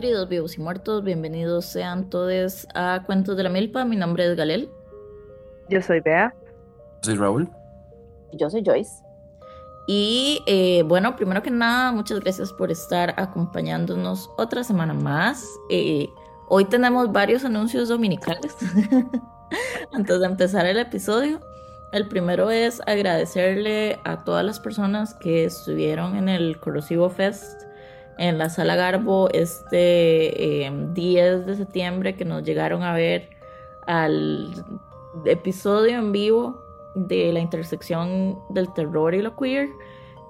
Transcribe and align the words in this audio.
queridos 0.00 0.30
vivos 0.30 0.56
y 0.56 0.62
muertos, 0.62 1.04
bienvenidos 1.04 1.66
sean 1.66 2.08
todos 2.08 2.66
a 2.74 3.02
Cuentos 3.04 3.36
de 3.36 3.42
la 3.42 3.50
Milpa. 3.50 3.84
Mi 3.84 3.96
nombre 3.96 4.24
es 4.24 4.34
Galel. 4.34 4.70
Yo 5.68 5.82
soy 5.82 6.00
Bea. 6.00 6.34
Soy 7.02 7.16
Raúl. 7.16 7.50
Yo 8.32 8.48
soy 8.48 8.62
Joyce. 8.64 8.90
Y 9.86 10.42
eh, 10.46 10.84
bueno, 10.84 11.16
primero 11.16 11.42
que 11.42 11.50
nada, 11.50 11.92
muchas 11.92 12.18
gracias 12.20 12.50
por 12.50 12.70
estar 12.70 13.12
acompañándonos 13.18 14.30
otra 14.38 14.64
semana 14.64 14.94
más. 14.94 15.46
Eh, 15.68 16.08
hoy 16.48 16.64
tenemos 16.64 17.12
varios 17.12 17.44
anuncios 17.44 17.90
dominicales 17.90 18.56
antes 19.92 20.18
de 20.18 20.24
empezar 20.24 20.64
el 20.64 20.78
episodio. 20.78 21.40
El 21.92 22.08
primero 22.08 22.50
es 22.50 22.80
agradecerle 22.86 24.00
a 24.04 24.24
todas 24.24 24.46
las 24.46 24.60
personas 24.60 25.12
que 25.12 25.44
estuvieron 25.44 26.16
en 26.16 26.30
el 26.30 26.58
Corrosivo 26.58 27.10
Fest 27.10 27.69
en 28.20 28.36
la 28.36 28.50
sala 28.50 28.76
Garbo 28.76 29.30
este 29.32 30.70
10 30.92 31.32
em, 31.32 31.46
de 31.46 31.56
septiembre 31.56 32.14
que 32.14 32.26
nos 32.26 32.42
llegaron 32.44 32.82
a 32.82 32.92
ver 32.92 33.30
al 33.86 34.52
episodio 35.24 35.98
en 35.98 36.12
vivo 36.12 36.62
de 36.94 37.32
la 37.32 37.40
intersección 37.40 38.38
del 38.50 38.72
terror 38.74 39.14
y 39.14 39.22
lo 39.22 39.34
queer. 39.36 39.70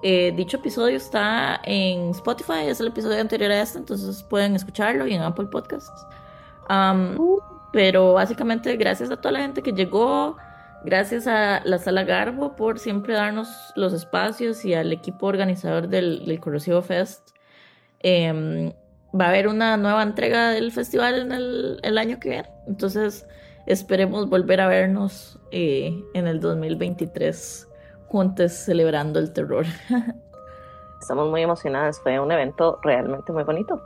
Eh, 0.03 0.31
dicho 0.35 0.57
episodio 0.57 0.95
está 0.95 1.59
en 1.65 2.11
Spotify, 2.11 2.65
es 2.65 2.79
el 2.79 2.87
episodio 2.87 3.19
anterior 3.19 3.51
a 3.51 3.61
este, 3.61 3.79
entonces 3.79 4.23
pueden 4.23 4.55
escucharlo 4.55 5.05
y 5.05 5.13
en 5.13 5.21
Apple 5.21 5.47
Podcasts. 5.47 6.07
Uh. 6.69 7.39
pero 7.73 8.13
básicamente 8.13 8.77
gracias 8.77 9.11
a 9.11 9.17
toda 9.17 9.33
la 9.33 9.39
gente 9.39 9.61
que 9.61 9.73
llegó, 9.73 10.37
Gracias 10.83 11.27
a 11.27 11.61
la 11.63 11.77
Sala 11.77 12.03
Garbo 12.03 12.55
por 12.55 12.79
siempre 12.79 13.13
darnos 13.13 13.47
los 13.75 13.93
espacios 13.93 14.65
y 14.65 14.73
al 14.73 14.91
equipo 14.91 15.27
organizador 15.27 15.87
del, 15.87 16.25
del 16.25 16.39
Corrosivo 16.39 16.81
Fest. 16.81 17.30
Em, 18.03 18.71
va 19.19 19.25
a 19.25 19.29
haber 19.29 19.47
una 19.47 19.77
nueva 19.77 20.03
entrega 20.03 20.49
del 20.51 20.71
festival 20.71 21.19
en 21.19 21.31
el, 21.31 21.79
el, 21.83 21.97
año 21.97 22.19
que 22.19 22.29
viene. 22.29 22.49
Entonces 22.67 23.27
esperemos 23.65 24.29
volver 24.29 24.61
a 24.61 24.67
vernos 24.67 25.39
eh, 25.51 26.03
en 26.13 26.27
el 26.27 26.39
2023 26.39 27.67
juntos 28.07 28.51
celebrando 28.51 29.19
el 29.19 29.31
terror. 29.33 29.65
Estamos 31.01 31.29
muy 31.29 31.41
emocionadas. 31.41 31.99
Fue 32.01 32.19
un 32.19 32.31
evento 32.31 32.79
realmente 32.83 33.31
muy 33.31 33.43
bonito. 33.43 33.81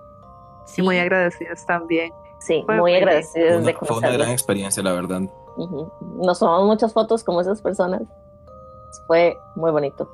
Sí, 0.65 0.81
muy 0.81 0.97
agradecidas 0.97 1.65
también. 1.65 2.11
Sí, 2.39 2.65
muy 2.67 2.95
agradecidas 2.95 3.63
de 3.63 3.73
conocerlo. 3.73 4.01
Fue 4.01 4.09
una 4.09 4.17
gran 4.17 4.31
experiencia, 4.31 4.83
la 4.83 4.93
verdad. 4.93 5.21
Nos 6.17 6.39
tomamos 6.39 6.65
muchas 6.67 6.91
fotos 6.91 7.23
como 7.23 7.41
esas 7.41 7.61
personas. 7.61 8.01
Fue 9.07 9.37
muy 9.55 9.71
bonito. 9.71 10.09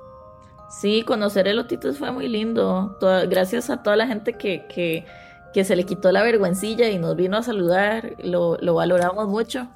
Sí, 0.72 1.04
conocer 1.04 1.50
el 1.50 1.60
Otitos 1.60 2.00
fue 2.00 2.12
muy 2.12 2.30
lindo. 2.30 2.98
gracias 3.28 3.70
a 3.70 3.84
toda 3.84 3.98
la 3.98 4.08
gente 4.08 4.34
que, 4.34 4.66
que, 4.68 5.06
que, 5.54 5.66
se 5.66 5.76
le 5.76 5.84
quitó 5.84 6.12
la 6.14 6.24
vergüencilla 6.24 6.90
y 6.90 6.98
nos 6.98 7.16
vino 7.18 7.38
a 7.38 7.44
saludar. 7.44 8.16
Lo, 8.24 8.58
lo 8.58 8.74
valoramos 8.74 9.28
mucho. 9.28 9.68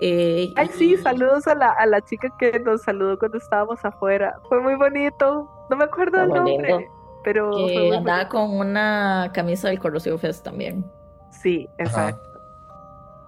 Eh, 0.00 0.52
Ay, 0.56 0.68
sí, 0.72 0.96
saludos 0.96 1.46
a 1.46 1.54
la, 1.54 1.70
a 1.70 1.86
la 1.86 2.00
chica 2.00 2.28
que 2.38 2.58
nos 2.60 2.82
saludó 2.82 3.18
cuando 3.18 3.36
estábamos 3.36 3.84
afuera. 3.84 4.34
Fue 4.48 4.60
muy 4.60 4.74
bonito. 4.74 5.48
No 5.68 5.76
me 5.76 5.84
acuerdo 5.84 6.22
el 6.22 6.28
nombre. 6.30 6.88
Pero 7.24 7.52
que 7.54 7.94
andaba 7.94 8.28
con 8.28 8.56
una 8.56 9.30
camisa 9.32 9.68
del 9.68 9.78
Corrosivo 9.78 10.18
Fest 10.18 10.42
también. 10.42 10.84
Sí, 11.30 11.68
exacto. 11.78 12.31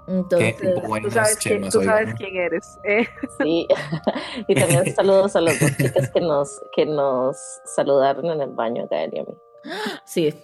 Entonces, 0.06 0.56
tú 1.02 1.10
sabes, 1.10 1.36
quién, 1.36 1.68
tú 1.68 1.82
sabes 1.82 2.14
quién 2.14 2.36
eres. 2.36 2.78
¿eh? 2.84 3.06
Sí, 3.42 3.66
y 4.48 4.54
también 4.54 4.94
saludos 4.96 5.34
a 5.36 5.40
las 5.40 5.58
dos 5.60 5.76
chicas 5.76 6.10
que 6.10 6.20
nos, 6.20 6.60
que 6.74 6.84
nos 6.86 7.36
saludaron 7.64 8.26
en 8.26 8.40
el 8.42 8.50
baño, 8.50 8.86
Gael 8.90 9.10
y 9.14 9.18
a 9.20 9.24
mí. 9.24 9.34
Sí. 10.04 10.34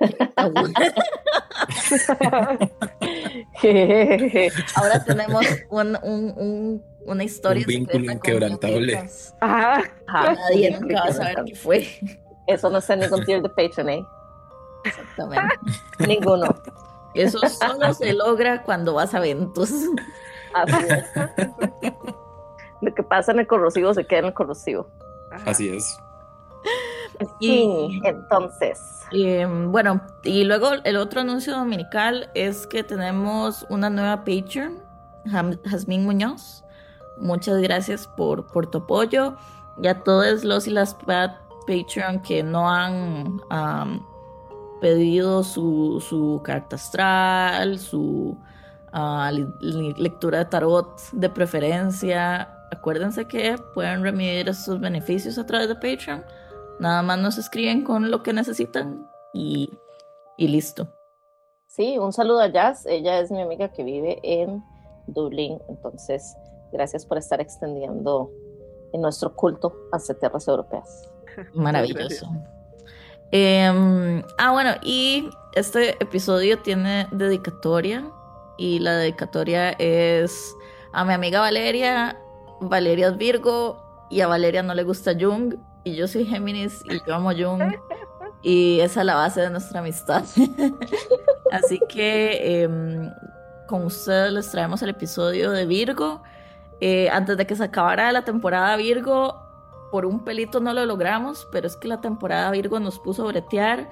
Ahora 4.74 5.04
tenemos 5.04 5.46
un, 5.70 5.96
un, 6.02 6.32
un, 6.36 6.82
una 7.06 7.24
historia. 7.24 7.62
Un 7.62 7.66
vínculo 7.66 8.12
inquebrantable. 8.12 9.08
Ajá. 9.40 9.82
Nadie 10.08 10.78
nunca 10.80 11.02
va 11.02 11.08
a 11.08 11.12
saber 11.12 11.44
qué 11.44 11.54
fue. 11.54 11.86
Eso 12.46 12.70
no 12.70 12.78
está 12.78 12.94
en 12.94 13.00
ningún 13.00 13.24
tier 13.24 13.42
de 13.42 13.50
Patreon, 13.50 13.90
¿eh? 13.90 14.04
Exactamente. 14.84 15.54
Ninguno. 16.06 16.46
Eso 17.14 17.38
solo 17.48 17.94
se 17.94 18.12
logra 18.12 18.62
cuando 18.62 18.94
vas 18.94 19.14
a 19.14 19.18
eventos. 19.18 19.70
Así 20.52 20.86
es. 20.88 21.04
Lo 22.80 22.94
que 22.94 23.02
pasa 23.02 23.32
en 23.32 23.40
el 23.40 23.46
corrosivo 23.46 23.94
se 23.94 24.06
queda 24.06 24.20
en 24.20 24.24
el 24.26 24.34
corrosivo. 24.34 24.88
Así 25.46 25.68
es. 25.68 25.98
Y 27.40 28.00
entonces. 28.04 28.80
bueno, 29.68 30.00
y 30.22 30.44
luego 30.44 30.72
el 30.84 30.96
otro 30.96 31.20
anuncio 31.20 31.56
dominical 31.56 32.30
es 32.34 32.66
que 32.66 32.82
tenemos 32.82 33.64
una 33.68 33.90
nueva 33.90 34.18
Patreon, 34.24 34.82
Jasmine 35.64 36.04
Muñoz. 36.04 36.64
Muchas 37.18 37.58
gracias 37.58 38.08
por, 38.08 38.46
por 38.46 38.66
tu 38.70 38.78
apoyo. 38.78 39.36
Y 39.80 39.88
a 39.88 40.02
todos 40.02 40.44
los 40.44 40.66
y 40.66 40.70
las 40.70 40.94
Patreon 40.94 42.22
que 42.22 42.42
no 42.42 42.68
han 42.68 43.40
pedido 44.84 45.42
su, 45.42 45.98
su 46.06 46.42
carta 46.44 46.76
astral, 46.76 47.78
su 47.78 48.36
uh, 48.92 49.96
lectura 49.96 50.40
de 50.40 50.44
tarot 50.44 51.00
de 51.12 51.30
preferencia. 51.30 52.54
Acuérdense 52.70 53.26
que 53.26 53.56
pueden 53.72 54.02
remitir 54.02 54.46
esos 54.46 54.78
beneficios 54.78 55.38
a 55.38 55.46
través 55.46 55.68
de 55.68 55.74
Patreon. 55.76 56.22
Nada 56.80 57.00
más 57.00 57.18
nos 57.18 57.38
escriben 57.38 57.82
con 57.82 58.10
lo 58.10 58.22
que 58.22 58.34
necesitan 58.34 59.08
y, 59.32 59.70
y 60.36 60.48
listo. 60.48 60.86
Sí, 61.66 61.96
un 61.96 62.12
saludo 62.12 62.40
a 62.40 62.48
Jazz. 62.48 62.84
Ella 62.84 63.20
es 63.20 63.30
mi 63.30 63.40
amiga 63.40 63.72
que 63.72 63.84
vive 63.84 64.20
en 64.22 64.62
Dublín. 65.06 65.62
Entonces, 65.70 66.36
gracias 66.72 67.06
por 67.06 67.16
estar 67.16 67.40
extendiendo 67.40 68.30
en 68.92 69.00
nuestro 69.00 69.34
culto 69.34 69.74
hacia 69.92 70.14
tierras 70.14 70.46
europeas. 70.46 71.10
Maravilloso. 71.54 72.26
Em, 73.36 74.22
ah, 74.38 74.52
bueno, 74.52 74.74
y 74.80 75.28
este 75.54 76.00
episodio 76.00 76.60
tiene 76.60 77.08
dedicatoria. 77.10 78.08
Y 78.56 78.78
la 78.78 78.94
dedicatoria 78.96 79.70
es 79.70 80.54
a 80.92 81.04
mi 81.04 81.14
amiga 81.14 81.40
Valeria. 81.40 82.16
Valeria 82.60 83.08
es 83.08 83.16
Virgo. 83.16 84.06
Y 84.08 84.20
a 84.20 84.28
Valeria 84.28 84.62
no 84.62 84.72
le 84.72 84.84
gusta 84.84 85.14
Jung. 85.18 85.56
Y 85.82 85.96
yo 85.96 86.06
soy 86.06 86.26
Géminis 86.26 86.84
y 86.84 87.04
yo 87.04 87.14
amo 87.16 87.32
Jung. 87.32 87.62
Y 88.46 88.80
esa 88.80 89.00
es 89.00 89.06
la 89.06 89.14
base 89.14 89.40
de 89.40 89.48
nuestra 89.48 89.80
amistad. 89.80 90.22
Así 91.50 91.80
que 91.88 92.62
em, 92.62 93.10
con 93.66 93.86
ustedes 93.86 94.32
les 94.34 94.50
traemos 94.50 94.82
el 94.82 94.90
episodio 94.90 95.50
de 95.50 95.64
Virgo. 95.64 96.22
Eh, 96.78 97.08
antes 97.10 97.38
de 97.38 97.46
que 97.46 97.56
se 97.56 97.64
acabara 97.64 98.12
la 98.12 98.22
temporada 98.22 98.76
Virgo, 98.76 99.43
por 99.94 100.06
un 100.06 100.24
pelito 100.24 100.58
no 100.58 100.74
lo 100.74 100.84
logramos, 100.86 101.46
pero 101.52 101.68
es 101.68 101.76
que 101.76 101.86
la 101.86 102.00
temporada 102.00 102.50
Virgo 102.50 102.80
nos 102.80 102.98
puso 102.98 103.22
a 103.22 103.26
bretear, 103.28 103.88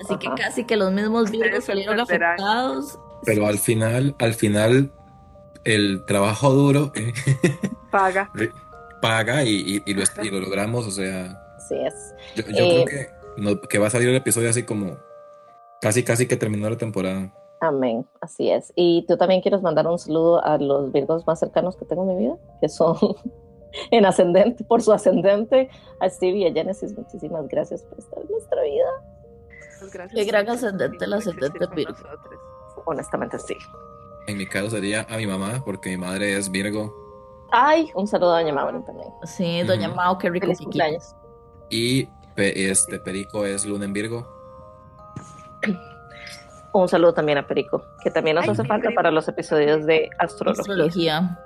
así 0.00 0.16
que 0.16 0.26
casi 0.34 0.64
que 0.64 0.74
los 0.74 0.90
mismos 0.90 1.30
Virgos 1.30 1.64
salieron 1.64 2.00
afectados. 2.00 2.98
Pero 3.26 3.46
al 3.46 3.58
final, 3.58 4.16
al 4.20 4.32
final, 4.32 4.90
el 5.64 6.02
trabajo 6.06 6.48
duro 6.48 6.92
eh, 6.94 7.12
paga. 7.90 8.32
paga 9.02 9.44
y, 9.44 9.82
y, 9.84 10.30
lo, 10.30 10.40
logramos, 10.40 10.86
o 10.86 10.90
sea. 10.90 11.38
Sí 11.68 11.74
es. 11.74 12.14
Yo, 12.36 12.44
creo 12.44 12.78
eh, 12.78 12.84
que, 13.36 13.68
que 13.68 13.78
va 13.78 13.88
a 13.88 13.90
salir 13.90 14.08
el 14.08 14.16
episodio 14.16 14.48
así 14.48 14.62
como 14.62 14.96
casi, 15.82 16.04
casi 16.04 16.26
que 16.26 16.38
terminó 16.38 16.70
la 16.70 16.78
temporada. 16.78 17.34
Amén, 17.60 18.06
así 18.22 18.50
es. 18.50 18.72
Y 18.76 19.04
tú 19.06 19.18
también 19.18 19.42
quieres 19.42 19.60
mandar 19.60 19.86
un 19.88 19.98
saludo 19.98 20.42
a 20.42 20.56
los 20.56 20.90
Virgos 20.90 21.26
más 21.26 21.38
cercanos 21.38 21.76
que 21.76 21.84
tengo 21.84 22.10
en 22.10 22.16
mi 22.16 22.24
vida, 22.24 22.38
que 22.62 22.70
son 22.70 22.96
en 23.90 24.06
ascendente, 24.06 24.64
por 24.64 24.82
su 24.82 24.92
ascendente, 24.92 25.68
a 26.00 26.08
Steve 26.08 26.38
y 26.38 26.46
a 26.46 26.52
Genesis. 26.52 26.96
Muchísimas 26.96 27.48
gracias 27.48 27.82
por 27.82 27.98
estar 27.98 28.20
en 28.20 28.28
nuestra 28.28 28.62
vida. 28.62 28.86
Gracias 29.92 30.14
Qué 30.14 30.24
gran 30.24 30.48
ascendente 30.48 31.04
el 31.04 31.12
ascendente 31.12 31.66
Virgo. 31.74 31.94
Honestamente, 32.86 33.38
sí. 33.38 33.56
En 34.26 34.38
mi 34.38 34.46
caso 34.46 34.70
sería 34.70 35.06
a 35.10 35.16
mi 35.18 35.26
mamá, 35.26 35.62
porque 35.64 35.90
mi 35.90 35.98
madre 35.98 36.36
es 36.36 36.50
Virgo. 36.50 36.94
Ay, 37.52 37.90
un 37.94 38.06
saludo 38.06 38.34
a 38.34 38.40
Doña 38.40 38.54
Mauro 38.54 38.82
también. 38.82 39.08
Sí, 39.24 39.62
Doña 39.62 39.88
Mau, 39.88 40.16
qué 40.18 40.30
rico 40.30 40.48
cumpleaños. 40.58 41.14
Y 41.70 42.08
este 42.36 42.98
Perico 42.98 43.44
es 43.44 43.64
Luna 43.64 43.84
en 43.84 43.92
Virgo. 43.92 44.26
Un 46.72 46.88
saludo 46.88 47.14
también 47.14 47.38
a 47.38 47.46
Perico, 47.46 47.84
que 48.02 48.10
también 48.10 48.36
nos 48.36 48.48
hace 48.48 48.64
falta 48.64 48.90
para 48.94 49.10
los 49.10 49.28
episodios 49.28 49.86
de 49.86 50.10
astrología. 50.18 50.60
astrología 50.60 51.38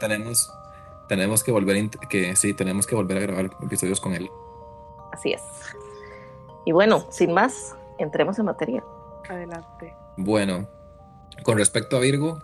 tenemos, 0.00 0.52
tenemos 1.08 1.44
que 1.44 1.52
volver 1.52 1.90
que 2.08 2.36
sí, 2.36 2.54
tenemos 2.54 2.86
que 2.86 2.94
volver 2.94 3.18
a 3.18 3.20
grabar 3.20 3.50
episodios 3.62 4.00
con 4.00 4.14
él. 4.14 4.30
Así 5.12 5.32
es. 5.32 5.42
Y 6.66 6.72
bueno, 6.72 7.06
sin 7.10 7.32
más, 7.32 7.76
entremos 7.98 8.38
en 8.38 8.46
materia. 8.46 8.84
Adelante. 9.28 9.94
Bueno, 10.16 10.68
con 11.42 11.58
respecto 11.58 11.96
a 11.96 12.00
Virgo, 12.00 12.42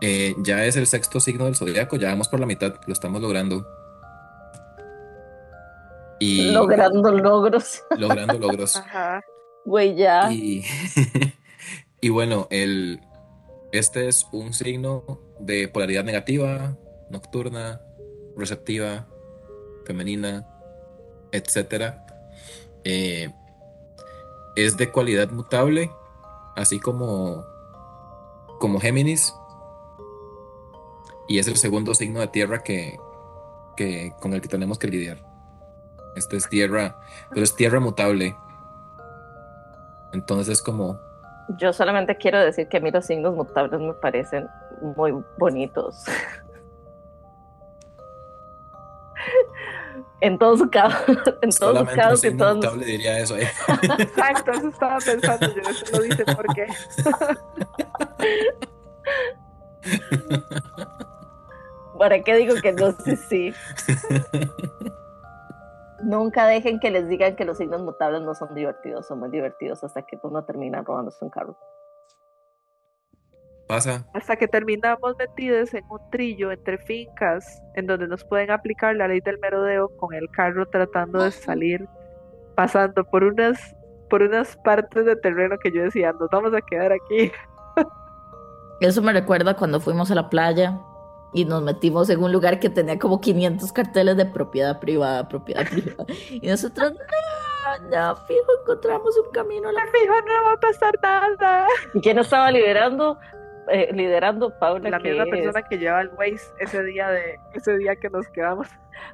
eh, 0.00 0.34
ya 0.38 0.64
es 0.64 0.76
el 0.76 0.86
sexto 0.86 1.20
signo 1.20 1.44
del 1.46 1.56
zodiaco, 1.56 1.96
ya 1.96 2.08
vamos 2.08 2.28
por 2.28 2.40
la 2.40 2.46
mitad, 2.46 2.74
lo 2.86 2.92
estamos 2.92 3.20
logrando. 3.20 3.66
Y 6.20 6.50
logrando 6.50 7.12
logros. 7.12 7.82
Logrando 7.96 8.38
logros. 8.38 8.76
Ajá. 8.76 9.22
Güey, 9.64 9.96
ya. 9.96 10.32
Y, 10.32 10.64
y 12.00 12.08
bueno, 12.08 12.48
el, 12.50 13.00
este 13.72 14.08
es 14.08 14.26
un 14.32 14.52
signo 14.52 15.20
de 15.38 15.68
polaridad 15.68 16.04
negativa, 16.04 16.76
nocturna, 17.10 17.82
receptiva, 18.36 19.06
femenina, 19.84 20.46
etcétera. 21.32 22.06
Eh, 22.84 23.30
es 24.56 24.76
de 24.76 24.90
cualidad 24.90 25.30
mutable, 25.30 25.90
así 26.56 26.80
como, 26.80 27.44
como 28.58 28.80
Géminis. 28.80 29.34
Y 31.28 31.38
es 31.38 31.48
el 31.48 31.56
segundo 31.56 31.94
signo 31.94 32.20
de 32.20 32.28
tierra 32.28 32.62
que, 32.62 32.98
que, 33.76 34.12
con 34.20 34.32
el 34.32 34.40
que 34.40 34.48
tenemos 34.48 34.78
que 34.78 34.88
lidiar. 34.88 35.26
Este 36.16 36.36
es 36.36 36.48
tierra, 36.48 37.00
pero 37.30 37.42
es 37.42 37.54
tierra 37.54 37.80
mutable. 37.80 38.34
Entonces 40.12 40.54
es 40.54 40.62
como... 40.62 41.07
Yo 41.56 41.72
solamente 41.72 42.16
quiero 42.16 42.38
decir 42.40 42.68
que 42.68 42.76
a 42.76 42.80
mí 42.80 42.90
los 42.90 43.06
signos 43.06 43.34
mutables 43.34 43.80
me 43.80 43.94
parecen 43.94 44.48
muy 44.96 45.14
bonitos. 45.38 46.04
en 50.20 50.38
todos 50.38 50.58
sus 50.60 50.70
casos, 50.70 51.18
en 51.42 51.50
todos 51.50 51.78
sus 51.78 51.88
casos 51.96 52.24
y 52.24 52.36
todos 52.36 52.56
mutable 52.56 52.84
diría 52.84 53.18
eso. 53.18 53.36
¿eh? 53.36 53.48
Exacto, 53.98 54.52
eso 54.52 54.68
estaba 54.68 54.98
pensando 54.98 55.54
yo, 55.54 55.62
eso 55.70 55.84
lo 55.92 56.02
dice 56.02 56.24
por 56.24 56.46
qué. 56.54 56.66
¿Para 61.98 62.22
qué 62.22 62.36
digo 62.36 62.54
que 62.56 62.72
no? 62.72 62.92
Sí, 63.04 63.16
sí. 63.16 63.54
Nunca 66.02 66.46
dejen 66.46 66.78
que 66.78 66.90
les 66.90 67.08
digan 67.08 67.34
que 67.34 67.44
los 67.44 67.58
signos 67.58 67.82
mutables 67.82 68.22
no 68.22 68.34
son 68.34 68.54
divertidos, 68.54 69.06
son 69.06 69.18
muy 69.20 69.30
divertidos 69.30 69.82
hasta 69.82 70.02
que 70.02 70.18
uno 70.22 70.44
termina 70.44 70.82
robándose 70.82 71.24
un 71.24 71.30
carro. 71.30 71.56
Pasa. 73.66 74.06
Hasta 74.14 74.36
que 74.36 74.48
terminamos 74.48 75.16
metidos 75.18 75.74
en 75.74 75.84
un 75.90 75.98
trillo 76.10 76.52
entre 76.52 76.78
fincas 76.78 77.62
en 77.74 77.86
donde 77.86 78.08
nos 78.08 78.24
pueden 78.24 78.50
aplicar 78.50 78.96
la 78.96 79.08
ley 79.08 79.20
del 79.20 79.38
merodeo 79.38 79.94
con 79.96 80.14
el 80.14 80.30
carro 80.30 80.66
tratando 80.66 81.22
de 81.22 81.30
salir, 81.30 81.86
pasando 82.54 83.04
por 83.04 83.24
unas, 83.24 83.76
por 84.08 84.22
unas 84.22 84.56
partes 84.58 85.04
de 85.04 85.16
terreno 85.16 85.56
que 85.58 85.70
yo 85.70 85.82
decía, 85.82 86.12
nos 86.12 86.30
vamos 86.30 86.54
a 86.54 86.62
quedar 86.62 86.92
aquí. 86.92 87.30
Eso 88.80 89.02
me 89.02 89.12
recuerda 89.12 89.54
cuando 89.54 89.80
fuimos 89.80 90.10
a 90.10 90.14
la 90.14 90.30
playa 90.30 90.80
y 91.32 91.44
nos 91.44 91.62
metimos 91.62 92.08
en 92.10 92.22
un 92.22 92.32
lugar 92.32 92.58
que 92.58 92.70
tenía 92.70 92.98
como 92.98 93.20
500 93.20 93.72
carteles 93.72 94.16
de 94.16 94.26
propiedad 94.26 94.80
privada, 94.80 95.28
propiedad 95.28 95.66
privada. 95.68 96.06
Y 96.30 96.46
nosotros, 96.48 96.92
no, 96.92 97.88
no, 97.90 98.16
fijo, 98.16 98.46
encontramos 98.62 99.14
un 99.24 99.30
camino. 99.32 99.70
La 99.72 99.86
fijo, 99.86 100.14
no 100.14 100.44
va 100.46 100.52
a 100.52 100.60
pasar 100.60 100.94
nada. 101.02 101.66
¿Y 101.94 102.00
quién 102.00 102.18
estaba 102.18 102.50
liderando? 102.50 103.18
Eh, 103.70 103.90
liderando 103.92 104.50
Paula. 104.58 104.88
La 104.88 104.98
misma 104.98 105.24
persona 105.26 105.62
que 105.62 105.78
lleva 105.78 106.00
el 106.00 106.10
Waze 106.16 106.50
ese 106.58 106.82
día 106.84 107.10
de 107.10 107.38
ese 107.52 107.76
día 107.76 107.96
que 107.96 108.08
nos 108.08 108.26
quedamos. 108.28 108.68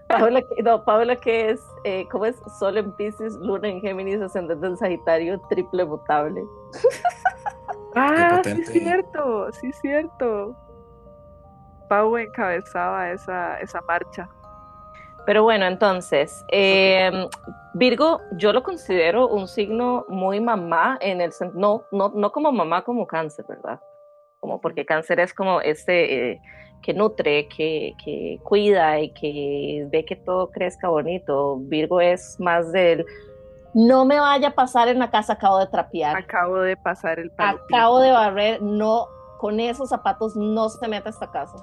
Paula, 0.07 0.43
no, 0.63 0.85
Paula 0.85 1.17
que 1.17 1.51
es, 1.51 1.67
eh, 1.85 2.07
¿cómo 2.11 2.27
es? 2.27 2.37
Sol 2.59 2.79
en 2.79 2.93
Pisces, 2.93 3.35
Luna 3.37 3.69
en 3.69 3.81
Géminis, 3.81 4.21
ascendente 4.21 4.67
en 4.67 4.77
Sagitario, 4.77 5.41
triple 5.49 5.85
mutable. 5.85 6.43
ah, 7.97 8.41
sí 8.45 8.61
es 8.61 8.69
cierto, 8.71 9.53
sí 9.53 9.67
es 9.67 9.81
cierto. 9.81 10.57
Pau 11.95 12.17
encabezaba 12.17 13.11
esa, 13.11 13.61
esa 13.61 13.81
marcha. 13.83 14.29
Pero 15.27 15.45
bueno, 15.45 15.65
entonces, 15.67 16.45
eh, 16.51 17.29
Virgo, 17.75 18.21
yo 18.33 18.53
lo 18.53 18.65
considero 18.65 19.29
un 19.29 19.47
signo 19.47 20.05
muy 20.09 20.41
mamá 20.41 20.99
en 21.01 21.21
el 21.21 21.31
no, 21.55 21.85
no, 21.93 22.09
no 22.09 22.33
como 22.33 22.51
mamá 22.51 22.83
como 22.83 23.07
cáncer, 23.07 23.45
¿verdad? 23.49 23.81
Como 24.41 24.61
porque 24.61 24.85
cáncer 24.85 25.21
es 25.21 25.33
como 25.33 25.61
este 25.61 26.33
eh, 26.33 26.41
que 26.83 26.93
nutre, 26.93 27.49
que, 27.49 27.95
que, 28.05 28.41
cuida 28.43 28.99
y 28.99 29.11
que 29.15 29.87
ve 29.89 30.05
que 30.05 30.17
todo 30.17 30.51
crezca 30.51 30.89
bonito. 30.89 31.59
Virgo 31.61 32.01
es 32.01 32.39
más 32.41 32.73
del 32.73 33.07
no 33.73 34.05
me 34.05 34.19
vaya 34.19 34.49
a 34.49 34.55
pasar 34.55 34.89
en 34.89 34.99
la 34.99 35.11
casa, 35.11 35.35
acabo 35.35 35.59
de 35.59 35.69
trapear. 35.69 36.17
Acabo 36.17 36.59
de 36.59 36.77
pasar 36.77 37.21
el 37.21 37.33
Acabo 37.39 38.01
de 38.01 38.11
barrer, 38.11 38.61
no, 38.63 39.07
con 39.39 39.61
esos 39.61 39.89
zapatos 39.89 40.35
no 40.37 40.69
se 40.69 40.89
meta 40.89 41.09
a 41.09 41.13
esta 41.13 41.31
casa. 41.31 41.57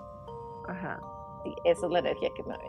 Ajá. 0.72 1.00
Sí, 1.44 1.56
esa 1.64 1.86
es 1.86 1.92
la 1.92 2.00
energía 2.00 2.30
que 2.36 2.44
me 2.44 2.54
da. 2.54 2.60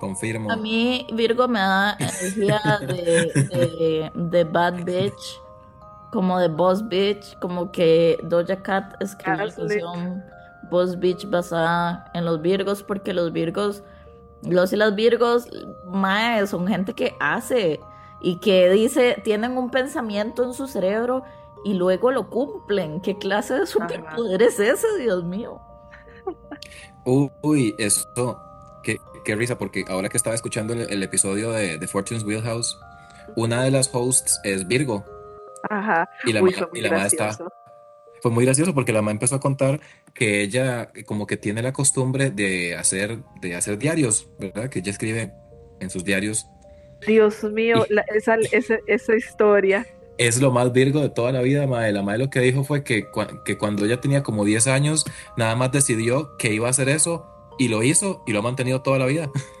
Confirmo. 0.00 0.50
A 0.50 0.56
mí 0.56 1.06
Virgo 1.12 1.46
me 1.46 1.60
da 1.60 1.96
energía 1.98 2.60
de, 2.80 4.10
de, 4.14 4.44
bad 4.44 4.84
bitch, 4.84 5.40
como 6.10 6.38
de 6.38 6.48
boss 6.48 6.86
bitch, 6.88 7.38
como 7.40 7.70
que 7.70 8.18
Doja 8.22 8.62
Cat 8.62 8.94
escribió 9.00 9.44
la 9.44 9.54
canción 9.54 10.24
boss 10.70 10.98
bitch 10.98 11.28
basada 11.28 12.10
en 12.14 12.24
los 12.24 12.40
Virgos, 12.40 12.82
porque 12.82 13.12
los 13.12 13.32
Virgos, 13.32 13.82
los 14.42 14.72
y 14.72 14.76
las 14.76 14.94
Virgos, 14.94 15.48
mae, 15.84 16.46
son 16.46 16.66
gente 16.66 16.94
que 16.94 17.14
hace 17.20 17.78
y 18.22 18.36
que 18.36 18.70
dice, 18.70 19.20
tienen 19.22 19.58
un 19.58 19.70
pensamiento 19.70 20.44
en 20.44 20.54
su 20.54 20.66
cerebro 20.66 21.24
y 21.64 21.74
luego 21.74 22.10
lo 22.10 22.30
cumplen. 22.30 23.02
¿Qué 23.02 23.18
clase 23.18 23.54
de 23.54 23.66
superpoder 23.66 24.42
es 24.42 24.58
ese, 24.58 24.86
Dios 24.98 25.24
mío? 25.24 25.60
Uy, 27.04 27.74
eso, 27.78 28.40
qué, 28.82 28.98
qué, 29.24 29.36
risa, 29.36 29.58
porque 29.58 29.84
ahora 29.88 30.08
que 30.08 30.16
estaba 30.16 30.34
escuchando 30.34 30.74
el, 30.74 31.02
episodio 31.02 31.50
de, 31.52 31.78
de, 31.78 31.88
Fortune's 31.88 32.24
Wheelhouse, 32.24 32.78
una 33.36 33.62
de 33.62 33.70
las 33.70 33.90
hosts 33.92 34.40
es 34.44 34.66
Virgo. 34.66 35.04
Ajá. 35.68 36.08
Y 36.24 36.32
la, 36.32 36.42
mamá 36.42 37.06
está. 37.06 37.36
Fue 38.22 38.30
muy 38.30 38.44
gracioso 38.44 38.74
porque 38.74 38.92
la 38.92 39.00
mamá 39.00 39.12
empezó 39.12 39.36
a 39.36 39.40
contar 39.40 39.80
que 40.12 40.42
ella 40.42 40.90
como 41.06 41.26
que 41.26 41.36
tiene 41.36 41.62
la 41.62 41.72
costumbre 41.72 42.30
de 42.30 42.76
hacer, 42.76 43.18
de 43.40 43.56
hacer 43.56 43.78
diarios, 43.78 44.28
¿verdad? 44.38 44.68
Que 44.68 44.80
ella 44.80 44.90
escribe 44.90 45.32
en 45.80 45.90
sus 45.90 46.04
diarios. 46.04 46.46
Dios 47.06 47.42
mío, 47.44 47.86
esa, 48.14 48.36
esa, 48.52 48.78
esa 48.86 49.16
historia 49.16 49.86
es 50.18 50.40
lo 50.40 50.50
más 50.50 50.72
virgo 50.72 51.00
de 51.00 51.08
toda 51.08 51.32
la 51.32 51.40
vida, 51.40 51.66
madre. 51.66 51.92
La 51.92 52.02
madre 52.02 52.18
lo 52.18 52.30
que 52.30 52.40
dijo 52.40 52.64
fue 52.64 52.84
que, 52.84 53.06
que 53.44 53.58
cuando 53.58 53.84
ella 53.84 54.00
tenía 54.00 54.22
como 54.22 54.44
10 54.44 54.66
años, 54.66 55.04
nada 55.36 55.56
más 55.56 55.72
decidió 55.72 56.36
que 56.36 56.52
iba 56.52 56.66
a 56.66 56.70
hacer 56.70 56.88
eso 56.88 57.26
y 57.58 57.68
lo 57.68 57.82
hizo 57.82 58.22
y 58.26 58.32
lo 58.32 58.40
ha 58.40 58.42
mantenido 58.42 58.82
toda 58.82 58.98
la 58.98 59.06
vida. 59.06 59.30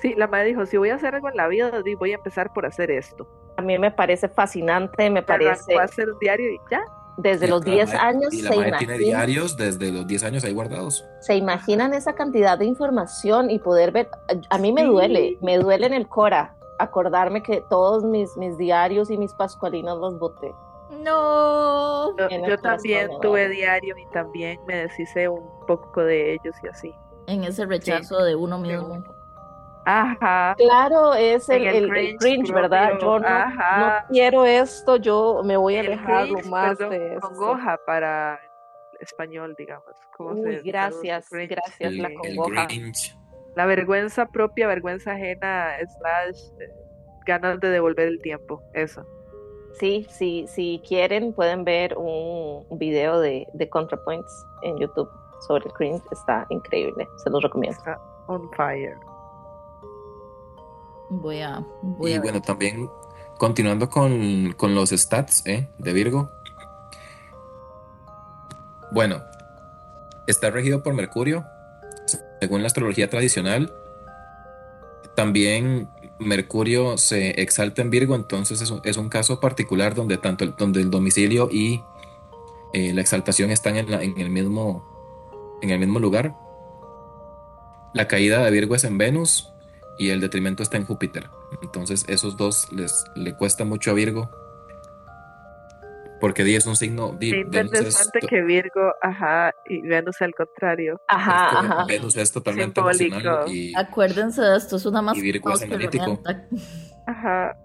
Sí, 0.00 0.14
la 0.16 0.26
madre 0.28 0.46
dijo, 0.46 0.64
si 0.64 0.78
voy 0.78 0.88
a 0.88 0.94
hacer 0.94 1.14
algo 1.14 1.28
en 1.28 1.36
la 1.36 1.46
vida, 1.46 1.70
voy 1.98 2.12
a 2.12 2.14
empezar 2.14 2.54
por 2.54 2.64
hacer 2.64 2.90
esto. 2.90 3.28
A 3.58 3.60
mí 3.60 3.78
me 3.78 3.90
parece 3.90 4.30
fascinante, 4.30 5.10
me 5.10 5.22
parece... 5.22 5.76
a 5.76 5.82
hacer 5.82 6.08
un 6.10 6.18
diario 6.18 6.50
y 6.50 6.58
ya. 6.70 6.80
Desde 7.18 7.48
los 7.48 7.62
10 7.62 7.92
años 7.96 8.32
y 8.32 8.40
la 8.40 8.50
madre 8.50 8.72
tiene 8.78 8.96
diarios 8.96 9.58
desde 9.58 9.92
los 9.92 10.06
10 10.06 10.24
años 10.24 10.44
ahí 10.44 10.54
guardados. 10.54 11.04
¿Se 11.20 11.36
imaginan 11.36 11.92
esa 11.92 12.14
cantidad 12.14 12.56
de 12.56 12.64
información 12.64 13.50
y 13.50 13.58
poder 13.58 13.92
ver? 13.92 14.08
A 14.48 14.56
mí 14.56 14.72
me 14.72 14.84
duele, 14.84 15.36
me 15.42 15.58
duele 15.58 15.86
en 15.86 15.92
el 15.92 16.08
cora 16.08 16.56
acordarme 16.82 17.42
que 17.42 17.62
todos 17.68 18.04
mis, 18.04 18.36
mis 18.36 18.56
diarios 18.56 19.10
y 19.10 19.18
mis 19.18 19.34
pascualinas 19.34 19.96
los 19.96 20.18
boté. 20.18 20.54
No. 20.90 22.16
Yo, 22.16 22.58
también 22.58 23.10
tuve 23.22 23.48
diario 23.48 23.96
y 23.96 24.06
también 24.06 24.60
me 24.66 24.76
deshice 24.76 25.28
un 25.28 25.48
poco 25.66 26.02
de 26.02 26.34
ellos 26.34 26.54
y 26.62 26.68
así. 26.68 26.94
En 27.26 27.44
ese 27.44 27.64
rechazo 27.64 28.22
de 28.24 28.34
uno 28.34 28.58
mismo. 28.58 29.04
Ajá. 29.84 30.54
Claro, 30.58 31.14
es 31.14 31.48
el, 31.48 31.66
el, 31.66 32.16
cringe, 32.18 32.52
¿verdad? 32.52 32.98
Yo 33.00 33.18
no, 33.18 33.28
quiero 34.10 34.44
esto, 34.44 34.96
yo 34.96 35.42
me 35.44 35.56
voy 35.56 35.76
a 35.76 35.80
alejar 35.80 36.28
lo 36.28 36.40
más 36.50 36.78
de 36.78 37.14
eso. 37.14 37.20
Congoja 37.20 37.78
para 37.86 38.38
español, 39.00 39.54
digamos. 39.56 39.96
Uy, 40.18 40.60
gracias, 40.62 41.28
gracias, 41.30 41.92
la 41.94 42.10
congoja 42.12 42.68
la 43.56 43.66
vergüenza 43.66 44.26
propia, 44.26 44.66
vergüenza 44.66 45.12
ajena, 45.12 45.72
slash 45.98 46.40
eh, 46.60 46.72
ganas 47.26 47.60
de 47.60 47.70
devolver 47.70 48.08
el 48.08 48.20
tiempo, 48.20 48.62
eso. 48.74 49.04
Sí, 49.78 50.06
sí, 50.10 50.46
si 50.48 50.82
quieren 50.86 51.32
pueden 51.32 51.64
ver 51.64 51.96
un 51.96 52.66
video 52.78 53.20
de, 53.20 53.46
de 53.54 53.68
ContraPoints 53.68 54.46
en 54.62 54.78
YouTube 54.78 55.08
sobre 55.46 55.66
el 55.66 55.72
cringe, 55.72 56.02
está 56.10 56.46
increíble, 56.50 57.08
se 57.22 57.30
los 57.30 57.42
recomiendo. 57.42 57.78
Está 57.78 58.00
on 58.26 58.50
fire. 58.52 58.96
Voy 61.10 61.40
a... 61.40 61.64
y 62.02 62.18
bueno, 62.18 62.40
también 62.40 62.88
continuando 63.38 63.88
con, 63.88 64.52
con 64.52 64.74
los 64.74 64.90
stats 64.90 65.44
¿eh? 65.46 65.68
de 65.78 65.92
Virgo. 65.92 66.30
Bueno, 68.92 69.22
está 70.26 70.50
regido 70.50 70.82
por 70.82 70.94
Mercurio, 70.94 71.44
según 72.40 72.62
la 72.62 72.68
astrología 72.68 73.08
tradicional, 73.10 73.72
también 75.14 75.88
Mercurio 76.18 76.96
se 76.98 77.40
exalta 77.40 77.82
en 77.82 77.90
Virgo, 77.90 78.14
entonces 78.14 78.62
es 78.62 78.96
un, 78.96 79.08
caso 79.08 79.40
particular 79.40 79.94
donde 79.94 80.18
tanto 80.18 80.44
el, 80.44 80.54
donde 80.56 80.80
el 80.80 80.90
domicilio 80.90 81.48
y 81.50 81.82
eh, 82.72 82.92
la 82.94 83.00
exaltación 83.00 83.50
están 83.50 83.76
en, 83.76 83.90
el 83.92 84.30
mismo, 84.30 84.84
en 85.62 85.70
el 85.70 85.78
mismo 85.78 85.98
lugar. 85.98 86.34
La 87.92 88.06
caída 88.06 88.44
de 88.44 88.50
Virgo 88.50 88.74
es 88.74 88.84
en 88.84 88.98
Venus 88.98 89.52
y 89.98 90.10
el 90.10 90.20
detrimento 90.20 90.62
está 90.62 90.76
en 90.76 90.86
Júpiter. 90.86 91.28
Entonces 91.62 92.04
esos 92.08 92.36
dos 92.36 92.70
les 92.72 93.04
le 93.16 93.34
cuesta 93.36 93.64
mucho 93.64 93.90
a 93.90 93.94
Virgo. 93.94 94.30
Porque 96.20 96.44
Di 96.44 96.54
es 96.54 96.66
un 96.66 96.76
signo. 96.76 97.12
Di, 97.18 97.44
Venus 97.44 97.72
es 97.72 98.10
que 98.28 98.42
Virgo, 98.42 98.92
ajá, 99.00 99.54
y 99.66 99.80
Venus 99.80 100.20
al 100.20 100.34
contrario. 100.34 101.00
Ajá, 101.08 101.46
es 101.46 101.50
que 101.50 101.56
ajá. 101.56 101.84
Venus 101.86 102.16
es 102.16 102.32
totalmente 102.32 102.74
Simbólico. 102.74 103.16
emocional 103.16 103.48
y 103.48 103.74
Acuérdense 103.74 104.42
de 104.42 104.56
esto, 104.56 104.76
es 104.76 104.84
una 104.84 105.00
más 105.00 105.16
Y 105.16 105.22
Virgo 105.22 105.50
es 105.50 105.62
analítico. 105.62 106.20
Ajá. 107.06 107.56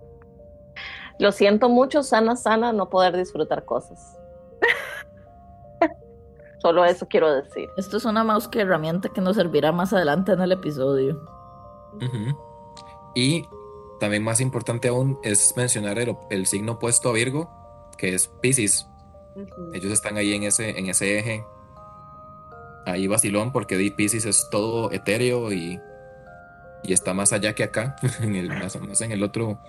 Lo 1.19 1.31
siento 1.31 1.69
mucho, 1.69 2.01
sana, 2.01 2.35
sana, 2.35 2.71
no 2.71 2.89
poder 2.89 3.15
disfrutar 3.17 3.65
cosas. 3.65 4.17
Solo 6.59 6.85
eso 6.85 7.07
quiero 7.07 7.33
decir. 7.33 7.69
Esto 7.77 7.97
es 7.97 8.05
una 8.05 8.24
mouse 8.24 8.47
que 8.47 8.62
herramienta 8.62 9.09
que 9.09 9.21
nos 9.21 9.35
servirá 9.35 9.71
más 9.71 9.91
adelante 9.93 10.31
en 10.31 10.41
el 10.41 10.51
episodio. 10.53 11.21
Ujú. 11.95 12.38
Y 13.15 13.45
también 14.00 14.24
más 14.24 14.41
importante 14.41 14.88
aún 14.88 15.19
es 15.24 15.55
mencionar 15.55 16.00
el, 16.00 16.17
el 16.29 16.45
signo 16.47 16.74
opuesto 16.74 17.09
a 17.09 17.13
Virgo, 17.13 17.50
que 17.97 18.13
es 18.13 18.27
Pisces. 18.41 18.87
Ellos 19.73 19.91
están 19.91 20.17
ahí 20.17 20.33
en 20.33 20.43
ese, 20.43 20.77
en 20.77 20.87
ese 20.87 21.19
eje. 21.19 21.45
Ahí 22.85 23.07
vacilón, 23.07 23.51
porque 23.51 23.77
Di 23.77 23.91
Pisces 23.91 24.25
es 24.25 24.47
todo 24.49 24.91
etéreo 24.91 25.51
y, 25.51 25.79
y 26.83 26.93
está 26.93 27.13
más 27.13 27.33
allá 27.33 27.53
que 27.53 27.63
acá, 27.63 27.95
en 28.21 28.35
el, 28.35 28.49
más, 28.49 28.79
más 28.79 29.01
en 29.01 29.11
el 29.11 29.23
otro, 29.23 29.59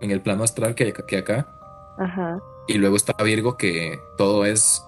en 0.00 0.10
el 0.10 0.20
plano 0.20 0.44
astral 0.44 0.74
que, 0.74 0.92
que 0.92 1.18
acá. 1.18 1.48
Ajá. 1.98 2.38
Y 2.68 2.74
luego 2.74 2.96
está 2.96 3.14
Virgo, 3.22 3.56
que 3.56 3.98
todo 4.16 4.44
es 4.44 4.84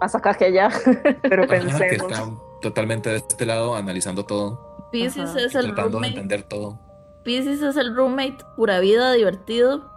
Más 0.00 0.14
acá 0.14 0.34
que 0.34 0.44
allá. 0.46 0.68
Pero 1.22 1.44
ajá, 1.44 1.52
que 1.54 1.58
pensemos. 1.58 2.12
está 2.12 2.30
totalmente 2.60 3.10
de 3.10 3.16
este 3.16 3.46
lado, 3.46 3.74
analizando 3.74 4.24
todo, 4.24 4.88
Pisces 4.92 5.34
es 5.34 5.54
el 5.54 5.66
tratando 5.74 5.82
de 5.82 5.92
roommate. 5.92 6.08
entender 6.08 6.42
todo. 6.42 6.78
Pisces 7.24 7.62
es 7.62 7.76
el 7.76 7.94
roommate 7.94 8.38
pura 8.56 8.80
vida 8.80 9.12
divertido 9.12 9.89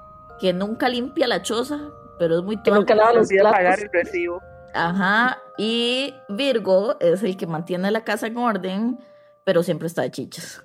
que 0.44 0.52
nunca 0.52 0.90
limpia 0.90 1.26
la 1.26 1.42
choza, 1.42 1.80
pero 2.20 2.40
es 2.40 2.44
muy 2.44 2.62
Que 2.62 2.70
nunca 2.70 2.96
los 2.96 3.30
olvida 3.30 3.50
pagar 3.50 3.80
el 3.80 3.90
recibo. 3.94 4.42
Ajá. 4.74 5.38
Y 5.58 6.14
Virgo 6.28 6.98
es 7.00 7.24
el 7.24 7.38
que 7.38 7.48
mantiene 7.48 7.90
la 7.92 8.04
casa 8.04 8.28
en 8.28 8.36
orden, 8.38 9.00
pero 9.46 9.64
siempre 9.64 9.88
está 9.88 10.02
de 10.02 10.12
chichas. 10.12 10.62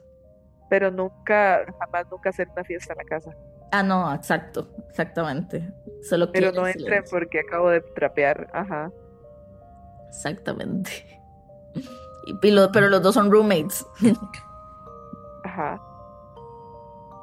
Pero 0.68 0.90
nunca, 0.90 1.64
jamás 1.78 2.06
nunca 2.10 2.30
hacer 2.30 2.48
una 2.48 2.64
fiesta 2.64 2.92
en 2.94 2.98
la 2.98 3.04
casa. 3.04 3.36
Ah, 3.70 3.84
no, 3.84 4.12
exacto, 4.12 4.68
exactamente. 4.88 5.72
Solo 6.02 6.32
Pero 6.32 6.50
quiere 6.50 6.60
no 6.60 6.66
entren 6.66 7.04
porque 7.08 7.38
acabo 7.38 7.70
de 7.70 7.80
trapear. 7.80 8.50
Ajá. 8.52 8.90
Exactamente. 10.08 10.90
Y, 12.26 12.36
y 12.42 12.50
lo- 12.50 12.72
pero 12.72 12.88
los 12.88 13.00
dos 13.00 13.14
son 13.14 13.30
roommates. 13.30 13.86
Ajá. 15.44 15.80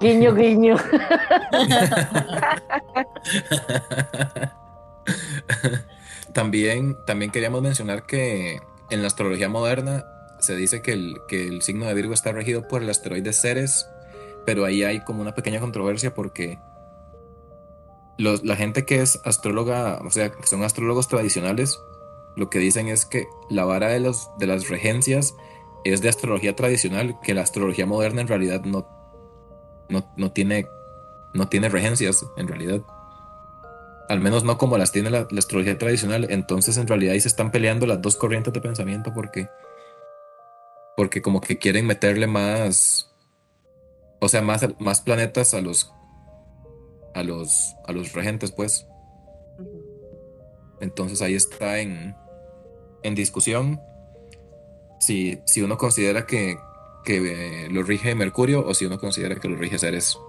Guiño, 0.05 0.35
guiño. 0.35 0.75
También, 6.33 6.97
también 7.05 7.31
queríamos 7.31 7.61
mencionar 7.61 8.05
que 8.05 8.59
en 8.89 9.01
la 9.01 9.07
astrología 9.07 9.47
moderna 9.47 10.03
se 10.39 10.53
dice 10.55 10.81
que 10.81 10.91
el, 10.91 11.15
que 11.29 11.47
el 11.47 11.61
signo 11.61 11.85
de 11.85 11.93
Virgo 11.93 12.13
está 12.13 12.33
regido 12.33 12.67
por 12.67 12.83
el 12.83 12.89
asteroide 12.89 13.31
Ceres, 13.31 13.87
pero 14.45 14.65
ahí 14.65 14.83
hay 14.83 14.99
como 14.99 15.21
una 15.21 15.33
pequeña 15.33 15.61
controversia 15.61 16.13
porque 16.13 16.59
la 18.17 18.55
gente 18.57 18.83
que 18.85 19.01
es 19.01 19.21
astróloga, 19.23 20.01
o 20.05 20.11
sea, 20.11 20.29
que 20.29 20.45
son 20.45 20.63
astrólogos 20.63 21.07
tradicionales, 21.07 21.79
lo 22.35 22.49
que 22.49 22.59
dicen 22.59 22.89
es 22.89 23.05
que 23.05 23.27
la 23.49 23.63
vara 23.63 23.87
de, 23.87 24.01
los, 24.01 24.29
de 24.37 24.47
las 24.47 24.67
regencias 24.67 25.35
es 25.85 26.01
de 26.01 26.09
astrología 26.09 26.53
tradicional, 26.55 27.17
que 27.23 27.33
la 27.33 27.43
astrología 27.43 27.85
moderna 27.85 28.19
en 28.19 28.27
realidad 28.27 28.61
no, 28.65 28.94
no, 29.89 30.11
no 30.17 30.31
tiene, 30.31 30.67
no 31.33 31.47
tiene 31.47 31.69
regencias, 31.69 32.25
en 32.37 32.47
realidad. 32.47 32.81
Al 34.09 34.19
menos 34.19 34.43
no 34.43 34.57
como 34.57 34.77
las 34.77 34.91
tiene 34.91 35.09
la, 35.09 35.27
astrología 35.37 35.77
tradicional. 35.77 36.27
Entonces, 36.29 36.77
en 36.77 36.87
realidad, 36.87 37.13
ahí 37.13 37.19
se 37.19 37.27
están 37.27 37.51
peleando 37.51 37.85
las 37.87 38.01
dos 38.01 38.15
corrientes 38.15 38.53
de 38.53 38.61
pensamiento 38.61 39.13
porque, 39.13 39.47
porque 40.95 41.21
como 41.21 41.41
que 41.41 41.57
quieren 41.57 41.85
meterle 41.87 42.27
más, 42.27 43.13
o 44.19 44.29
sea, 44.29 44.41
más, 44.41 44.67
más 44.79 45.01
planetas 45.01 45.53
a 45.53 45.61
los, 45.61 45.91
a 47.13 47.23
los, 47.23 47.75
a 47.87 47.91
los 47.91 48.13
regentes, 48.13 48.51
pues. 48.51 48.87
Entonces 50.81 51.21
ahí 51.21 51.35
está 51.35 51.79
en, 51.79 52.15
en 53.01 53.15
discusión 53.15 53.79
si, 54.99 55.39
si 55.45 55.61
uno 55.61 55.77
considera 55.77 56.25
que, 56.25 56.57
que 57.05 57.65
eh, 57.65 57.69
lo 57.69 57.83
rige 57.83 58.13
Mercurio 58.15 58.65
o 58.65 58.73
si 58.73 58.85
uno 58.85 58.99
considera 58.99 59.35
que 59.35 59.47
lo 59.47 59.55
rige 59.55 59.79
Ceres. 59.79 60.19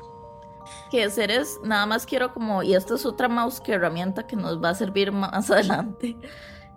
Que 0.91 1.11
Ceres, 1.11 1.59
nada 1.65 1.87
más 1.87 2.07
quiero 2.07 2.33
como, 2.33 2.63
y 2.63 2.75
esta 2.75 2.95
es 2.95 3.05
otra 3.05 3.29
mouse 3.29 3.61
que 3.61 3.73
herramienta 3.73 4.27
que 4.27 4.37
nos 4.37 4.63
va 4.63 4.71
a 4.71 4.75
servir 4.75 5.11
más 5.11 5.51
adelante. 5.51 6.17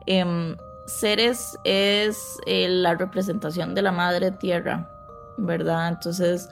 Em, 0.08 0.56
Ceres 0.88 1.58
es 1.64 2.40
eh, 2.48 2.68
la 2.68 2.96
representación 2.96 3.76
de 3.76 3.84
la 3.84 3.92
madre 3.92 4.32
tierra, 4.32 4.90
¿verdad? 5.38 5.90
Entonces 5.90 6.50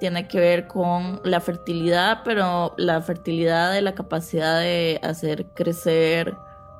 tiene 0.00 0.26
que 0.26 0.40
ver 0.40 0.66
con 0.66 1.20
la 1.24 1.40
fertilidad, 1.40 2.22
pero 2.24 2.74
la 2.76 3.00
fertilidad 3.00 3.72
de 3.72 3.82
la 3.82 3.94
capacidad 3.94 4.60
de 4.60 5.00
hacer 5.02 5.46
crecer 5.54 6.36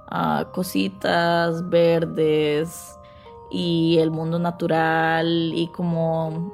ah, 0.09 0.49
cositas 0.53 1.69
verdes 1.69 2.97
y 3.51 3.99
el 4.01 4.11
mundo 4.11 4.39
natural 4.39 5.53
y 5.55 5.69
como 5.69 6.53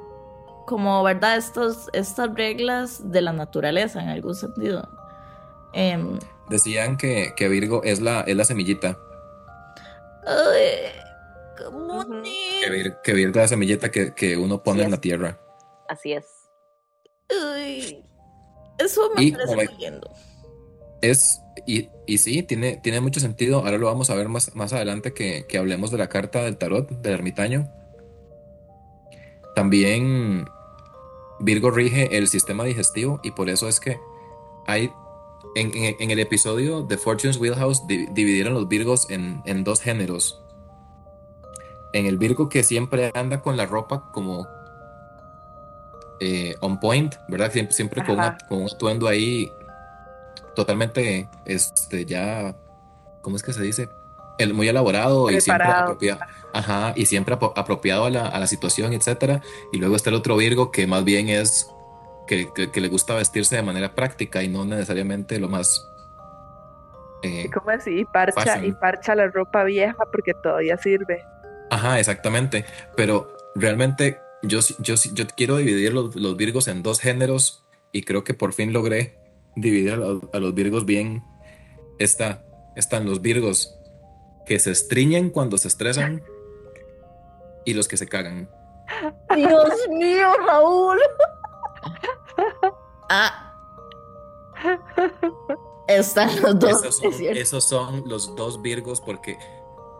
como, 0.65 1.03
¿verdad? 1.03 1.35
Estos, 1.35 1.89
estas 1.91 2.33
reglas 2.35 3.11
de 3.11 3.21
la 3.21 3.33
naturaleza 3.33 4.01
en 4.01 4.07
algún 4.09 4.33
sentido. 4.33 4.87
Em, 5.73 6.17
Decían 6.49 6.95
que, 6.97 7.33
que 7.35 7.49
Virgo 7.49 7.83
es 7.83 7.99
la, 7.99 8.21
es 8.21 8.35
la 8.37 8.45
semillita, 8.45 8.97
ay, 10.25 10.91
¿cómo 11.61 11.99
Ujú. 11.99 12.13
ni- 12.15 12.61
que, 12.61 12.69
Vir- 12.71 13.01
que 13.03 13.13
Virgo 13.13 13.31
es 13.31 13.35
la 13.43 13.47
semillita 13.49 13.91
que, 13.91 14.13
que 14.13 14.37
uno 14.37 14.63
pone 14.63 14.83
en 14.83 14.91
la 14.91 15.01
tierra. 15.01 15.37
Así 15.89 16.13
es. 16.13 16.25
ay, 17.29 18.05
eso 18.77 19.09
me 19.15 19.23
Y 19.23 19.31
parece. 19.33 20.01
Es, 21.03 21.41
y, 21.67 21.89
y 22.07 22.17
sí, 22.17 22.43
tiene, 22.43 22.77
tiene 22.77 23.01
mucho 23.01 23.19
sentido. 23.19 23.59
Ahora 23.59 23.77
lo 23.77 23.87
vamos 23.87 24.09
a 24.09 24.15
ver 24.15 24.29
más, 24.29 24.55
más 24.55 24.71
adelante 24.71 25.13
que, 25.13 25.45
que 25.47 25.57
hablemos 25.57 25.91
de 25.91 25.97
la 25.97 26.07
carta 26.07 26.41
del 26.43 26.55
tarot, 26.57 26.89
del 26.89 27.13
ermitaño. 27.13 27.69
También 29.55 30.45
Virgo 31.39 31.71
rige 31.71 32.17
el 32.17 32.27
sistema 32.29 32.63
digestivo 32.63 33.19
y 33.21 33.31
por 33.31 33.49
eso 33.49 33.67
es 33.67 33.79
que 33.81 33.97
hay 34.65 34.91
en, 35.55 35.75
en- 35.75 35.95
en 35.99 36.11
el 36.11 36.19
episodio 36.19 36.83
de 36.83 36.97
Fortune's 36.97 37.37
Wheelhouse 37.37 37.85
di- 37.85 38.07
dividieron 38.13 38.53
los 38.53 38.67
Virgos 38.69 39.09
en, 39.09 39.41
en 39.45 39.63
dos 39.65 39.81
géneros. 39.81 40.41
En 41.91 42.05
el 42.05 42.17
Virgo 42.17 42.47
que 42.49 42.63
siempre 42.63 43.11
anda 43.13 43.41
con 43.41 43.57
la 43.57 43.65
ropa 43.65 44.09
como 44.13 44.47
eh, 46.21 46.55
on 46.61 46.79
point, 46.79 47.13
¿verdad? 47.27 47.51
Siempre, 47.51 47.73
siempre 47.75 48.05
con, 48.05 48.15
una- 48.15 48.37
con 48.47 48.61
un 48.61 48.67
atuendo 48.73 49.07
ahí 49.07 49.51
totalmente, 50.55 51.27
este, 51.45 52.05
ya, 52.05 52.55
¿cómo 53.21 53.35
es 53.35 53.43
que 53.43 53.53
se 53.53 53.61
dice? 53.61 53.89
El, 54.39 54.53
muy 54.53 54.67
elaborado 54.67 55.29
y 55.29 55.39
siempre 55.41 55.67
apropiado, 55.67 56.19
ajá, 56.53 56.93
y 56.95 57.05
siempre 57.05 57.35
apro- 57.37 57.53
apropiado 57.55 58.05
a 58.05 58.09
la, 58.09 58.27
a 58.27 58.39
la 58.39 58.47
situación, 58.47 58.93
etcétera. 58.93 59.41
Y 59.71 59.77
luego 59.77 59.95
está 59.95 60.09
el 60.09 60.15
otro 60.15 60.35
Virgo 60.37 60.71
que 60.71 60.87
más 60.87 61.03
bien 61.03 61.29
es 61.29 61.67
que, 62.27 62.49
que- 62.53 62.71
que 62.71 62.81
le 62.81 62.87
gusta 62.87 63.13
vestirse 63.13 63.55
de 63.55 63.61
manera 63.61 63.93
práctica 63.93 64.41
y 64.43 64.47
no 64.47 64.65
necesariamente 64.65 65.39
lo 65.39 65.49
más 65.49 65.87
eh, 67.21 67.43
¿Y 67.45 67.49
cómo 67.49 67.69
así? 67.69 67.99
Y 67.99 68.05
parcha, 68.05 68.41
Fashion. 68.41 68.65
y 68.65 68.71
parcha 68.73 69.15
la 69.15 69.27
ropa 69.27 69.63
vieja 69.63 69.97
porque 70.11 70.33
todavía 70.33 70.77
sirve. 70.77 71.23
Ajá, 71.69 71.99
exactamente. 71.99 72.65
Pero 72.97 73.31
realmente 73.55 74.19
yo, 74.41 74.59
yo, 74.79 74.95
yo 75.13 75.25
quiero 75.37 75.55
dividir 75.57 75.93
los, 75.93 76.15
los 76.15 76.35
Virgos 76.35 76.67
en 76.67 76.83
dos 76.83 76.99
géneros 76.99 77.63
y 77.93 78.03
creo 78.03 78.23
que 78.25 78.33
por 78.33 78.51
fin 78.53 78.73
logré 78.73 79.17
dividir 79.55 79.93
a 79.93 79.97
los, 79.97 80.23
a 80.33 80.39
los 80.39 80.53
Virgos 80.53 80.85
bien. 80.85 81.23
Está, 81.99 82.43
están 82.75 83.05
los 83.05 83.21
Virgos 83.21 83.75
que 84.45 84.59
se 84.59 84.71
estriñen 84.71 85.29
cuando 85.29 85.57
se 85.57 85.67
estresan 85.67 86.23
y 87.65 87.73
los 87.73 87.87
que 87.87 87.97
se 87.97 88.07
cagan. 88.07 88.49
Dios 89.35 89.69
mío, 89.89 90.27
Raúl. 90.45 90.99
Ah. 93.09 93.49
Están 95.87 96.29
los 96.41 96.59
dos. 96.59 96.83
Esos 96.83 96.97
son, 96.97 97.09
es 97.09 97.17
cierto. 97.17 97.39
esos 97.39 97.63
son 97.63 98.03
los 98.07 98.35
dos 98.35 98.61
Virgos 98.61 99.01
porque 99.01 99.37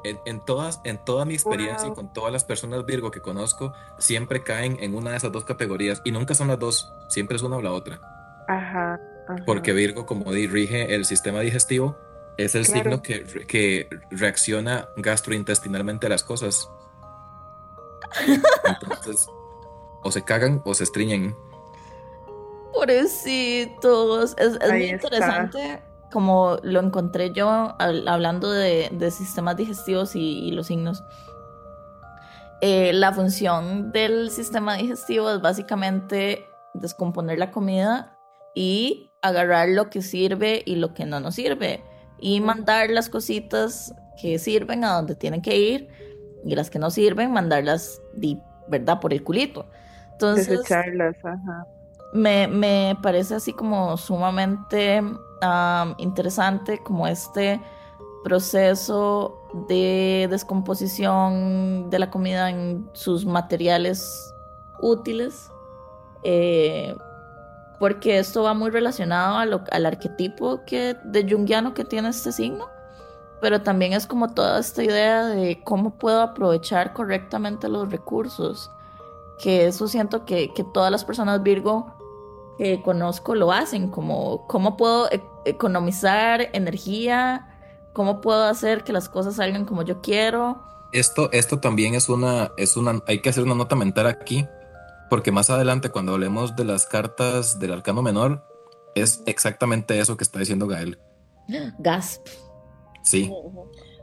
en, 0.04 0.20
en 0.26 0.44
todas, 0.44 0.82
en 0.84 1.04
toda 1.04 1.26
mi 1.26 1.34
experiencia 1.34 1.86
y 1.86 1.90
Wow. 1.90 1.96
con 1.96 2.14
todas 2.14 2.32
las 2.34 2.44
personas 2.44 2.86
Virgo 2.86 3.12
que 3.12 3.22
conozco, 3.22 3.74
siempre 4.00 4.44
caen 4.44 4.78
en 4.82 4.96
una 4.96 5.12
de 5.12 5.18
esas 5.18 5.32
dos 5.32 5.46
categorías 5.46 6.02
y 6.04 6.12
nunca 6.12 6.36
son 6.36 6.48
las 6.50 6.60
dos, 6.60 6.92
siempre 7.10 7.36
es 7.38 7.44
una 7.44 7.58
o 7.58 7.62
la 7.62 7.72
otra. 7.72 8.02
Ajá. 8.48 9.00
Ajá. 9.28 9.44
Porque 9.46 9.74
Virgo, 9.74 10.06
como 10.06 10.32
di, 10.32 10.48
rige 10.48 10.94
el 10.96 11.06
sistema 11.06 11.40
digestivo, 11.42 11.98
es 12.38 12.56
el 12.56 12.66
Claro. 12.66 12.82
signo 12.84 13.02
que, 13.04 13.24
que 13.48 13.88
reacciona 14.12 14.90
gastrointestinalmente 14.98 16.08
a 16.08 16.10
las 16.10 16.24
cosas. 16.24 16.68
Entonces, 18.68 19.28
o 20.04 20.12
se 20.12 20.24
cagan 20.24 20.62
o 20.66 20.74
se 20.74 20.84
estriñen. 20.84 21.36
Pobrecitos. 22.74 24.36
Es, 24.38 24.58
es 24.62 24.70
muy 24.72 24.86
interesante 24.90 25.82
como 26.12 26.58
lo 26.64 26.80
encontré 26.80 27.32
yo 27.34 27.76
al- 27.80 28.08
hablando 28.08 28.52
de, 28.52 28.90
de 28.92 29.10
sistemas 29.12 29.58
digestivos 29.58 30.16
y, 30.16 30.40
y 30.48 30.52
los 30.52 30.68
signos. 30.68 31.04
Eh, 32.62 32.94
la 32.94 33.12
función 33.14 33.92
del 33.92 34.30
sistema 34.30 34.76
digestivo 34.76 35.30
es 35.32 35.42
básicamente 35.42 36.48
descomponer 36.74 37.38
la 37.40 37.52
comida 37.52 38.18
y 38.56 39.12
agarrar 39.24 39.70
lo 39.70 39.90
que 39.90 40.02
sirve 40.02 40.62
y 40.66 40.76
lo 40.76 40.94
que 40.94 41.06
no 41.06 41.20
nos 41.20 41.36
sirve 41.36 41.82
y 42.20 42.42
mandar 42.42 42.90
las 42.90 43.10
cositas 43.10 43.96
que 44.22 44.38
sirven 44.38 44.84
a 44.84 44.94
donde 44.94 45.16
tienen 45.16 45.42
que 45.42 45.58
ir 45.58 45.88
y 46.46 46.56
las 46.56 46.70
que 46.70 46.78
no 46.78 46.92
sirven 46.92 47.32
mandarlas, 47.32 48.02
¿verdad? 48.68 49.00
Por 49.00 49.14
el 49.14 49.24
culito. 49.24 49.66
Entonces, 50.12 50.48
Desecharlas, 50.50 51.16
ajá. 51.24 51.66
me, 52.14 52.48
me 52.48 52.98
parece 53.02 53.36
así 53.36 53.54
como 53.54 53.98
sumamente 53.98 55.02
am, 55.42 55.96
interesante 55.98 56.80
como 56.84 57.08
este 57.08 57.60
proceso 58.24 59.38
de 59.68 60.28
descomposición 60.30 61.90
de 61.90 62.00
la 62.00 62.10
comida 62.10 62.50
en 62.50 62.90
sus 62.94 63.26
materiales 63.26 64.34
útiles, 64.82 65.50
eh, 66.24 66.96
porque 67.80 68.20
esto 68.20 68.44
va 68.44 68.54
muy 68.54 68.70
relacionado 68.70 69.38
a 69.38 69.46
lo- 69.46 69.64
al 69.72 69.86
arquetipo 69.86 70.62
que, 70.66 70.96
de 71.04 71.30
Jungiano 71.30 71.74
que 71.74 71.84
tiene 71.86 72.10
este 72.10 72.32
signo, 72.32 72.68
pero 73.42 73.62
también 73.62 73.94
es 73.94 74.08
como 74.08 74.34
toda 74.34 74.60
esta 74.60 74.84
idea 74.84 75.26
de 75.26 75.62
cómo 75.64 75.96
puedo 75.98 76.22
aprovechar 76.22 76.94
correctamente 76.94 77.68
los 77.68 77.92
recursos, 77.92 78.72
que 79.42 79.68
eso 79.68 79.88
siento 79.88 80.26
que, 80.26 80.54
que 80.54 80.64
todas 80.64 80.92
las 80.92 81.04
personas 81.04 81.44
Virgo 81.44 81.94
que 82.58 82.82
conozco 82.84 83.34
lo 83.36 83.52
hacen, 83.52 83.90
como 83.90 84.46
cómo 84.48 84.78
puedo 84.78 85.10
e- 85.12 85.24
economizar 85.46 86.50
energía, 86.54 87.48
cómo 87.94 88.22
puedo 88.22 88.44
hacer 88.44 88.84
que 88.84 88.94
las 88.94 89.10
cosas 89.10 89.36
salgan 89.36 89.66
como 89.66 89.82
yo 89.82 90.02
quiero. 90.02 90.62
Esto, 90.92 91.32
esto 91.32 91.60
también 91.60 91.96
es 91.96 92.08
una, 92.10 92.52
es 92.56 92.78
una, 92.78 93.02
hay 93.08 93.22
que 93.22 93.30
hacer 93.30 93.44
una 93.44 93.56
nota 93.56 93.76
mental 93.76 94.06
aquí, 94.06 94.46
porque 95.10 95.32
más 95.32 95.50
adelante 95.50 95.90
cuando 95.90 96.14
hablemos 96.14 96.56
de 96.56 96.66
las 96.66 96.86
cartas 96.88 97.60
del 97.60 97.74
arcano 97.74 98.02
menor, 98.02 98.44
es 98.96 99.24
exactamente 99.26 100.00
eso 100.00 100.18
que 100.18 100.24
está 100.24 100.40
diciendo 100.40 100.68
Gael. 100.68 101.00
Gasp. 101.80 102.26
Sí. 103.04 103.32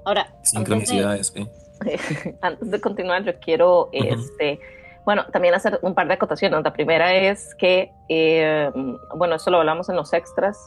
Ahora, 0.04 0.22
antes 0.22 0.42
de- 0.42 0.58
sincronicidades. 0.58 1.26
sí. 1.28 1.48
antes 2.42 2.70
de 2.70 2.80
continuar, 2.80 3.24
yo 3.24 3.32
quiero, 3.40 3.88
este, 3.92 4.60
bueno, 5.06 5.24
también 5.32 5.54
hacer 5.54 5.78
un 5.82 5.94
par 5.94 6.08
de 6.08 6.14
acotaciones. 6.14 6.62
La 6.62 6.72
primera 6.74 7.14
es 7.14 7.54
que, 7.54 7.90
eh, 8.10 8.70
bueno, 9.14 9.36
eso 9.36 9.50
lo 9.50 9.58
hablamos 9.58 9.88
en 9.88 9.96
los 9.96 10.12
extras, 10.12 10.58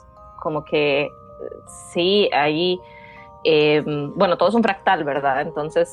como 0.41 0.65
que 0.65 1.03
eh, 1.03 1.09
sí, 1.93 2.29
ahí, 2.33 2.79
eh, 3.43 3.83
bueno, 4.15 4.37
todo 4.37 4.49
es 4.49 4.55
un 4.55 4.63
fractal, 4.63 5.03
¿verdad? 5.03 5.41
Entonces, 5.41 5.87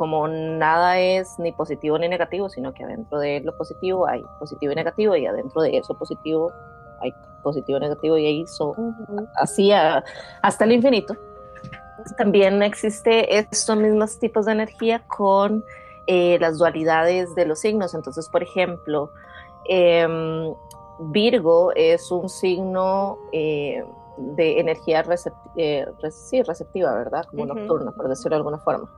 como 0.00 0.26
nada 0.28 0.98
es 0.98 1.38
ni 1.38 1.52
positivo 1.52 1.98
ni 1.98 2.08
negativo, 2.08 2.48
sino 2.48 2.72
que 2.72 2.84
adentro 2.84 3.18
de 3.18 3.40
lo 3.40 3.54
positivo 3.54 4.06
hay 4.06 4.22
positivo 4.38 4.72
y 4.72 4.74
negativo, 4.74 5.14
y 5.14 5.26
adentro 5.26 5.60
de 5.60 5.76
eso 5.76 5.92
positivo 5.92 6.50
hay 7.02 7.12
positivo 7.42 7.76
y 7.76 7.80
negativo, 7.82 8.16
y 8.16 8.24
ahí 8.26 8.46
son 8.46 8.72
así 9.34 9.70
a- 9.72 10.02
hasta 10.40 10.64
el 10.64 10.72
infinito. 10.72 11.14
También 12.16 12.62
existe 12.62 13.36
estos 13.36 13.76
mismos 13.76 14.18
tipos 14.18 14.46
de 14.46 14.52
energía 14.52 15.02
con 15.06 15.62
eh, 16.06 16.38
las 16.40 16.56
dualidades 16.56 17.34
de 17.34 17.44
los 17.44 17.60
signos. 17.60 17.92
Entonces, 17.94 18.26
por 18.30 18.42
ejemplo, 18.42 19.10
em, 19.68 20.54
Virgo 21.12 21.72
es 21.76 22.10
un 22.10 22.28
signo 22.30 23.18
eh, 23.32 23.84
de 24.16 24.60
energía 24.60 25.04
recep- 25.04 25.32
eh, 25.56 25.86
re- 26.02 26.10
sí, 26.10 26.42
receptiva, 26.42 26.94
¿verdad? 26.94 27.26
Como 27.30 27.44
nocturna, 27.54 27.92
por 27.92 28.08
decirlo 28.08 28.30
de 28.30 28.36
alguna 28.38 28.58
forma. 28.58 28.88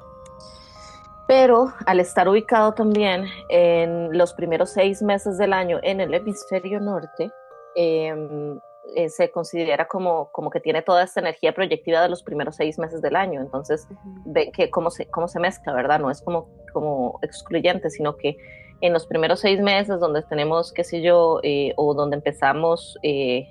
Pero 1.27 1.73
al 1.87 2.01
estar 2.01 2.29
ubicado 2.29 2.73
también 2.75 3.27
en 3.49 4.17
los 4.17 4.33
primeros 4.35 4.71
seis 4.71 5.03
meses 5.03 5.39
del 5.39 5.53
año 5.53 5.79
en 5.83 6.01
el 6.01 6.13
hemisferio 6.15 6.81
norte, 6.81 7.31
em, 7.75 8.59
eh, 8.97 9.09
se 9.09 9.31
considera 9.31 9.87
como, 9.87 10.31
como 10.33 10.51
que 10.51 10.61
tiene 10.61 10.83
toda 10.83 11.05
esta 11.05 11.21
energía 11.21 11.55
proyectiva 11.55 12.03
de 12.03 12.09
los 12.09 12.23
primeros 12.23 12.57
seis 12.57 12.79
meses 12.79 13.01
del 13.01 13.17
año. 13.17 13.41
Entonces, 13.41 13.87
ve 14.27 14.51
que 14.51 14.71
cómo 14.71 14.91
se, 14.91 15.07
cómo 15.07 15.29
se 15.29 15.39
mezcla, 15.39 15.73
¿verdad? 15.73 16.01
No 16.01 16.11
es 16.11 16.21
como, 16.21 16.49
como 16.73 17.19
excluyente, 17.23 17.89
sino 17.91 18.17
que 18.17 18.37
en 18.83 18.93
los 18.93 19.07
primeros 19.07 19.41
seis 19.41 19.61
meses 19.61 20.01
donde 20.01 20.23
tenemos, 20.23 20.73
qué 20.73 20.83
sé 20.85 21.01
yo, 21.01 21.39
eh, 21.45 21.73
o 21.77 21.95
donde 21.95 22.17
empezamos, 22.17 22.99
eh, 23.03 23.49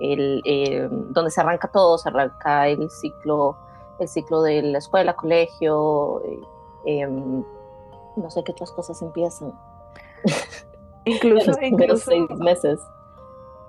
el, 0.00 0.40
eh, 0.44 0.88
donde 1.10 1.30
se 1.32 1.40
arranca 1.40 1.68
todo, 1.72 1.98
se 1.98 2.08
arranca 2.08 2.68
el 2.68 2.88
ciclo, 2.88 3.56
el 3.98 4.08
ciclo 4.08 4.40
de 4.42 4.62
la 4.62 4.78
escuela, 4.78 5.16
colegio, 5.16 6.22
eh, 6.86 7.00
em, 7.00 7.42
no 8.16 8.30
sé 8.30 8.42
qué 8.44 8.52
otras 8.52 8.72
cosas 8.72 9.00
empiezan. 9.02 9.52
Incluso, 11.04 11.52
en 11.60 11.76
los 11.88 12.02
seis 12.02 12.28
meses. 12.38 12.80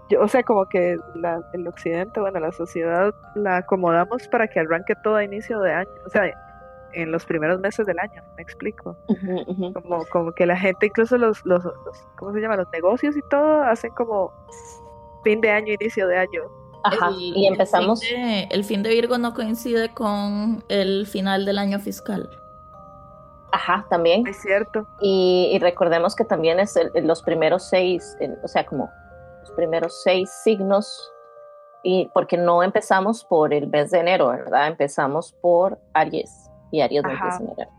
yo- 0.09 0.21
o 0.21 0.27
sea, 0.27 0.43
como 0.43 0.65
que 0.67 0.97
la- 1.15 1.41
el 1.53 1.67
occidente, 1.67 2.19
bueno, 2.19 2.39
la 2.39 2.51
sociedad 2.51 3.13
la 3.35 3.57
acomodamos 3.57 4.27
para 4.29 4.47
que 4.47 4.59
arranque 4.59 4.93
todo 5.03 5.15
a 5.15 5.23
inicio 5.23 5.59
de 5.59 5.71
año, 5.73 5.89
o 6.05 6.09
sea, 6.09 6.23
en 6.93 7.11
los 7.11 7.23
primeros 7.25 7.59
meses 7.59 7.85
del 7.85 7.99
año, 7.99 8.23
me 8.35 8.41
explico. 8.41 8.97
Como, 9.73 10.03
como 10.11 10.31
que 10.31 10.47
la 10.47 10.57
gente, 10.57 10.87
incluso 10.87 11.17
los, 11.19 11.45
los, 11.45 11.63
los, 11.63 12.07
¿cómo 12.17 12.33
se 12.33 12.39
llama? 12.41 12.55
Los 12.55 12.67
negocios 12.73 13.15
y 13.15 13.21
todo, 13.29 13.61
hacen 13.61 13.91
como 13.91 14.31
fin 15.23 15.39
de 15.41 15.51
año, 15.51 15.73
inicio 15.79 16.07
de 16.07 16.17
año. 16.17 16.41
Ajá, 16.83 17.11
y 17.15 17.45
empezamos. 17.45 18.01
El 18.01 18.07
fin, 18.09 18.21
de, 18.25 18.43
el 18.49 18.63
fin 18.63 18.83
de 18.83 18.89
Virgo 18.89 19.17
no 19.19 19.33
coincide 19.35 19.93
con 19.93 20.63
el 20.69 21.05
final 21.05 21.45
del 21.45 21.59
año 21.59 21.77
fiscal. 21.79 22.27
Ajá, 23.51 23.85
también. 23.89 24.27
Es 24.27 24.41
cierto. 24.41 24.87
Y, 25.01 25.49
y 25.53 25.59
recordemos 25.59 26.15
que 26.15 26.23
también 26.25 26.59
es 26.59 26.75
el- 26.75 26.91
los 27.07 27.23
primeros 27.23 27.63
seis, 27.69 28.15
el- 28.19 28.37
o 28.43 28.47
sea, 28.47 28.65
como 28.65 28.89
los 29.41 29.51
primeros 29.51 30.01
seis 30.03 30.29
signos, 30.43 31.11
y 31.83 32.09
porque 32.13 32.37
no 32.37 32.61
empezamos 32.61 33.23
por 33.23 33.53
el 33.53 33.67
mes 33.67 33.91
de 33.91 33.99
enero, 33.99 34.27
¿verdad? 34.27 34.67
Empezamos 34.67 35.31
por 35.41 35.79
Aries, 35.93 36.49
y 36.71 36.81
Aries 36.81 37.03
no 37.03 37.09
empieza 37.11 37.37
en 37.37 37.49
enero. 37.51 37.71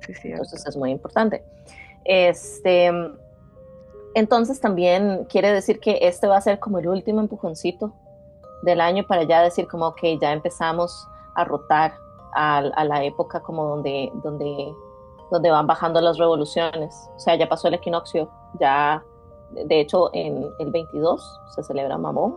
Sí, 0.00 0.14
cierto. 0.14 0.42
Entonces 0.42 0.66
es 0.66 0.76
muy 0.76 0.90
importante. 0.90 1.44
Este, 2.04 2.90
entonces 4.14 4.60
también 4.60 5.24
quiere 5.26 5.52
decir 5.52 5.78
que 5.78 5.98
este 6.02 6.26
va 6.26 6.36
a 6.36 6.40
ser 6.40 6.58
como 6.58 6.78
el 6.78 6.88
último 6.88 7.20
empujoncito 7.20 7.94
del 8.62 8.80
año 8.80 9.06
para 9.06 9.22
ya 9.22 9.42
decir 9.42 9.68
como, 9.68 9.86
ok, 9.86 10.00
ya 10.20 10.32
empezamos 10.32 11.06
a 11.36 11.44
rotar 11.44 11.92
a, 12.34 12.58
a 12.58 12.84
la 12.84 13.04
época 13.04 13.40
como 13.40 13.64
donde, 13.64 14.10
donde, 14.22 14.74
donde 15.30 15.50
van 15.50 15.66
bajando 15.66 16.00
las 16.00 16.18
revoluciones. 16.18 17.10
O 17.16 17.18
sea, 17.18 17.36
ya 17.36 17.48
pasó 17.48 17.68
el 17.68 17.74
equinoccio, 17.74 18.28
ya, 18.58 19.04
de 19.50 19.80
hecho, 19.80 20.10
en 20.12 20.46
el 20.58 20.70
22 20.70 21.40
se 21.54 21.62
celebra 21.62 21.98
Mamón 21.98 22.36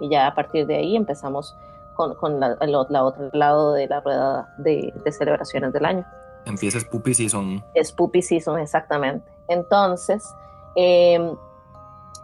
y 0.00 0.08
ya 0.08 0.26
a 0.26 0.34
partir 0.34 0.66
de 0.66 0.76
ahí 0.76 0.96
empezamos 0.96 1.54
con, 1.94 2.14
con 2.16 2.40
la, 2.40 2.56
el, 2.60 2.72
la 2.88 3.04
otro 3.04 3.30
lado 3.32 3.72
de 3.72 3.88
la 3.88 4.00
rueda 4.00 4.54
de, 4.58 4.92
de 5.04 5.12
celebraciones 5.12 5.72
del 5.72 5.84
año 5.84 6.06
Empieza 6.46 6.78
Spoopy 6.78 7.12
Season. 7.12 7.62
es 7.74 7.92
Puppy 7.92 8.22
Season, 8.22 8.58
exactamente. 8.60 9.28
Entonces, 9.48 10.32
eh, 10.76 11.34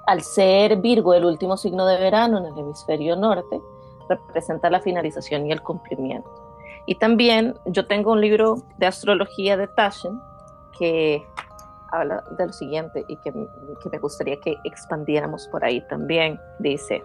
al 0.07 0.23
ser 0.23 0.77
Virgo 0.77 1.13
el 1.13 1.25
último 1.25 1.57
signo 1.57 1.85
de 1.87 1.99
verano 1.99 2.39
en 2.39 2.47
el 2.47 2.57
hemisferio 2.57 3.17
norte, 3.17 3.61
representa 4.09 4.71
la 4.71 4.81
finalización 4.81 5.47
y 5.47 5.53
el 5.53 5.61
cumplimiento. 5.61 6.31
Y 6.87 6.97
también 6.97 7.55
yo 7.67 7.87
tengo 7.87 8.13
un 8.13 8.21
libro 8.21 8.57
de 8.79 8.87
astrología 8.87 9.57
de 9.57 9.69
Taschen 9.69 10.21
que 10.79 11.23
habla 11.93 12.25
de 12.39 12.47
lo 12.47 12.53
siguiente 12.53 13.05
y 13.09 13.17
que, 13.19 13.33
que 13.33 13.91
me 13.91 13.99
gustaría 13.99 14.41
que 14.41 14.57
expandiéramos 14.65 15.49
por 15.49 15.65
ahí 15.65 15.81
también. 15.89 16.41
Dice, 16.59 17.05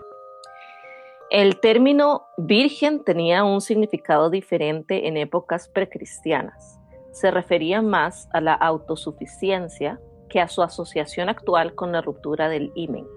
el 1.29 1.59
término 1.59 2.27
virgen 2.37 3.03
tenía 3.03 3.43
un 3.43 3.61
significado 3.61 4.29
diferente 4.29 5.07
en 5.07 5.17
épocas 5.17 5.67
precristianas 5.67 6.77
se 7.17 7.31
refería 7.31 7.81
más 7.81 8.29
a 8.31 8.41
la 8.41 8.53
autosuficiencia 8.53 9.99
que 10.29 10.39
a 10.39 10.47
su 10.47 10.61
asociación 10.61 11.29
actual 11.29 11.73
con 11.73 11.91
la 11.91 12.01
ruptura 12.01 12.47
del 12.47 12.71
imen. 12.75 13.07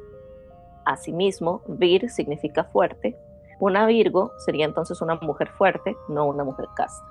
Asimismo, 0.86 1.62
vir 1.68 2.08
significa 2.08 2.64
fuerte. 2.64 3.18
Una 3.60 3.84
Virgo 3.86 4.32
sería 4.38 4.64
entonces 4.64 5.00
una 5.02 5.16
mujer 5.16 5.50
fuerte, 5.52 5.96
no 6.08 6.24
una 6.24 6.44
mujer 6.44 6.66
casta. 6.74 7.06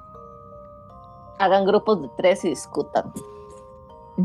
Hagan 1.37 1.63
grupos 1.63 2.01
de 2.01 2.09
tres 2.17 2.43
y 2.43 2.49
discutan. 2.49 3.13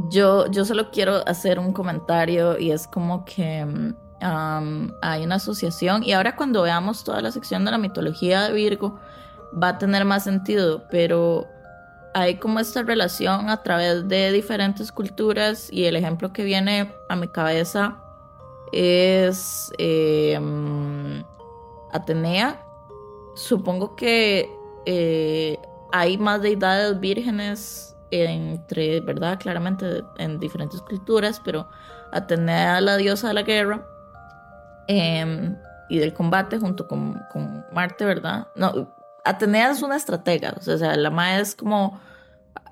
Yo, 0.09 0.47
yo 0.47 0.65
solo 0.65 0.91
quiero 0.91 1.17
hacer 1.29 1.59
un 1.59 1.73
comentario 1.73 2.59
y 2.59 2.73
es 2.73 2.89
como 2.89 3.25
que 3.27 3.65
mm, 3.65 3.95
um, 4.25 4.91
hay 5.03 5.25
una 5.25 5.37
asociación 5.37 6.03
y 6.03 6.13
ahora 6.13 6.35
cuando 6.35 6.63
veamos 6.63 7.05
toda 7.05 7.21
la 7.21 7.31
sección 7.31 7.65
de 7.65 7.71
la 7.71 7.79
mitología 7.79 8.49
de 8.49 8.55
Virgo 8.55 8.99
va 9.63 9.69
a 9.69 9.79
tener 9.79 10.05
más 10.05 10.25
sentido, 10.25 10.83
pero 10.91 11.47
hay 12.15 12.37
como 12.37 12.59
esta 12.59 12.83
relación 12.83 13.51
a 13.51 13.63
través 13.63 14.09
de 14.09 14.33
diferentes 14.33 14.91
culturas 14.91 15.71
y 15.71 15.85
el 15.85 15.95
ejemplo 15.95 16.33
que 16.33 16.43
viene 16.43 16.93
a 17.09 17.17
mi 17.17 17.29
cabeza 17.29 17.99
es 18.73 19.71
eh, 19.79 20.39
Atenea. 21.95 22.61
Supongo 23.35 23.97
que 23.97 24.51
eh, 24.85 25.59
hay 25.93 26.19
más 26.19 26.43
deidades 26.43 26.99
vírgenes 27.01 27.97
entre, 28.11 29.01
¿verdad? 29.01 29.39
Claramente 29.39 30.05
en 30.19 30.39
diferentes 30.39 30.81
culturas, 30.83 31.41
pero 31.45 31.69
Atenea 32.13 32.81
la 32.81 32.97
diosa 32.97 33.29
de 33.29 33.35
la 33.35 33.43
guerra 33.43 33.87
em, 34.87 35.57
y 35.89 35.99
del 35.99 36.13
combate 36.13 36.59
junto 36.59 36.87
con, 36.87 37.21
con 37.33 37.65
Marte, 37.73 38.05
¿verdad? 38.05 38.49
No, 38.55 38.93
Atenea 39.25 39.71
es 39.71 39.83
una 39.83 39.97
estratega, 39.97 40.55
o 40.57 40.61
sea, 40.61 40.97
la 40.97 41.11
Mae 41.11 41.41
es 41.41 41.55
como, 41.55 42.01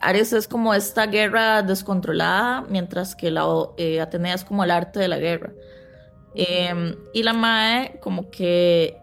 Ares 0.00 0.32
es 0.32 0.46
como 0.46 0.74
esta 0.74 1.06
guerra 1.06 1.62
descontrolada, 1.62 2.62
mientras 2.68 3.16
que 3.16 3.30
la 3.30 3.46
eh, 3.78 4.00
Atenea 4.00 4.34
es 4.34 4.44
como 4.44 4.62
el 4.62 4.70
arte 4.70 5.00
de 5.00 5.08
la 5.08 5.18
guerra. 5.18 5.52
Em, 6.34 6.94
y 7.12 7.22
la 7.22 7.32
Mae 7.32 7.98
como 8.00 8.30
que 8.30 9.01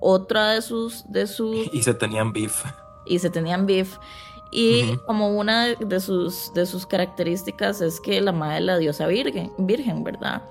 otra 0.00 0.50
de 0.50 0.62
sus, 0.62 1.10
de 1.10 1.26
sus... 1.26 1.56
Y 1.72 1.82
se 1.82 1.94
tenían 1.94 2.32
beef. 2.32 2.64
Y 3.04 3.18
se 3.18 3.30
tenían 3.30 3.66
beef. 3.66 3.98
Y 4.50 4.96
como 5.06 5.38
una 5.38 5.66
de 5.66 6.00
sus, 6.00 6.52
de 6.54 6.66
sus 6.66 6.84
características 6.84 7.80
es 7.80 8.00
que 8.00 8.20
la 8.20 8.32
Mae 8.32 8.58
es 8.58 8.64
la 8.64 8.78
diosa 8.78 9.06
virgen, 9.06 9.52
virgen, 9.58 10.02
¿verdad? 10.02 10.42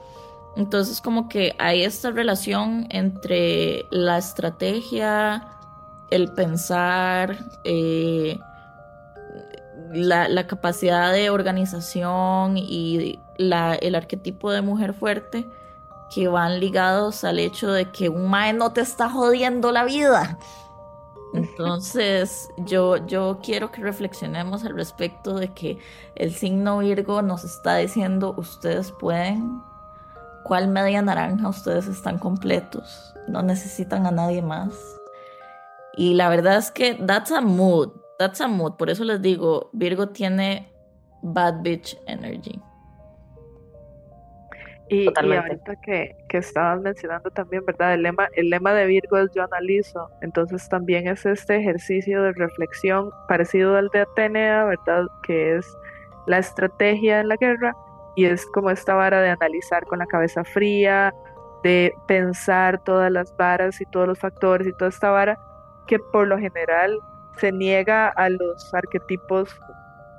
Entonces 0.56 1.02
como 1.02 1.28
que 1.28 1.54
hay 1.60 1.84
esta 1.84 2.12
relación 2.12 2.88
entre 2.92 3.86
la 3.92 4.18
estrategia, 4.18 5.50
el 6.12 6.32
pensar, 6.32 7.38
eh, 7.66 8.40
la, 9.92 10.48
capacidad 10.48 11.12
de 11.12 11.30
organización 11.30 12.58
y 12.58 13.20
el 13.38 13.96
arquetipo 13.96 14.52
de 14.52 14.62
mujer 14.62 14.94
fuerte 14.94 15.46
que 16.14 16.28
van 16.28 16.60
ligados 16.60 17.24
al 17.24 17.40
hecho 17.40 17.72
de 17.72 17.92
que 17.92 18.10
un 18.10 18.30
mae 18.30 18.54
no 18.54 18.74
te 18.74 18.82
está 18.82 19.10
jodiendo 19.10 19.72
la 19.72 19.84
vida. 19.84 20.38
Entonces, 21.34 22.50
yo, 22.58 23.06
yo 23.06 23.40
quiero 23.44 23.72
que 23.72 23.82
reflexionemos 23.82 24.66
al 24.66 24.76
respecto 24.76 25.36
de 25.36 25.54
que 25.54 25.78
el 26.16 26.34
signo 26.34 26.80
Virgo 26.80 27.22
nos 27.22 27.44
está 27.44 27.76
diciendo, 27.76 28.34
ustedes 28.38 28.92
pueden, 28.92 29.62
cuál 30.44 30.68
media 30.70 31.02
naranja 31.02 31.48
ustedes 31.48 31.88
están 31.88 32.18
completos, 32.18 33.14
no 33.28 33.44
necesitan 33.44 34.08
a 34.08 34.12
nadie 34.12 34.42
más. 34.42 34.74
Y 35.96 36.16
la 36.16 36.30
verdad 36.30 36.58
es 36.58 36.72
que 36.72 36.96
that's 36.96 37.32
a 37.32 37.42
mood, 37.42 37.90
that's 38.18 38.42
a 38.42 38.48
mood. 38.48 38.74
Por 38.74 38.90
eso 38.90 39.04
les 39.04 39.22
digo, 39.22 39.70
Virgo 39.74 40.10
tiene 40.10 40.74
bad 41.22 41.62
bitch 41.62 41.98
energy. 42.08 42.60
Y, 44.90 45.04
y, 45.04 45.08
ahorita 45.08 45.76
que, 45.82 46.16
que 46.28 46.38
estabas 46.40 46.82
mencionando 46.82 47.30
también, 47.30 47.64
¿verdad? 47.66 47.94
El 47.94 48.02
lema, 48.02 48.28
el 48.34 48.50
lema 48.50 48.74
de 48.74 48.88
Virgo 48.88 49.18
es 49.18 49.32
yo 49.36 49.44
analizo, 49.44 50.10
entonces 50.22 50.68
también 50.68 51.08
es 51.08 51.26
este 51.26 51.58
ejercicio 51.58 52.24
de 52.24 52.34
reflexión 52.34 53.12
parecido 53.28 53.78
al 53.78 53.90
de 53.90 54.02
Atenea, 54.02 54.66
¿verdad? 54.66 55.06
Que 55.22 55.58
es 55.58 55.78
la 56.26 56.40
estrategia 56.40 57.20
en 57.20 57.28
la 57.28 57.36
guerra 57.36 57.76
y 58.16 58.26
es 58.26 58.46
como 58.48 58.72
esta 58.72 58.96
vara 58.96 59.22
de 59.22 59.30
analizar 59.30 59.86
con 59.86 60.00
la 60.00 60.06
cabeza 60.08 60.44
fría, 60.44 61.14
de 61.64 61.94
pensar 62.08 62.84
todas 62.84 63.12
las 63.12 63.36
varas 63.38 63.80
y 63.82 63.86
todos 63.86 64.08
los 64.08 64.20
factores 64.20 64.68
y 64.68 64.74
toda 64.74 64.90
esta 64.90 65.12
vara 65.12 65.40
que 65.88 66.00
por 66.00 66.28
lo 66.28 66.38
general 66.38 67.00
se 67.38 67.52
niega 67.52 68.10
a 68.10 68.30
los 68.30 68.74
arquetipos 68.74 69.60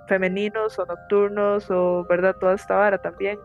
femeninos 0.09 0.79
o 0.79 0.87
nocturnos 0.87 1.71
o, 1.71 2.05
¿verdad? 2.09 2.37
Toda 2.39 2.55
esta 2.55 2.75
vara 2.75 2.99
también. 2.99 3.39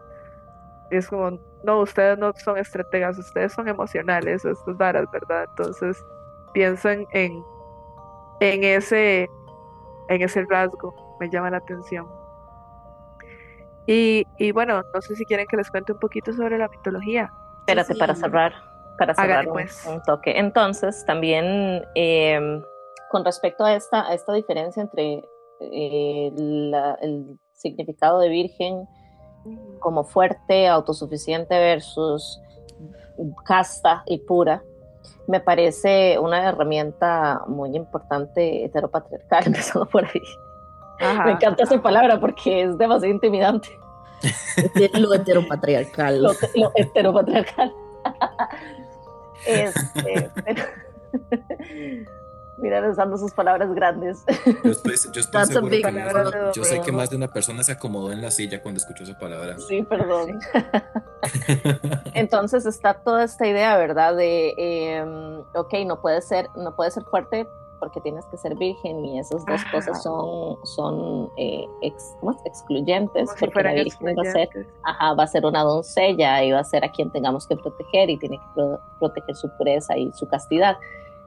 Es 0.91 1.07
como, 1.07 1.39
no, 1.63 1.81
ustedes 1.81 2.17
no 2.17 2.31
son 2.33 2.57
estrategas, 2.57 3.17
ustedes 3.17 3.53
son 3.53 3.67
emocionales, 3.67 4.45
estas 4.45 4.77
varas, 4.77 5.05
¿verdad? 5.11 5.45
Entonces 5.49 5.97
piensen 6.53 7.05
en, 7.11 7.43
en, 8.39 8.63
ese, 8.63 9.29
en 10.09 10.21
ese 10.21 10.45
rasgo, 10.49 11.17
me 11.19 11.29
llama 11.29 11.49
la 11.49 11.57
atención. 11.57 12.07
Y, 13.87 14.25
y 14.37 14.51
bueno, 14.51 14.81
no 14.93 15.01
sé 15.01 15.15
si 15.15 15.25
quieren 15.25 15.45
que 15.47 15.57
les 15.57 15.69
cuente 15.69 15.93
un 15.93 15.99
poquito 15.99 16.33
sobre 16.33 16.57
la 16.57 16.67
mitología. 16.67 17.31
Espérate, 17.59 17.95
para 17.95 18.15
cerrar 18.15 18.53
para 18.97 19.13
cerrar 19.13 19.47
pues. 19.47 19.85
un, 19.85 20.01
toque. 20.03 20.37
Entonces, 20.37 21.03
también 21.05 21.83
eh, 21.95 22.61
con 23.09 23.25
respecto 23.25 23.65
a 23.65 23.75
esta, 23.75 24.07
a 24.07 24.13
esta 24.13 24.33
diferencia 24.33 24.81
entre 24.81 25.27
eh, 25.59 26.31
el 27.01 27.39
significado 27.53 28.19
de 28.19 28.29
virgen 28.29 28.87
como 29.79 30.03
fuerte, 30.03 30.67
autosuficiente 30.67 31.58
versus 31.58 32.41
casta 33.45 34.03
y 34.05 34.17
pura, 34.19 34.63
me 35.27 35.39
parece 35.39 36.19
una 36.19 36.49
herramienta 36.49 37.41
muy 37.47 37.75
importante 37.75 38.65
heteropatriarcal, 38.65 39.43
empezando 39.47 39.86
por 39.86 40.05
ahí. 40.05 40.21
Me 41.25 41.31
encanta 41.31 41.63
esa 41.63 41.81
palabra 41.81 42.19
porque 42.19 42.63
es 42.63 42.77
demasiado 42.77 43.13
intimidante. 43.13 43.69
lo 44.93 45.13
heteropatriarcal. 45.13 46.23
Lo, 46.23 46.31
lo 46.55 46.71
heteropatriarcal. 46.75 47.73
Este, 49.47 50.31
Mira, 52.57 52.89
usando 52.89 53.17
sus 53.17 53.33
palabras 53.33 53.73
grandes. 53.73 54.23
Yo 54.63 54.71
estoy, 54.71 54.95
yo 55.11 55.21
estoy 55.21 55.45
seguro 55.45 55.69
que 55.69 56.51
yo 56.53 56.63
sé 56.63 56.81
que 56.81 56.91
más 56.91 57.09
de 57.09 57.17
una 57.17 57.27
persona 57.27 57.63
se 57.63 57.73
acomodó 57.73 58.11
en 58.11 58.21
la 58.21 58.31
silla 58.31 58.61
cuando 58.61 58.77
escuchó 58.79 59.03
esa 59.03 59.17
palabra. 59.17 59.57
Sí, 59.59 59.83
perdón. 59.83 60.39
Entonces 62.13 62.65
está 62.65 62.93
toda 62.93 63.23
esta 63.23 63.47
idea, 63.47 63.77
¿verdad? 63.77 64.15
De, 64.15 64.53
eh, 64.57 65.03
ok, 65.53 65.73
no 65.85 66.01
puede 66.01 66.21
ser, 66.21 66.49
no 66.55 66.75
puede 66.75 66.91
ser 66.91 67.03
fuerte 67.03 67.47
porque 67.79 68.01
tienes 68.01 68.25
que 68.27 68.37
ser 68.37 68.55
virgen 68.55 69.05
y 69.05 69.19
esas 69.19 69.45
dos 69.45 69.61
cosas 69.71 70.01
son, 70.01 70.57
son 70.63 71.29
eh, 71.37 71.67
excluyentes 72.45 73.29
porque 73.39 73.63
la 73.63 73.73
virgen 73.73 74.15
va 74.17 74.21
a, 74.21 74.31
ser, 74.31 74.49
ajá, 74.83 75.13
va 75.13 75.23
a 75.23 75.27
ser 75.27 75.45
una 75.45 75.61
doncella 75.61 76.43
y 76.43 76.51
va 76.51 76.59
a 76.59 76.63
ser 76.63 76.83
a 76.85 76.91
quien 76.91 77.11
tengamos 77.11 77.45
que 77.47 77.55
proteger 77.55 78.09
y 78.09 78.17
tiene 78.17 78.37
que 78.37 78.61
proteger 78.99 79.35
su 79.35 79.49
pureza 79.57 79.97
y 79.97 80.11
su 80.13 80.27
castidad. 80.27 80.77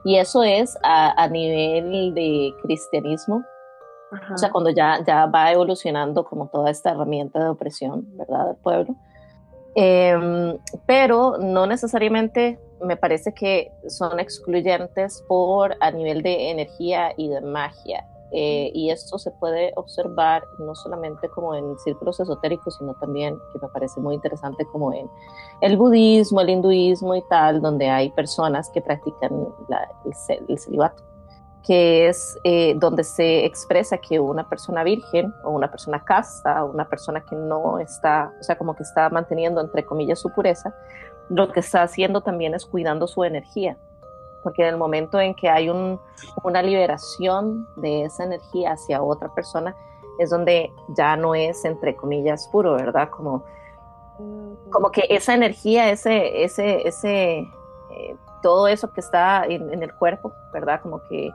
Y 0.05 0.17
eso 0.17 0.43
es 0.43 0.77
a, 0.83 1.21
a 1.21 1.27
nivel 1.27 2.13
de 2.13 2.53
cristianismo, 2.61 3.43
o 4.33 4.37
sea, 4.37 4.49
cuando 4.49 4.71
ya, 4.71 5.03
ya 5.05 5.27
va 5.27 5.51
evolucionando 5.51 6.23
como 6.23 6.47
toda 6.47 6.71
esta 6.71 6.91
herramienta 6.91 7.39
de 7.39 7.49
opresión, 7.49 8.05
¿verdad?, 8.17 8.47
del 8.47 8.55
pueblo. 8.55 8.95
Em, 9.75 10.57
pero 10.87 11.37
no 11.37 11.67
necesariamente 11.67 12.59
me 12.81 12.97
parece 12.97 13.33
que 13.33 13.71
son 13.87 14.19
excluyentes 14.19 15.23
por 15.27 15.75
a 15.79 15.91
nivel 15.91 16.23
de 16.23 16.49
energía 16.49 17.13
y 17.17 17.29
de 17.29 17.41
magia. 17.41 18.05
Eh, 18.31 18.71
y 18.73 18.91
esto 18.91 19.17
se 19.17 19.31
puede 19.31 19.71
observar 19.75 20.47
no 20.59 20.75
solamente 20.75 21.29
como 21.29 21.55
en 21.55 21.77
círculos 21.79 22.19
esotéricos, 22.19 22.77
sino 22.77 22.93
también, 22.95 23.39
que 23.51 23.59
me 23.59 23.67
parece 23.69 23.99
muy 23.99 24.15
interesante, 24.15 24.65
como 24.71 24.93
en 24.93 25.09
el 25.61 25.77
budismo, 25.77 26.41
el 26.41 26.49
hinduismo 26.49 27.15
y 27.15 27.23
tal, 27.27 27.61
donde 27.61 27.89
hay 27.89 28.11
personas 28.11 28.69
que 28.69 28.81
practican 28.81 29.47
el, 30.47 30.57
celibato, 30.59 31.03
que 31.63 32.07
es 32.07 32.37
eh, 32.43 32.75
donde 32.77 33.03
se 33.03 33.45
expresa 33.45 33.97
que 33.97 34.19
una 34.19 34.47
persona 34.47 34.83
virgen 34.83 35.33
o 35.43 35.49
una 35.49 35.71
persona 35.71 36.03
casta, 36.03 36.63
o 36.63 36.71
una 36.71 36.87
persona 36.87 37.23
que 37.25 37.35
no 37.35 37.79
está, 37.79 38.31
o 38.39 38.43
sea, 38.43 38.57
como 38.57 38.75
que 38.75 38.83
está 38.83 39.09
manteniendo, 39.09 39.59
entre 39.59 39.85
comillas, 39.85 40.19
su 40.19 40.29
pureza, 40.29 40.75
lo 41.29 41.51
que 41.51 41.61
está 41.61 41.81
haciendo 41.81 42.21
también 42.21 42.53
es 42.53 42.65
cuidando 42.65 43.07
su 43.07 43.23
energía 43.23 43.77
porque 44.43 44.63
en 44.63 44.69
el 44.69 44.77
momento 44.77 45.19
en 45.19 45.33
que 45.35 45.49
hay 45.49 45.69
una 45.69 46.61
liberación 46.61 47.67
de 47.77 48.03
esa 48.03 48.23
energía 48.23 48.73
hacia 48.73 49.01
otra 49.01 49.33
persona, 49.33 49.75
es 50.19 50.29
donde 50.29 50.71
ya 50.89 51.15
no 51.15 51.33
es, 51.33 51.63
entre 51.65 51.95
comillas, 51.95 52.47
puro, 52.49 52.73
¿verdad? 52.73 53.09
Como, 53.09 53.43
como 54.69 54.91
que 54.91 55.05
esa 55.09 55.33
energía, 55.33 55.89
ese, 55.89 56.43
ese, 56.43 56.87
ese, 56.87 57.39
eh, 57.39 58.15
todo 58.41 58.67
eso 58.67 58.91
que 58.91 58.99
está 58.99 59.45
en, 59.45 59.81
el 59.81 59.93
cuerpo, 59.95 60.33
¿verdad? 60.51 60.81
Como 60.81 61.01
que, 61.07 61.31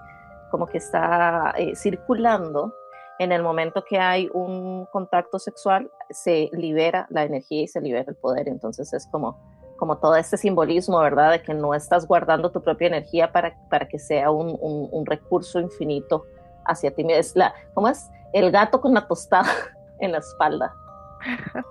como 0.50 0.66
que 0.66 0.78
está 0.78 1.54
eh, 1.56 1.74
circulando, 1.74 2.74
en 3.18 3.32
el 3.32 3.42
momento 3.42 3.84
que 3.84 3.98
hay 3.98 4.28
un 4.32 4.86
contacto 4.86 5.38
sexual, 5.38 5.90
se 6.10 6.50
libera 6.52 7.06
la 7.10 7.24
energía 7.24 7.62
y 7.62 7.68
se 7.68 7.80
libera 7.80 8.04
el 8.08 8.16
poder. 8.16 8.48
Entonces 8.48 8.92
es 8.92 9.06
como, 9.06 9.38
como 9.76 9.98
todo 9.98 10.16
este 10.16 10.36
simbolismo, 10.36 10.98
¿verdad? 11.00 11.32
De 11.32 11.42
que 11.42 11.54
no 11.54 11.74
estás 11.74 12.06
guardando 12.06 12.50
tu 12.50 12.62
propia 12.62 12.88
energía 12.88 13.32
para, 13.32 13.54
para 13.68 13.88
que 13.88 13.98
sea 13.98 14.30
un, 14.30 14.56
un, 14.60 15.06
recurso 15.06 15.60
infinito 15.60 16.24
hacia 16.64 16.94
ti. 16.94 17.04
Es 17.08 17.34
la, 17.36 17.54
¿Cómo 17.74 17.88
es? 17.88 18.10
El 18.32 18.50
gato 18.50 18.80
con 18.80 18.94
la 18.94 19.06
tostada 19.06 19.50
en 20.00 20.12
la 20.12 20.18
espalda. 20.18 20.74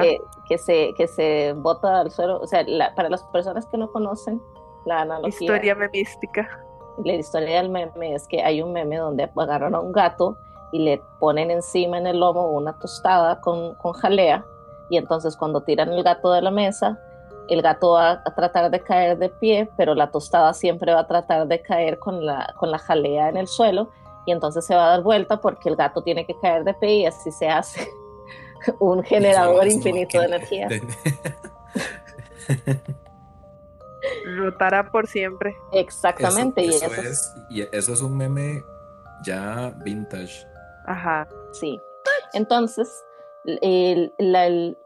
Que, 0.00 0.20
que, 0.48 0.58
se, 0.58 0.94
que 0.96 1.08
se 1.08 1.54
bota 1.56 2.02
al 2.02 2.12
suelo. 2.12 2.40
O 2.40 2.46
sea, 2.46 2.64
para 2.94 3.08
las 3.08 3.20
personas 3.24 3.66
que 3.66 3.76
no 3.76 3.90
conocen 3.90 4.40
la 4.86 5.00
analogía. 5.00 5.40
Historia 5.40 5.74
memística. 5.74 6.48
La 7.04 7.14
historia 7.14 7.56
del 7.56 7.68
meme 7.68 8.14
es 8.14 8.28
que 8.28 8.44
hay 8.44 8.62
un 8.62 8.72
meme 8.72 8.98
donde 8.98 9.28
agarran 9.34 9.74
a 9.74 9.80
un 9.80 9.90
gato 9.90 10.36
y 10.70 10.84
le 10.84 11.02
ponen 11.18 11.50
encima 11.50 11.98
en 11.98 12.06
el 12.06 12.20
lomo 12.20 12.50
una 12.50 12.78
tostada 12.78 13.40
con, 13.40 13.74
con 13.76 13.92
jalea 13.94 14.44
y 14.92 14.98
entonces 14.98 15.36
cuando 15.36 15.62
tiran 15.62 15.90
el 15.90 16.02
gato 16.02 16.30
de 16.32 16.42
la 16.42 16.50
mesa, 16.50 17.00
el 17.48 17.62
gato 17.62 17.92
va 17.92 18.22
a 18.24 18.34
tratar 18.34 18.70
de 18.70 18.80
caer 18.80 19.18
de 19.18 19.28
pie, 19.28 19.68
pero 19.76 19.94
la 19.94 20.10
tostada 20.10 20.54
siempre 20.54 20.94
va 20.94 21.00
a 21.00 21.06
tratar 21.06 21.46
de 21.46 21.60
caer 21.60 21.98
con 21.98 22.24
la, 22.24 22.54
con 22.58 22.70
la 22.70 22.78
jalea 22.78 23.28
en 23.28 23.36
el 23.36 23.46
suelo 23.46 23.90
y 24.26 24.32
entonces 24.32 24.64
se 24.64 24.74
va 24.74 24.86
a 24.86 24.90
dar 24.90 25.02
vuelta 25.02 25.40
porque 25.40 25.68
el 25.68 25.76
gato 25.76 26.02
tiene 26.02 26.24
que 26.26 26.38
caer 26.40 26.64
de 26.64 26.74
pie 26.74 26.94
y 26.94 27.06
así 27.06 27.30
se 27.32 27.48
hace 27.48 27.88
un 28.80 29.02
generador 29.02 29.66
infinito 29.66 30.20
de 30.20 30.26
energía. 30.26 30.68
Rotará 34.36 34.90
por 34.90 35.06
siempre. 35.06 35.54
Exactamente. 35.72 36.64
Eso, 36.64 36.86
y, 36.86 36.90
eso 36.90 37.02
es, 37.02 37.34
y 37.50 37.62
eso 37.72 37.92
es 37.92 38.02
un 38.02 38.16
meme 38.16 38.64
ya 39.24 39.72
vintage. 39.84 40.46
Ajá. 40.86 41.28
Sí. 41.52 41.80
Entonces, 42.32 43.04
el, 43.44 44.12
la, 44.18 44.46
el, 44.46 44.76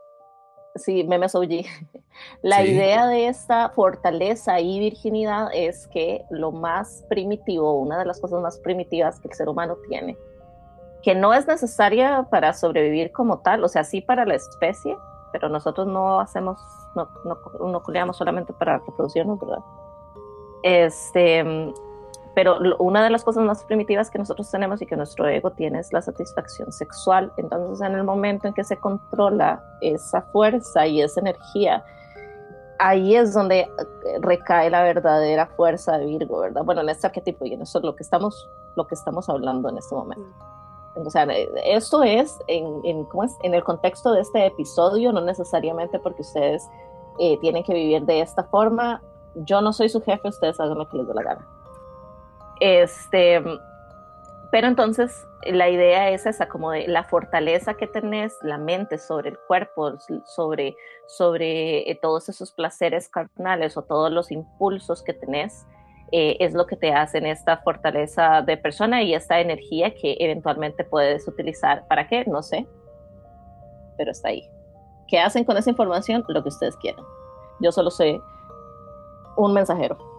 sí, 0.78 1.04
memes 1.04 1.34
OG. 1.34 1.64
La 2.42 2.62
Sí. 2.62 2.68
idea 2.70 3.06
de 3.06 3.28
esta 3.28 3.68
fortaleza 3.70 4.58
y 4.60 4.78
virginidad 4.78 5.48
es 5.52 5.86
que 5.88 6.24
lo 6.30 6.50
más 6.50 7.04
primitivo, 7.08 7.74
una 7.74 7.98
de 7.98 8.06
las 8.06 8.20
cosas 8.20 8.40
más 8.40 8.58
primitivas 8.60 9.20
que 9.20 9.28
el 9.28 9.34
ser 9.34 9.48
humano 9.48 9.76
tiene, 9.88 10.16
que 11.02 11.14
no 11.14 11.34
es 11.34 11.46
necesaria 11.46 12.26
para 12.30 12.52
sobrevivir 12.52 13.12
como 13.12 13.38
tal, 13.40 13.62
o 13.64 13.68
sea, 13.68 13.84
sí 13.84 14.00
para 14.00 14.24
la 14.24 14.34
especie, 14.34 14.96
pero 15.32 15.48
nosotros 15.48 15.86
no 15.86 16.20
hacemos, 16.20 16.58
no, 16.94 17.08
no, 17.24 17.82
no 18.06 18.12
solamente 18.12 18.52
para 18.54 18.78
reproducirnos, 18.78 19.38
¿verdad? 19.38 19.58
Este, 20.62 21.44
pero 22.36 22.58
una 22.80 23.02
de 23.02 23.08
las 23.08 23.24
cosas 23.24 23.44
más 23.44 23.64
primitivas 23.64 24.10
que 24.10 24.18
nosotros 24.18 24.50
tenemos 24.50 24.82
y 24.82 24.86
que 24.86 24.94
nuestro 24.94 25.26
ego 25.26 25.52
tiene 25.52 25.78
es 25.78 25.90
la 25.94 26.02
satisfacción 26.02 26.70
sexual. 26.70 27.32
Entonces, 27.38 27.80
en 27.80 27.94
el 27.94 28.04
momento 28.04 28.46
en 28.46 28.52
que 28.52 28.62
se 28.62 28.76
controla 28.76 29.64
esa 29.80 30.20
fuerza 30.20 30.86
y 30.86 31.00
esa 31.00 31.20
energía, 31.20 31.82
ahí 32.78 33.16
es 33.16 33.32
donde 33.32 33.60
eh, 33.60 33.68
recae 34.20 34.68
la 34.68 34.82
verdadera 34.82 35.46
fuerza 35.46 35.96
de 35.96 36.04
Virgo, 36.04 36.40
¿verdad? 36.40 36.62
Bueno, 36.62 36.82
en 36.82 36.90
este 36.90 37.06
arquetipo 37.06 37.46
y 37.46 37.54
en 37.54 37.62
eso 37.62 37.78
es 37.78 37.84
lo 37.86 37.96
que 37.96 38.02
estamos, 38.02 38.50
lo 38.76 38.86
que 38.86 38.96
estamos 38.96 39.30
hablando 39.30 39.70
en 39.70 39.78
este 39.78 39.94
momento. 39.94 40.28
O 40.94 41.08
sea, 41.08 41.24
eh, 41.24 41.48
esto 41.64 42.02
es 42.02 42.38
en, 42.48 42.82
en, 42.84 43.04
¿cómo 43.06 43.24
es? 43.24 43.34
en 43.44 43.54
el 43.54 43.64
contexto 43.64 44.12
de 44.12 44.20
este 44.20 44.44
episodio, 44.44 45.10
no 45.10 45.22
necesariamente 45.22 45.98
porque 46.00 46.20
ustedes 46.20 46.68
eh, 47.18 47.38
tienen 47.38 47.64
que 47.64 47.72
vivir 47.72 48.04
de 48.04 48.20
esta 48.20 48.44
forma. 48.44 49.00
Yo 49.36 49.62
no 49.62 49.72
soy 49.72 49.88
su 49.88 50.02
jefe, 50.02 50.28
ustedes 50.28 50.60
hagan 50.60 50.76
lo 50.76 50.86
que 50.86 50.98
les 50.98 51.08
dé 51.08 51.14
la 51.14 51.22
gana. 51.22 51.46
Este, 52.60 53.42
pero 54.50 54.68
entonces 54.68 55.26
la 55.44 55.68
idea 55.68 56.10
es 56.10 56.26
esa, 56.26 56.48
como 56.48 56.72
la 56.72 57.04
fortaleza 57.04 57.74
que 57.74 57.86
tenés, 57.86 58.36
la 58.42 58.58
mente 58.58 58.98
sobre 58.98 59.30
el 59.30 59.38
cuerpo, 59.38 59.98
sobre, 60.24 60.76
sobre 61.06 61.90
eh, 61.90 61.98
todos 62.00 62.28
esos 62.28 62.52
placeres 62.52 63.08
carnales 63.08 63.76
o 63.76 63.82
todos 63.82 64.10
los 64.10 64.30
impulsos 64.30 65.02
que 65.02 65.12
tenés, 65.12 65.66
eh, 66.12 66.36
es 66.40 66.54
lo 66.54 66.66
que 66.66 66.76
te 66.76 66.92
hacen 66.92 67.26
esta 67.26 67.58
fortaleza 67.58 68.42
de 68.42 68.56
persona 68.56 69.02
y 69.02 69.14
esta 69.14 69.40
energía 69.40 69.92
que 69.94 70.16
eventualmente 70.20 70.84
puedes 70.84 71.26
utilizar. 71.26 71.86
¿Para 71.88 72.06
qué? 72.06 72.24
No 72.26 72.42
sé, 72.42 72.66
pero 73.96 74.12
está 74.12 74.28
ahí. 74.28 74.48
¿Qué 75.08 75.18
hacen 75.18 75.44
con 75.44 75.56
esa 75.56 75.70
información? 75.70 76.24
Lo 76.28 76.42
que 76.42 76.48
ustedes 76.48 76.76
quieran. 76.76 77.04
Yo 77.60 77.72
solo 77.72 77.90
soy 77.90 78.20
un 79.36 79.52
mensajero. 79.52 80.15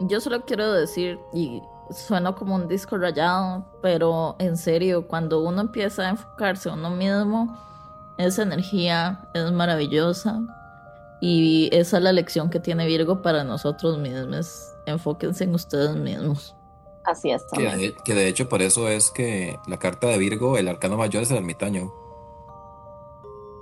Yo 0.00 0.20
solo 0.20 0.42
quiero 0.44 0.72
decir, 0.72 1.20
y 1.32 1.62
suena 1.90 2.34
como 2.34 2.54
un 2.54 2.68
disco 2.68 2.96
rayado, 2.96 3.64
pero 3.82 4.36
en 4.38 4.56
serio, 4.56 5.06
cuando 5.06 5.42
uno 5.42 5.60
empieza 5.60 6.02
a 6.02 6.10
enfocarse 6.10 6.68
a 6.70 6.74
uno 6.74 6.90
mismo, 6.90 7.56
esa 8.18 8.42
energía 8.42 9.28
es 9.34 9.50
maravillosa. 9.52 10.40
Y 11.20 11.68
esa 11.72 11.98
es 11.98 12.02
la 12.02 12.12
lección 12.12 12.48
que 12.48 12.60
tiene 12.60 12.86
Virgo 12.86 13.20
para 13.20 13.44
nosotros 13.44 13.98
mismos. 13.98 14.72
Enfóquense 14.86 15.44
en 15.44 15.54
ustedes 15.54 15.94
mismos. 15.94 16.56
Así 17.04 17.30
es. 17.30 17.42
Que 17.52 17.64
también. 17.66 17.78
de, 17.78 17.94
que 18.04 18.14
de 18.14 18.28
hecho 18.28 18.48
por 18.48 18.62
eso 18.62 18.88
es 18.88 19.10
que 19.10 19.58
la 19.66 19.78
carta 19.78 20.06
de 20.06 20.16
Virgo, 20.16 20.56
el 20.56 20.68
arcano 20.68 20.96
mayor 20.96 21.22
es 21.22 21.30
el 21.30 21.36
ermitaño. 21.38 21.92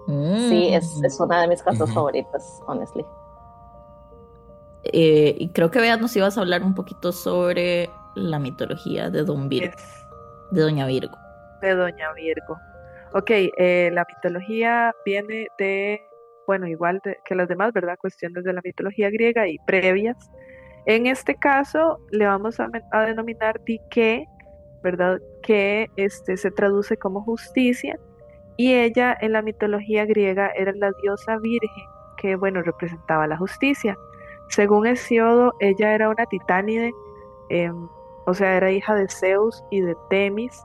Sí, 0.07 0.69
es, 0.73 0.97
Mm. 0.97 1.05
es 1.05 1.21
una 1.21 1.43
de 1.43 1.49
mis 1.49 1.63
cartas 1.63 1.93
favoritas, 1.93 2.61
honestly. 2.67 3.05
Eh, 4.93 5.35
y 5.39 5.49
creo 5.51 5.71
que 5.71 5.81
Bea 5.81 5.97
nos 5.97 6.15
ibas 6.17 6.37
a 6.39 6.41
hablar 6.41 6.63
un 6.63 6.75
poquito 6.75 7.13
sobre 7.13 7.91
la 8.15 8.39
mitología 8.39 9.11
de 9.11 9.23
Don 9.25 9.49
Virgo, 9.49 9.77
de 10.51 10.61
Doña 10.63 10.87
Virgo. 10.87 11.17
de 11.61 11.75
Doña 11.75 12.13
Virgo. 12.15 12.59
Ok, 13.15 13.31
eh, 13.31 13.91
la 13.93 14.05
mitología 14.09 14.95
viene 15.05 15.49
de, 15.59 16.01
bueno, 16.47 16.67
igual 16.67 17.01
de- 17.05 17.19
que 17.25 17.35
las 17.35 17.49
demás, 17.49 17.73
¿verdad? 17.73 17.97
Cuestiones 18.01 18.45
de 18.45 18.53
la 18.53 18.61
mitología 18.63 19.11
griega 19.11 19.47
y 19.49 19.59
previas. 19.67 20.17
En 20.87 21.07
este 21.07 21.35
caso, 21.37 21.99
le 22.11 22.27
vamos 22.27 22.61
a, 22.61 22.69
a 22.93 23.07
denominar 23.07 23.61
Dike, 23.65 24.27
¿verdad? 24.83 25.19
Que 25.43 25.89
este, 25.97 26.37
se 26.37 26.51
traduce 26.51 26.97
como 26.97 27.23
justicia. 27.23 27.99
Y 28.57 28.75
ella 28.75 29.17
en 29.21 29.33
la 29.33 29.43
mitología 29.43 30.05
griega 30.05 30.51
era 30.57 30.73
la 30.73 30.91
diosa 31.03 31.37
virgen 31.39 31.85
que, 32.17 32.37
bueno, 32.37 32.63
representaba 32.63 33.27
la 33.27 33.37
justicia. 33.37 33.97
Según 34.49 34.87
Hesiodo, 34.87 35.55
ella 35.61 35.95
era 35.95 36.09
una 36.09 36.27
titánide, 36.27 36.93
em, 37.51 37.89
o 38.27 38.35
sea, 38.35 38.57
era 38.57 38.71
hija 38.71 38.95
de 38.95 39.09
Zeus 39.09 39.63
y 39.71 39.81
de 39.81 39.97
Temis. 40.11 40.63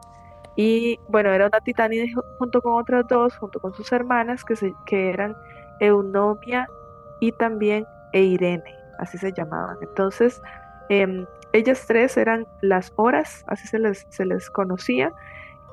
Y 0.56 1.00
bueno, 1.08 1.32
era 1.32 1.48
una 1.48 1.60
titánide 1.62 2.06
ju- 2.08 2.24
junto 2.38 2.62
con 2.62 2.74
otras 2.74 3.08
dos, 3.08 3.36
junto 3.38 3.60
con 3.60 3.74
sus 3.74 3.92
hermanas, 3.92 4.44
que, 4.44 4.56
se, 4.56 4.74
que 4.86 5.10
eran 5.10 5.36
Eunomia 5.80 6.68
y 7.20 7.32
también 7.34 7.86
Eirene, 8.14 8.64
así 9.00 9.18
se 9.18 9.32
llamaban. 9.34 9.78
Entonces, 9.82 10.42
em, 10.90 11.26
ellas 11.54 11.84
tres 11.88 12.18
eran 12.18 12.46
las 12.62 12.92
horas, 12.96 13.44
así 13.48 13.68
se 13.68 13.80
les, 13.80 14.06
se 14.10 14.26
les 14.26 14.50
conocía, 14.50 15.12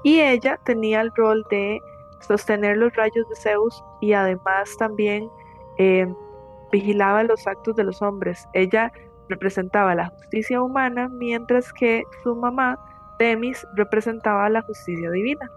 y 0.03 0.21
ella 0.21 0.59
tenía 0.65 1.01
el 1.03 1.11
rol 1.15 1.45
de 1.51 1.81
sostener 2.21 2.77
los 2.79 2.95
rayos 2.95 3.29
de 3.29 3.37
Zeus 3.37 3.83
y 4.01 4.13
además 4.15 4.75
también 4.79 5.29
em, 5.79 6.15
vigilaba 6.73 7.23
los 7.25 7.47
actos 7.47 7.77
de 7.77 7.85
los 7.85 8.01
hombres. 8.03 8.47
Ella 8.53 8.93
representaba 9.29 9.95
la 9.95 10.07
justicia 10.07 10.63
humana, 10.63 11.09
mientras 11.09 11.73
que 11.73 12.03
su 12.23 12.35
mamá, 12.35 12.79
Temis, 13.19 13.67
representaba 13.75 14.49
la 14.49 14.63
justicia 14.63 15.11
divina. 15.11 15.49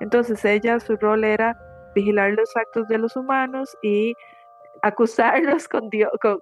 Entonces 0.00 0.44
ella, 0.44 0.80
su 0.80 0.96
rol 0.96 1.24
era 1.24 1.56
vigilar 1.94 2.32
los 2.32 2.56
actos 2.56 2.88
de 2.88 2.98
los 2.98 3.16
humanos 3.16 3.76
y 3.82 4.14
acusarlos 4.82 5.68
con, 5.68 5.88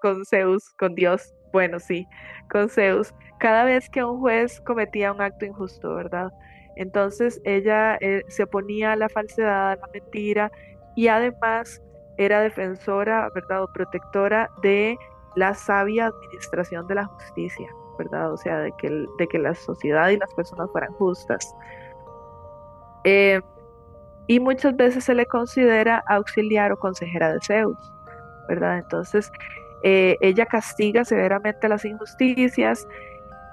con 0.00 0.24
Zeus, 0.24 0.70
con 0.78 0.94
Dios, 0.94 1.34
bueno, 1.52 1.78
sí, 1.78 2.06
con 2.50 2.68
Zeus, 2.68 3.14
cada 3.38 3.64
vez 3.64 3.88
que 3.90 4.04
un 4.04 4.20
juez 4.20 4.60
cometía 4.60 5.12
un 5.12 5.20
acto 5.20 5.46
injusto, 5.46 5.94
¿verdad? 5.94 6.30
Entonces 6.76 7.40
ella 7.44 7.96
eh, 8.00 8.22
se 8.28 8.44
oponía 8.44 8.92
a 8.92 8.96
la 8.96 9.08
falsedad, 9.08 9.72
a 9.72 9.76
la 9.76 9.88
mentira 9.92 10.50
y 10.96 11.08
además 11.08 11.82
era 12.24 12.40
defensora, 12.40 13.28
¿verdad? 13.34 13.62
O 13.62 13.68
protectora 13.68 14.50
de 14.62 14.96
la 15.36 15.54
sabia 15.54 16.06
administración 16.06 16.86
de 16.86 16.96
la 16.96 17.04
justicia, 17.06 17.68
¿verdad? 17.98 18.32
O 18.32 18.36
sea, 18.36 18.58
de 18.58 18.72
que, 18.78 19.06
de 19.18 19.26
que 19.28 19.38
la 19.38 19.54
sociedad 19.54 20.08
y 20.10 20.16
las 20.18 20.32
personas 20.34 20.68
fueran 20.70 20.92
justas. 20.94 21.54
Eh, 23.04 23.40
y 24.26 24.38
muchas 24.38 24.76
veces 24.76 25.04
se 25.04 25.14
le 25.14 25.26
considera 25.26 26.02
auxiliar 26.06 26.72
o 26.72 26.76
consejera 26.78 27.32
de 27.32 27.38
Zeus, 27.40 27.78
¿verdad? 28.48 28.78
Entonces, 28.78 29.32
eh, 29.82 30.16
ella 30.20 30.46
castiga 30.46 31.04
severamente 31.04 31.68
las 31.68 31.84
injusticias 31.84 32.86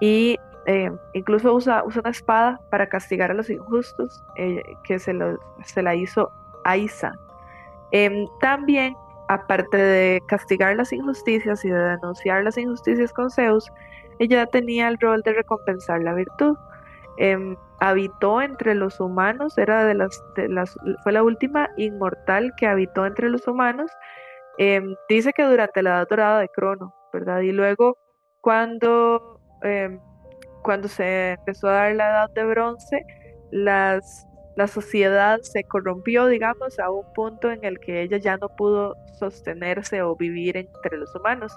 y 0.02 0.38
eh, 0.66 0.92
incluso 1.14 1.54
usa, 1.54 1.84
usa 1.86 2.02
una 2.02 2.12
espada 2.12 2.60
para 2.70 2.88
castigar 2.90 3.32
a 3.32 3.34
los 3.34 3.50
injustos, 3.50 4.22
que 4.84 5.00
se, 5.00 5.14
lo- 5.14 5.40
se 5.64 5.82
la 5.82 5.96
hizo 5.96 6.30
Aisa. 6.66 7.14
Em, 7.92 8.28
también, 8.40 8.96
aparte 9.28 9.78
de 9.78 10.22
castigar 10.28 10.76
las 10.76 10.92
injusticias 10.92 11.64
y 11.66 11.70
de 11.70 11.80
denunciar 11.80 12.44
las 12.44 12.58
injusticias 12.58 13.14
con 13.14 13.30
Zeus, 13.30 13.72
ella 14.20 14.46
tenía 14.48 14.88
el 14.88 14.98
rol 15.00 15.22
de 15.24 15.34
recompensar 15.34 16.02
la 16.02 16.14
virtud. 16.14 16.58
Em, 17.18 17.56
habitó 17.80 18.42
entre 18.42 18.76
los 18.76 19.00
humanos, 19.00 19.58
era 19.58 19.86
de 19.86 19.94
las, 19.96 20.22
fue 21.04 21.12
la 21.12 21.24
última 21.24 21.70
inmortal 21.78 22.54
que 22.58 22.68
habitó 22.68 23.06
entre 23.06 23.30
los 23.30 23.48
humanos. 23.48 23.92
Em, 24.58 24.96
dice 25.10 25.34
que 25.34 25.44
durante 25.44 25.84
la 25.84 25.92
edad 25.92 26.08
dorada 26.10 26.40
de 26.40 26.50
Crono, 26.50 26.94
¿verdad? 27.14 27.42
Y 27.42 27.52
luego 27.52 27.98
cuando, 28.42 29.40
cuando 30.64 30.88
se 30.88 31.32
empezó 31.32 31.68
a 31.68 31.74
dar 31.74 31.96
la 31.96 32.10
edad 32.10 32.30
de 32.32 32.46
bronce, 32.46 33.06
las, 33.52 34.27
la 34.58 34.68
sociedad 34.68 35.40
se 35.44 35.64
corrompió, 35.64 36.26
digamos, 36.26 36.80
a 36.80 36.90
un 36.90 37.06
punto 37.14 37.52
en 37.52 37.64
el 37.64 37.80
que 37.80 38.02
ella 38.02 38.18
ya 38.18 38.38
no 38.38 38.50
pudo 38.50 38.96
sostenerse 39.20 40.02
o 40.02 40.16
vivir 40.16 40.58
entre 40.58 40.98
los 40.98 41.14
humanos. 41.16 41.56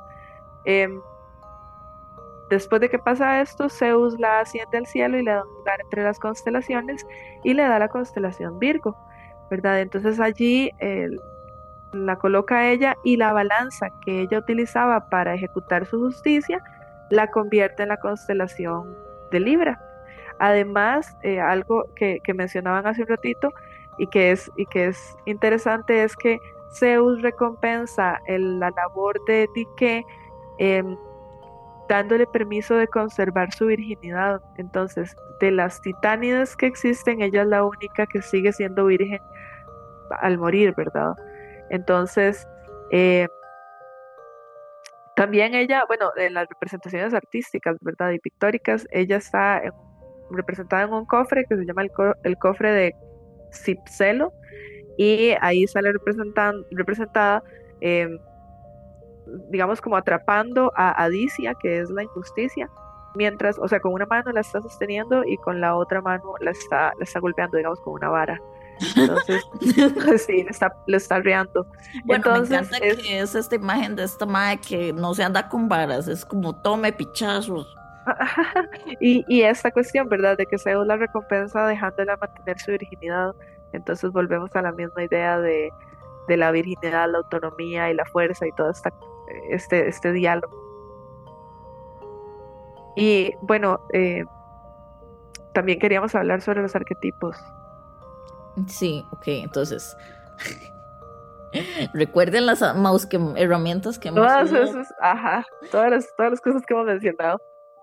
Em, 0.66 1.00
después 2.50 2.78
de 2.82 2.90
que 2.90 2.98
pasa 2.98 3.40
esto, 3.40 3.70
Zeus 3.70 4.20
la 4.20 4.40
asciende 4.40 4.76
al 4.76 4.86
cielo 4.86 5.18
y 5.18 5.24
le 5.24 5.30
da 5.32 5.42
un 5.42 5.54
lugar 5.54 5.80
entre 5.80 6.04
las 6.04 6.18
constelaciones 6.18 7.06
y 7.42 7.54
le 7.54 7.62
da 7.62 7.78
la 7.78 7.88
constelación 7.88 8.58
Virgo, 8.58 8.94
¿verdad? 9.50 9.80
Entonces 9.80 10.20
allí 10.20 10.70
la 11.92 12.16
coloca 12.16 12.68
ella 12.68 12.96
y 13.02 13.16
la 13.16 13.32
balanza 13.32 13.88
que 14.04 14.20
ella 14.20 14.40
utilizaba 14.40 15.08
para 15.08 15.34
ejecutar 15.34 15.86
su 15.86 15.98
justicia 15.98 16.62
la 17.08 17.28
convierte 17.28 17.82
en 17.82 17.88
la 17.88 17.96
constelación 17.96 18.94
de 19.30 19.40
Libra. 19.40 19.89
Además, 20.40 21.16
eh, 21.22 21.38
algo 21.38 21.84
que, 21.94 22.20
mencionaban 22.34 22.86
hace 22.86 23.02
un 23.02 23.08
ratito 23.08 23.52
y 23.98 24.06
que 24.06 24.32
es, 24.32 24.50
y 24.56 24.64
que 24.66 24.86
es 24.86 25.16
interesante 25.26 26.02
es 26.02 26.16
que 26.16 26.40
Zeus 26.72 27.20
recompensa 27.20 28.18
la 28.26 28.70
labor 28.70 29.22
de 29.26 29.46
Dike 29.54 30.02
em, 30.58 30.96
dándole 31.90 32.26
permiso 32.26 32.74
de 32.76 32.88
conservar 32.88 33.52
su 33.52 33.66
virginidad. 33.66 34.40
Entonces, 34.56 35.14
de 35.40 35.50
las 35.50 35.82
titánidas 35.82 36.56
que 36.56 36.66
existen, 36.66 37.20
ella 37.20 37.42
es 37.42 37.48
la 37.48 37.62
única 37.62 38.06
que 38.06 38.22
sigue 38.22 38.52
siendo 38.52 38.86
virgen 38.86 39.20
al 40.22 40.38
morir, 40.38 40.72
¿verdad? 40.74 41.12
Entonces, 41.68 42.48
eh, 42.90 43.28
también 45.16 45.54
ella, 45.54 45.84
bueno, 45.86 46.12
en 46.16 46.32
las 46.32 46.48
representaciones 46.48 47.12
artísticas, 47.12 47.76
¿verdad? 47.82 48.12
Y 48.12 48.18
pictóricas, 48.20 48.86
ella 48.90 49.16
está 49.16 49.60
representada 50.30 50.82
en 50.84 50.92
un 50.92 51.06
cofre 51.06 51.44
que 51.48 51.56
se 51.56 51.64
llama 51.64 51.82
el, 51.82 52.38
cofre 52.38 52.72
de 52.72 52.94
Cipselo, 53.52 54.32
y 54.96 55.34
ahí 55.40 55.66
sale 55.66 55.92
representada, 55.92 57.42
em, 57.80 58.18
digamos, 59.50 59.80
como 59.80 59.96
atrapando 59.96 60.72
a 60.76 61.04
Adicia, 61.04 61.54
que 61.54 61.80
es 61.80 61.90
la 61.90 62.02
injusticia, 62.02 62.68
mientras, 63.14 63.58
o 63.58 63.68
sea, 63.68 63.80
con 63.80 63.92
una 63.92 64.06
mano 64.06 64.32
la 64.32 64.40
está 64.40 64.60
sosteniendo 64.60 65.24
y 65.24 65.36
con 65.38 65.60
la 65.60 65.76
otra 65.76 66.00
mano 66.00 66.34
la 66.40 66.50
está, 66.50 66.92
la 66.98 67.04
está 67.04 67.20
golpeando, 67.20 67.56
digamos, 67.56 67.80
con 67.80 67.94
una 67.94 68.08
vara. 68.08 68.40
Entonces, 68.96 69.44
sí, 70.26 70.42
le 70.42 70.50
está, 70.50 70.74
le 70.86 70.96
está 70.96 71.20
riando. 71.20 71.66
Bueno, 72.04 72.24
Entonces, 72.26 72.50
me 72.50 72.56
encanta 72.56 72.86
es, 72.86 72.98
que 72.98 73.20
es 73.20 73.34
esta 73.34 73.54
imagen 73.54 73.96
de 73.96 74.04
esta 74.04 74.26
madre 74.26 74.58
que 74.66 74.92
no 74.92 75.14
se 75.14 75.22
anda 75.22 75.48
con 75.48 75.68
varas, 75.68 76.08
es 76.08 76.24
como 76.24 76.54
tome 76.60 76.92
pichazos. 76.92 77.76
y, 79.00 79.24
y 79.28 79.42
esta 79.42 79.70
cuestión, 79.70 80.08
¿verdad? 80.08 80.36
De 80.36 80.46
que 80.46 80.58
Zeus 80.58 80.86
la 80.86 80.96
recompensa 80.96 81.66
dejándola 81.66 82.16
mantener 82.16 82.58
su 82.58 82.72
virginidad. 82.72 83.34
Entonces 83.72 84.10
volvemos 84.12 84.54
a 84.54 84.62
la 84.62 84.72
misma 84.72 85.04
idea 85.04 85.38
de, 85.38 85.70
de 86.28 86.36
la 86.36 86.50
virginidad, 86.50 87.10
la 87.10 87.18
autonomía 87.18 87.90
y 87.90 87.94
la 87.94 88.04
fuerza 88.06 88.46
y 88.46 88.52
todo 88.52 88.70
esta, 88.70 88.92
este, 89.50 89.88
este 89.88 90.12
diálogo. 90.12 90.56
Y 92.96 93.32
bueno, 93.42 93.80
eh, 93.92 94.24
también 95.52 95.78
queríamos 95.78 96.14
hablar 96.14 96.40
sobre 96.40 96.62
los 96.62 96.74
arquetipos. 96.74 97.36
Sí, 98.66 99.04
ok, 99.12 99.24
entonces. 99.26 99.96
Recuerden 101.92 102.46
las 102.46 102.62
mouse 102.76 103.06
que, 103.06 103.18
herramientas 103.36 103.98
que 103.98 104.08
hemos 104.08 104.20
Todas 104.20 104.52
esas, 104.52 104.94
ajá, 105.00 105.44
todas 105.70 105.90
las, 105.90 106.14
todas 106.16 106.32
las 106.32 106.40
cosas 106.40 106.62
que 106.64 106.74
hemos 106.74 106.86
mencionado. 106.86 107.40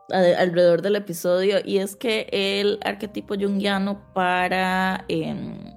Alrededor 0.09 0.81
del 0.81 0.95
episodio. 0.95 1.57
Y 1.63 1.77
es 1.77 1.95
que 1.95 2.27
el 2.31 2.79
arquetipo 2.83 3.35
jungiano 3.35 4.01
para 4.13 5.05
em, 5.07 5.75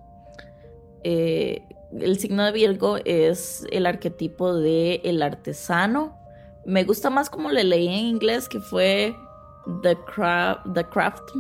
eh, 1.05 1.63
el 1.99 2.19
signo 2.19 2.45
de 2.45 2.53
Virgo 2.53 2.99
es 3.05 3.65
el 3.71 3.87
arquetipo 3.87 4.55
de 4.55 5.01
el 5.05 5.23
artesano. 5.23 6.19
Me 6.65 6.85
gusta 6.85 7.11
más 7.11 7.31
como 7.31 7.51
le 7.51 7.65
leí 7.65 7.89
en 7.89 8.07
inglés, 8.07 8.49
que 8.49 8.61
fue 8.61 9.15
The, 9.83 9.97
the 10.75 10.85
craft, 10.85 11.31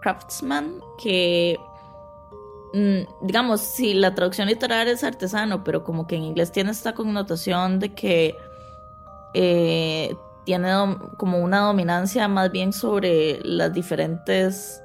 Craftsman, 0.00 0.80
que 1.02 1.58
Mm, 2.72 3.06
digamos, 3.22 3.60
si 3.60 3.94
la 3.94 4.14
traducción 4.14 4.48
literal 4.48 4.88
es 4.88 5.02
artesano, 5.02 5.64
pero 5.64 5.84
como 5.84 6.06
que 6.06 6.16
en 6.16 6.24
inglés 6.24 6.52
tiene 6.52 6.70
esta 6.70 6.94
connotación 6.94 7.78
de 7.78 7.94
que 7.94 8.36
eh, 9.34 10.14
tiene 10.48 10.70
como 11.18 11.40
una 11.40 11.60
dominancia 11.60 12.26
más 12.26 12.50
bien 12.50 12.72
sobre 12.72 13.38
las 13.42 13.70
diferentes, 13.74 14.82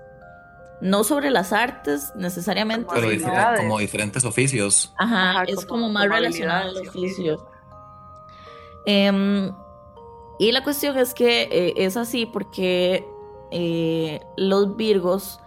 no 0.81 1.05
sobre 1.05 1.31
las 1.31 1.53
artes 1.53 2.11
necesariamente, 2.17 2.89
pero 2.93 3.07
como 3.55 3.79
diferentes 3.79 4.25
oficios. 4.25 4.93
Ajá, 4.97 5.45
es 5.47 5.65
como, 5.65 5.87
más 5.87 6.09
relacionado 6.09 6.71
al 6.71 6.85
oficio. 6.85 7.47
Em, 8.85 9.53
y 10.37 10.51
la 10.51 10.65
cuestión 10.65 10.97
es 10.97 11.13
que 11.13 11.43
eh, 11.43 11.73
es 11.77 11.95
así 11.95 12.25
porque 12.25 13.07
eh, 13.51 14.19
los 14.35 14.75
virgos 14.75 15.39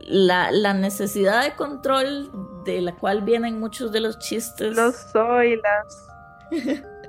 la, 0.00 0.50
la, 0.52 0.74
necesidad 0.74 1.42
de 1.42 1.56
control 1.56 2.30
de 2.66 2.82
la 2.82 2.94
cual 2.96 3.22
vienen 3.22 3.60
muchos 3.60 3.92
de 3.92 4.00
los 4.00 4.18
chistes. 4.18 4.76
Los 4.76 4.94
soilas. 5.10 6.06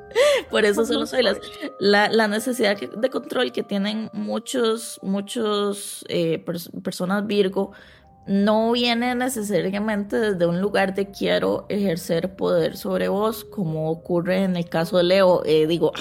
Por 0.50 0.66
eso 0.66 0.86
son 0.86 1.00
los 1.00 1.10
soilas. 1.10 1.38
La, 1.80 2.10
la, 2.10 2.28
necesidad 2.28 2.78
de 2.78 3.10
control 3.10 3.52
que 3.52 3.64
tienen 3.64 4.10
muchos, 4.14 5.00
muchos 5.02 6.06
eh, 6.10 6.44
personas 6.84 7.26
Virgo 7.28 7.72
no 8.28 8.72
viene 8.72 9.16
necesariamente 9.16 10.18
desde 10.18 10.46
un 10.46 10.62
lugar 10.62 10.94
de 10.94 11.10
quiero 11.10 11.66
ejercer 11.70 12.36
poder 12.36 12.78
sobre 12.78 13.08
vos, 13.08 13.44
como 13.44 13.90
ocurre 13.90 14.44
en 14.44 14.56
el 14.56 14.70
caso 14.70 14.98
de 14.98 15.04
Leo. 15.04 15.42
Eh, 15.46 15.66
digo, 15.68 15.92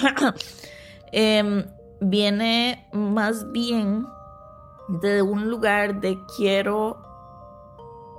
em, 1.11 1.65
viene 1.99 2.87
más 2.93 3.51
bien 3.51 4.05
de 4.87 5.21
un 5.21 5.49
lugar 5.49 5.99
de 5.99 6.19
quiero 6.37 7.01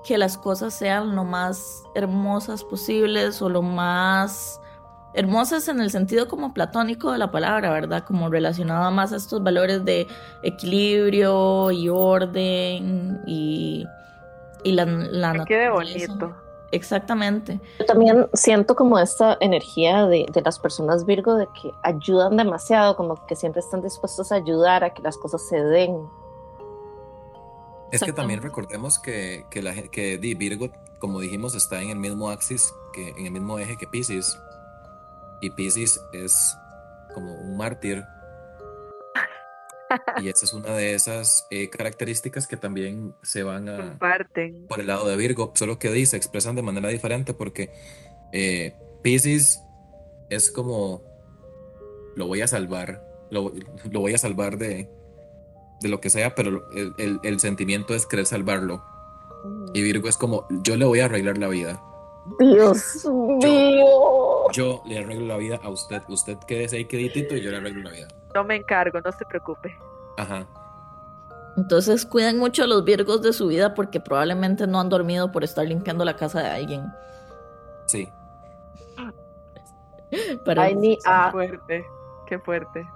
que 0.05 0.19
las 0.19 0.37
cosas 0.37 0.75
sean 0.75 1.15
lo 1.15 1.25
más 1.25 1.85
hermosas 1.95 2.65
posibles 2.65 3.41
o 3.41 3.49
lo 3.49 3.63
más 3.63 4.61
hermosas 5.15 5.69
en 5.69 5.81
el 5.81 5.91
sentido 5.91 6.29
como 6.29 6.55
platónico 6.55 7.13
de 7.13 7.19
la 7.19 7.31
palabra, 7.31 7.71
¿verdad? 7.71 8.05
Como 8.05 8.29
relacionado 8.29 8.91
más 8.91 9.13
a 9.13 9.17
estos 9.17 9.43
valores 9.43 9.85
de 9.85 10.07
equilibrio 10.43 11.71
y 11.71 11.89
orden 11.89 13.21
y, 13.27 13.87
y 14.65 14.73
la, 14.73 14.85
la 14.85 15.45
Qué 15.45 15.69
bonito. 15.69 16.35
Exactamente. 16.73 17.61
Yo 17.79 17.85
también 17.85 18.29
siento 18.33 18.75
como 18.75 18.99
esta 18.99 19.37
energía 19.41 20.07
de, 20.07 20.27
de, 20.33 20.41
las 20.41 20.59
personas 20.59 21.05
Virgo 21.05 21.35
de 21.35 21.47
que 21.61 21.71
ayudan 21.83 22.39
demasiado, 22.39 22.97
como 22.97 23.27
que 23.27 23.37
siempre 23.37 23.61
están 23.61 23.83
dispuestos 23.83 24.33
a 24.33 24.37
ayudar 24.37 24.83
a 24.83 24.95
que 24.95 25.03
las 25.03 25.19
cosas 25.19 25.47
se 25.47 25.63
den. 25.63 26.09
Es 27.93 28.03
que 28.03 28.15
también 28.15 28.41
recordemos 28.41 28.99
que, 28.99 29.45
que, 29.51 29.61
la, 29.61 29.75
que 29.75 30.17
Virgo, 30.17 30.71
como 30.99 31.21
dijimos, 31.21 31.55
está 31.55 31.83
en 31.83 31.91
el 31.91 31.99
mismo 31.99 32.31
axis, 32.31 32.73
que, 32.95 33.11
en 33.11 33.27
el 33.27 33.33
mismo 33.33 33.59
eje 33.59 33.77
que 33.77 33.87
Pisces. 33.87 34.39
Y 35.43 35.51
Pisces 35.51 36.01
es 36.15 36.57
como 37.15 37.35
un 37.35 37.59
mártir. 37.59 38.05
y 40.23 40.29
esa 40.29 40.47
es 40.47 40.55
una 40.55 40.71
de 40.75 40.95
esas 40.95 41.47
eh, 41.51 41.69
características 41.69 42.47
que 42.47 42.57
también 42.57 43.15
se 43.23 43.43
van 43.43 43.69
a... 43.69 43.77
Comparten. 43.77 44.67
Por 44.67 44.81
el 44.81 44.87
lado 44.87 45.07
de 45.07 45.17
Virgo, 45.17 45.53
solo 45.55 45.79
que 45.79 45.91
dice, 45.91 46.17
expresan 46.17 46.57
de 46.57 46.63
manera 46.63 46.89
diferente 46.89 47.35
porque 47.35 47.71
eh, 48.33 48.75
Pisces 49.03 49.63
es 50.31 50.51
como... 50.51 51.03
Lo 52.17 52.27
voy 52.27 52.41
a 52.41 52.47
salvar. 52.47 53.03
lo 53.31 53.53
voy 54.01 54.15
a 54.15 54.19
salvar 54.19 54.57
de, 54.57 54.89
de 55.83 55.89
lo 55.89 56.01
que 56.01 56.11
sea, 56.11 56.35
pero 56.35 56.65
el, 56.73 57.41
sentimiento 57.41 57.95
es 57.95 58.07
querer 58.07 58.27
salvarlo. 58.27 58.83
Y 59.75 59.83
Virgo 59.83 60.09
es 60.09 60.17
como, 60.17 60.47
yo 60.63 60.77
le 60.77 60.85
voy 60.85 61.01
a 61.01 61.07
arreglar 61.07 61.39
la 61.39 61.49
vida. 61.49 61.83
Dios 62.39 63.05
mío. 63.43 64.51
Yo, 64.53 64.83
le 64.85 64.99
arreglo 64.99 65.27
la 65.27 65.37
vida 65.37 65.61
a 65.63 65.69
usted. 65.69 66.03
Usted 66.09 66.39
quédese 66.47 66.77
ahí 66.77 66.85
queditito 66.85 67.37
y 67.37 67.41
yo 67.41 67.51
le 67.51 67.57
arreglo 67.59 67.83
la 67.83 67.91
vida. 67.91 68.09
No 68.35 68.45
me 68.45 68.57
encargo, 68.57 69.01
no 69.01 69.13
se 69.13 69.25
preocupe. 69.25 69.77
Ajá. 70.17 70.47
Entonces 71.57 72.07
cuiden 72.07 72.39
mucho 72.39 72.65
a 72.65 72.67
los 72.67 72.85
Virgos 72.85 73.23
de 73.23 73.33
su 73.33 73.49
vida 73.49 73.75
porque 73.75 74.01
probablemente 74.01 74.67
no 74.67 74.81
han 74.81 74.89
dormido 74.89 75.31
por 75.33 75.45
estar 75.45 75.67
limpiando 75.67 76.05
la 76.05 76.17
casa 76.17 76.43
de 76.43 76.49
alguien. 76.49 76.87
Sí. 77.87 78.09
Ay, 80.57 80.75
ni 80.75 80.99
a... 81.05 81.31
fuerte, 81.31 81.85
qué 82.27 82.39
fuerte. 82.39 82.87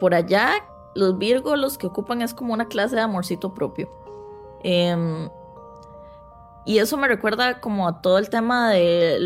Por 0.00 0.14
allá 0.14 0.52
los 0.94 1.18
Virgos 1.18 1.58
los 1.58 1.78
que 1.78 1.86
ocupan 1.86 2.22
es 2.22 2.34
como 2.34 2.52
una 2.52 2.66
clase 2.66 2.96
de 2.96 3.02
amorcito 3.02 3.54
propio. 3.54 3.88
Em, 4.62 5.28
y 6.68 6.80
eso 6.80 6.98
me 6.98 7.08
recuerda 7.08 7.60
como 7.60 7.88
a 7.88 8.02
todo 8.02 8.18
el 8.18 8.28
tema 8.28 8.70
de 8.70 9.16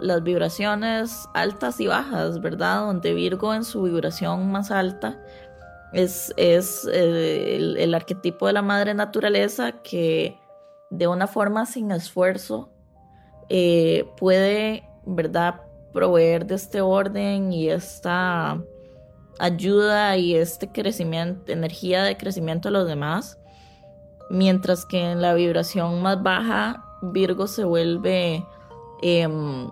las 0.00 0.22
vibraciones 0.24 1.28
altas 1.32 1.78
y 1.78 1.86
bajas, 1.86 2.40
¿verdad? 2.40 2.86
Donde 2.86 3.14
Virgo 3.14 3.54
en 3.54 3.62
su 3.62 3.82
vibración 3.82 4.50
más 4.50 4.72
alta 4.72 5.16
es, 5.92 6.34
es 6.36 6.88
eh, 6.92 7.54
el, 7.78 7.94
arquetipo 7.94 8.48
de 8.48 8.52
la 8.52 8.62
madre 8.62 8.94
naturaleza 8.94 9.80
que 9.84 10.40
de 10.90 11.06
una 11.06 11.28
forma 11.28 11.66
sin 11.66 11.92
esfuerzo 11.92 12.68
eh, 13.48 14.04
puede, 14.16 14.82
¿verdad? 15.06 15.60
Proveer 15.92 16.46
de 16.46 16.56
este 16.56 16.80
orden 16.80 17.52
y 17.52 17.70
esta 17.70 18.60
ayuda 19.38 20.16
y 20.16 20.34
este 20.34 20.72
crecimiento, 20.72 21.52
energía 21.52 22.02
de 22.02 22.16
crecimiento 22.16 22.70
a 22.70 22.72
los 22.72 22.88
demás, 22.88 23.38
mientras 24.30 24.84
que 24.84 25.12
en 25.12 25.22
la 25.22 25.34
vibración 25.34 26.02
más 26.02 26.20
baja, 26.20 26.86
Virgo 27.02 27.46
se 27.46 27.64
vuelve 27.64 28.46
em, 29.02 29.70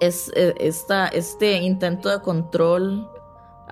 es, 0.00 0.30
e, 0.34 0.54
esta, 0.58 1.08
este 1.08 1.58
intento 1.58 2.08
de 2.08 2.20
control 2.20 3.08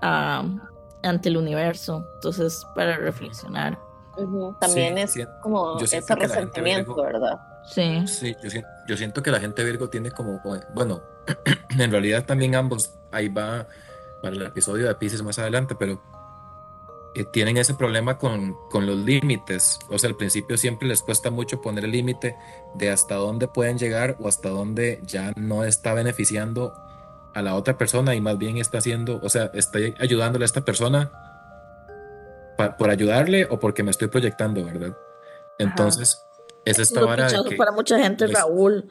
ante 0.01 1.29
el 1.29 1.37
universo. 1.37 2.05
Entonces, 2.17 2.67
para 2.75 2.97
reflexionar. 2.97 3.79
También 4.61 4.99
es 4.99 5.15
como 5.43 5.79
ese 5.79 6.15
resentimiento, 6.15 6.95
¿verdad? 6.97 7.39
Sí. 7.67 8.07
Sí, 8.07 8.37
yo 8.87 8.97
siento, 8.97 9.23
que 9.23 9.31
la 9.31 9.41
gente 9.41 9.65
Virgo 9.65 9.89
tiene 9.89 10.11
como, 10.11 10.41
bueno, 10.75 11.03
en 11.79 11.91
realidad 11.91 12.25
también 12.25 12.55
ambos, 12.55 12.95
ahí 13.11 13.29
va 13.29 13.67
para 14.23 14.37
el 14.37 14.43
episodio 14.43 14.87
de 14.87 14.95
Pisces 14.95 15.23
más 15.23 15.39
adelante, 15.39 15.75
pero 15.75 16.01
eh, 17.17 17.25
tienen 17.25 17.57
ese 17.57 17.73
problema 17.73 18.19
con, 18.19 18.55
con 18.69 18.85
los 18.85 18.99
límites. 18.99 19.79
O 19.89 19.99
sea, 19.99 20.11
al 20.11 20.17
principio 20.17 20.59
siempre 20.59 20.87
les 20.87 21.01
cuesta 21.01 21.31
mucho 21.31 21.63
poner 21.63 21.87
el 21.87 21.93
límite 21.93 22.37
de 22.75 22.91
hasta 22.91 23.15
dónde 23.15 23.49
pueden 23.49 23.79
llegar 23.79 24.19
o 24.21 24.29
hasta 24.29 24.51
dónde 24.51 25.01
ya 25.03 25.33
no 25.35 25.65
está 25.65 25.95
beneficiando 25.95 26.75
a 27.35 27.41
la 27.41 27.55
otra 27.55 27.79
persona 27.79 28.15
y 28.15 28.21
más 28.21 28.37
bien 28.37 28.59
está 28.59 28.79
haciendo, 28.79 29.19
o 29.23 29.31
sea, 29.31 29.51
está 29.55 29.79
ayudándole 29.99 30.45
a 30.45 30.47
esta 30.47 30.63
persona 30.63 31.11
por 32.79 32.91
ayudarle 32.91 33.47
o 33.51 33.59
porque 33.59 33.83
me 33.83 33.93
estoy 33.93 34.09
proyectando, 34.09 34.63
¿verdad? 34.63 34.95
Entonces, 35.59 36.23
es 36.67 36.79
esta 36.79 37.03
vara 37.03 37.29
para 37.57 37.73
mucha 37.73 37.99
gente, 37.99 38.27
Raúl. 38.27 38.91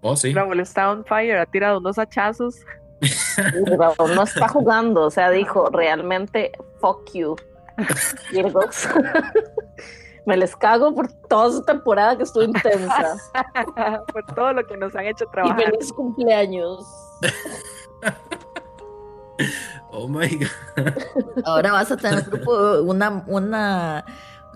Oh, 0.00 0.16
sí. 0.16 0.32
Raúl 0.32 0.60
está 0.60 0.90
on 0.90 1.04
fire, 1.04 1.36
ha 1.36 1.46
tirado 1.46 1.78
unos 1.80 1.98
hachazos. 1.98 2.56
No 4.14 4.22
está 4.22 4.48
jugando, 4.48 5.02
o 5.02 5.10
sea, 5.10 5.30
dijo 5.30 5.68
realmente 5.70 6.52
fuck 6.80 7.12
you, 7.12 7.36
Me 10.26 10.36
les 10.36 10.56
cago 10.56 10.94
por 10.94 11.12
toda 11.28 11.52
su 11.52 11.62
temporada 11.62 12.16
que 12.16 12.24
estuvo 12.24 12.42
intensa. 12.42 13.16
por 14.12 14.26
todo 14.34 14.54
lo 14.54 14.66
que 14.66 14.76
nos 14.76 14.96
han 14.96 15.06
hecho 15.06 15.26
trabajar. 15.26 15.60
Y 15.60 15.64
feliz 15.64 15.92
cumpleaños. 15.92 16.84
Oh 19.92 20.08
my 20.08 20.28
God. 20.28 20.92
Ahora 21.44 21.72
vas 21.72 21.90
a 21.90 21.96
tener 21.96 22.24
un 22.24 22.30
grupo, 22.30 22.82
una, 22.82 23.24
una 23.26 24.04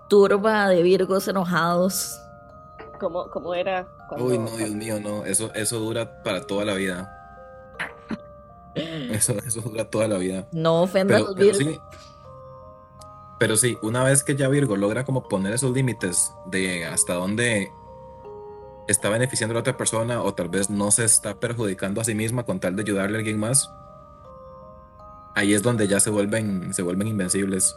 turba 0.08 0.68
de 0.68 0.82
virgos 0.82 1.28
enojados. 1.28 2.20
¿Cómo, 2.98 3.28
cómo 3.30 3.54
era? 3.54 3.86
Uy, 4.18 4.38
no, 4.38 4.50
Dios 4.56 4.70
mío, 4.70 5.00
no. 5.00 5.24
Eso, 5.24 5.52
eso 5.54 5.78
dura 5.78 6.22
para 6.22 6.46
toda 6.46 6.64
la 6.64 6.74
vida. 6.74 7.19
Eso, 8.74 9.36
eso 9.46 9.60
dura 9.62 9.90
toda 9.90 10.08
la 10.08 10.18
vida. 10.18 10.48
No 10.52 10.82
ofenda 10.82 11.16
a 11.16 11.20
los 11.20 11.34
pero 11.34 11.54
sí, 11.54 11.80
pero 13.40 13.56
sí, 13.56 13.78
una 13.82 14.04
vez 14.04 14.22
que 14.22 14.36
ya 14.36 14.48
Virgo 14.48 14.76
logra 14.76 15.06
como 15.06 15.26
poner 15.26 15.54
esos 15.54 15.72
límites 15.72 16.34
de 16.46 16.84
hasta 16.84 17.14
dónde 17.14 17.72
está 18.86 19.08
beneficiando 19.08 19.52
a 19.52 19.56
la 19.56 19.60
otra 19.60 19.78
persona 19.78 20.22
o 20.22 20.34
tal 20.34 20.50
vez 20.50 20.68
no 20.68 20.90
se 20.90 21.06
está 21.06 21.40
perjudicando 21.40 22.02
a 22.02 22.04
sí 22.04 22.14
misma 22.14 22.44
con 22.44 22.60
tal 22.60 22.76
de 22.76 22.82
ayudarle 22.82 23.16
a 23.16 23.18
alguien 23.20 23.38
más, 23.38 23.72
ahí 25.34 25.54
es 25.54 25.62
donde 25.62 25.88
ya 25.88 26.00
se 26.00 26.10
vuelven, 26.10 26.74
se 26.74 26.82
vuelven 26.82 27.08
invencibles. 27.08 27.74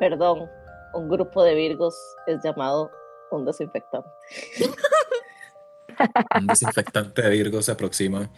Perdón, 0.00 0.48
un 0.92 1.08
grupo 1.08 1.44
de 1.44 1.54
Virgos 1.54 1.96
es 2.26 2.42
llamado 2.42 2.90
un 3.30 3.44
desinfectante. 3.44 4.10
un 6.40 6.46
desinfectante 6.48 7.22
de 7.22 7.30
Virgos 7.30 7.66
se 7.66 7.70
aproxima. 7.72 8.28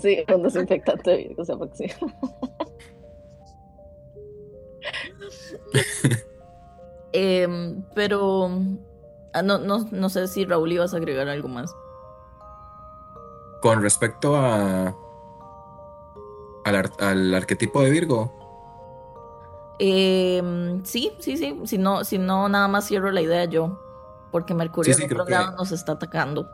Sí, 0.00 0.24
un 0.34 0.42
desinfectante 0.42 1.10
de 1.10 1.16
Virgos 1.16 1.46
se 1.46 1.52
aproxima. 1.52 1.94
Em, 7.12 7.82
pero 7.94 8.50
ah, 9.32 9.42
no, 9.42 9.58
no, 9.58 9.88
no 9.90 10.08
sé 10.08 10.28
si 10.28 10.44
Raúl 10.44 10.72
ibas 10.72 10.94
a 10.94 10.98
agregar 10.98 11.28
algo 11.28 11.48
más. 11.48 11.74
Con 13.60 13.82
respecto 13.82 14.36
a 14.36 14.94
al, 16.64 17.34
arquetipo 17.34 17.82
de 17.82 17.90
Virgo. 17.90 18.32
Em, 19.78 20.84
sí, 20.84 21.12
sí, 21.18 21.36
sí. 21.36 21.58
Si 21.64 21.78
no, 21.78 22.04
si 22.04 22.18
no, 22.18 22.48
nada 22.48 22.68
más 22.68 22.86
cierro 22.86 23.10
la 23.10 23.22
idea 23.22 23.44
yo. 23.46 23.80
Porque 24.30 24.54
Mercurio 24.54 24.94
nos 25.56 25.72
está 25.72 25.92
atacando. 25.92 26.48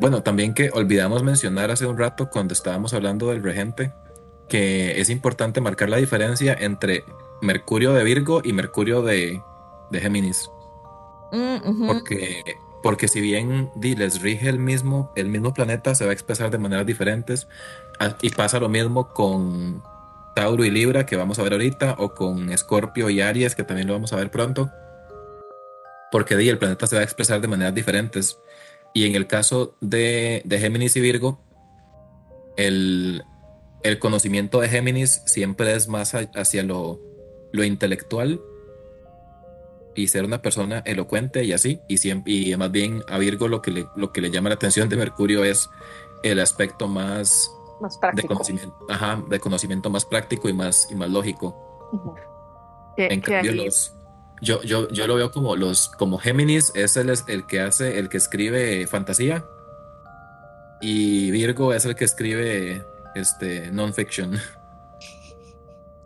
Bueno, 0.00 0.22
también 0.22 0.54
que 0.54 0.70
olvidamos 0.72 1.22
mencionar 1.22 1.70
hace 1.70 1.86
un 1.86 1.98
rato 1.98 2.28
cuando 2.28 2.52
estábamos 2.52 2.94
hablando 2.94 3.28
del 3.28 3.42
regente, 3.42 3.92
que 4.48 5.00
es 5.00 5.10
importante 5.10 5.60
marcar 5.60 5.88
la 5.88 5.98
diferencia 5.98 6.56
entre 6.58 7.04
Mercurio 7.40 7.92
de 7.92 8.04
Virgo 8.04 8.40
y 8.44 8.52
Mercurio 8.52 9.02
de, 9.02 9.40
de 9.90 10.00
Géminis. 10.00 10.50
Mm, 11.32 11.86
porque, 11.86 12.42
porque 12.82 13.08
si 13.08 13.20
bien 13.20 13.70
les 13.80 14.20
rige 14.20 14.48
el 14.48 14.58
mismo, 14.58 15.12
el 15.16 15.28
mismo 15.28 15.52
planeta, 15.54 15.94
se 15.94 16.04
va 16.04 16.10
a 16.10 16.14
expresar 16.14 16.50
de 16.50 16.58
maneras 16.58 16.86
diferentes. 16.86 17.48
Ah, 17.98 18.16
y 18.20 18.30
pasa 18.30 18.60
lo 18.60 18.68
mismo 18.68 19.08
con 19.08 19.82
Tauro 20.34 20.64
y 20.64 20.70
Libra, 20.70 21.06
que 21.06 21.16
vamos 21.16 21.38
a 21.38 21.42
ver 21.42 21.52
ahorita, 21.52 21.96
o 21.98 22.14
con 22.14 22.50
Escorpio 22.50 23.10
y 23.10 23.20
Aries, 23.20 23.54
que 23.54 23.64
también 23.64 23.88
lo 23.88 23.94
vamos 23.94 24.12
a 24.12 24.16
ver 24.16 24.30
pronto. 24.30 24.70
Porque 26.10 26.34
el 26.34 26.58
planeta 26.58 26.86
se 26.86 26.96
va 26.96 27.00
a 27.00 27.04
expresar 27.04 27.40
de 27.40 27.48
maneras 27.48 27.74
diferentes. 27.74 28.38
Y 28.94 29.06
en 29.06 29.16
el 29.16 29.26
caso 29.26 29.76
de, 29.80 30.40
de 30.44 30.58
Géminis 30.60 30.94
y 30.96 31.00
Virgo, 31.00 31.40
el, 32.56 33.24
el, 33.82 33.98
conocimiento 33.98 34.60
de 34.60 34.68
Géminis 34.68 35.20
siempre 35.26 35.74
es 35.74 35.88
más 35.88 36.14
hacia 36.14 36.62
lo, 36.62 37.00
lo, 37.52 37.64
intelectual 37.64 38.40
y 39.96 40.06
ser 40.06 40.24
una 40.24 40.40
persona 40.42 40.78
elocuente 40.86 41.42
y 41.42 41.52
así. 41.52 41.80
Y, 41.88 41.98
siempre, 41.98 42.32
y 42.32 42.56
más 42.56 42.70
bien 42.70 43.02
a 43.08 43.18
Virgo 43.18 43.48
lo 43.48 43.60
que, 43.60 43.72
le, 43.72 43.86
lo 43.96 44.12
que 44.12 44.20
le 44.20 44.30
llama 44.30 44.48
la 44.48 44.54
atención 44.54 44.88
de 44.88 44.96
Mercurio 44.96 45.42
es 45.42 45.68
el 46.22 46.38
aspecto 46.38 46.86
más, 46.86 47.50
De, 48.14 48.22
conocimiento, 48.22 48.76
ajá, 48.88 49.22
de 49.28 49.40
conocimiento 49.40 49.90
más 49.90 50.04
práctico 50.04 50.48
y 50.48 50.52
más, 50.52 50.86
y 50.88 50.94
más 50.94 51.10
lógico. 51.10 52.14
En 52.96 53.20
cambio, 53.20 53.52
los, 53.52 53.92
yo, 54.40 54.62
yo, 54.62 54.88
yo 54.88 55.06
lo 55.06 55.14
veo 55.16 55.30
como 55.30 55.56
los, 55.56 55.88
como 55.88 56.18
Géminis 56.18 56.72
es 56.74 56.96
el, 56.96 57.12
el 57.28 57.46
que 57.46 57.60
hace, 57.60 57.98
el 57.98 58.08
que 58.08 58.16
escribe 58.16 58.86
fantasía. 58.86 59.44
Y 60.80 61.30
Virgo 61.30 61.72
es 61.72 61.84
el 61.84 61.94
que 61.94 62.04
escribe 62.04 62.86
este 63.14 63.70
non-fiction. 63.70 64.34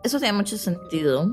Eso 0.03 0.17
tiene 0.17 0.33
mucho 0.33 0.57
sentido. 0.57 1.27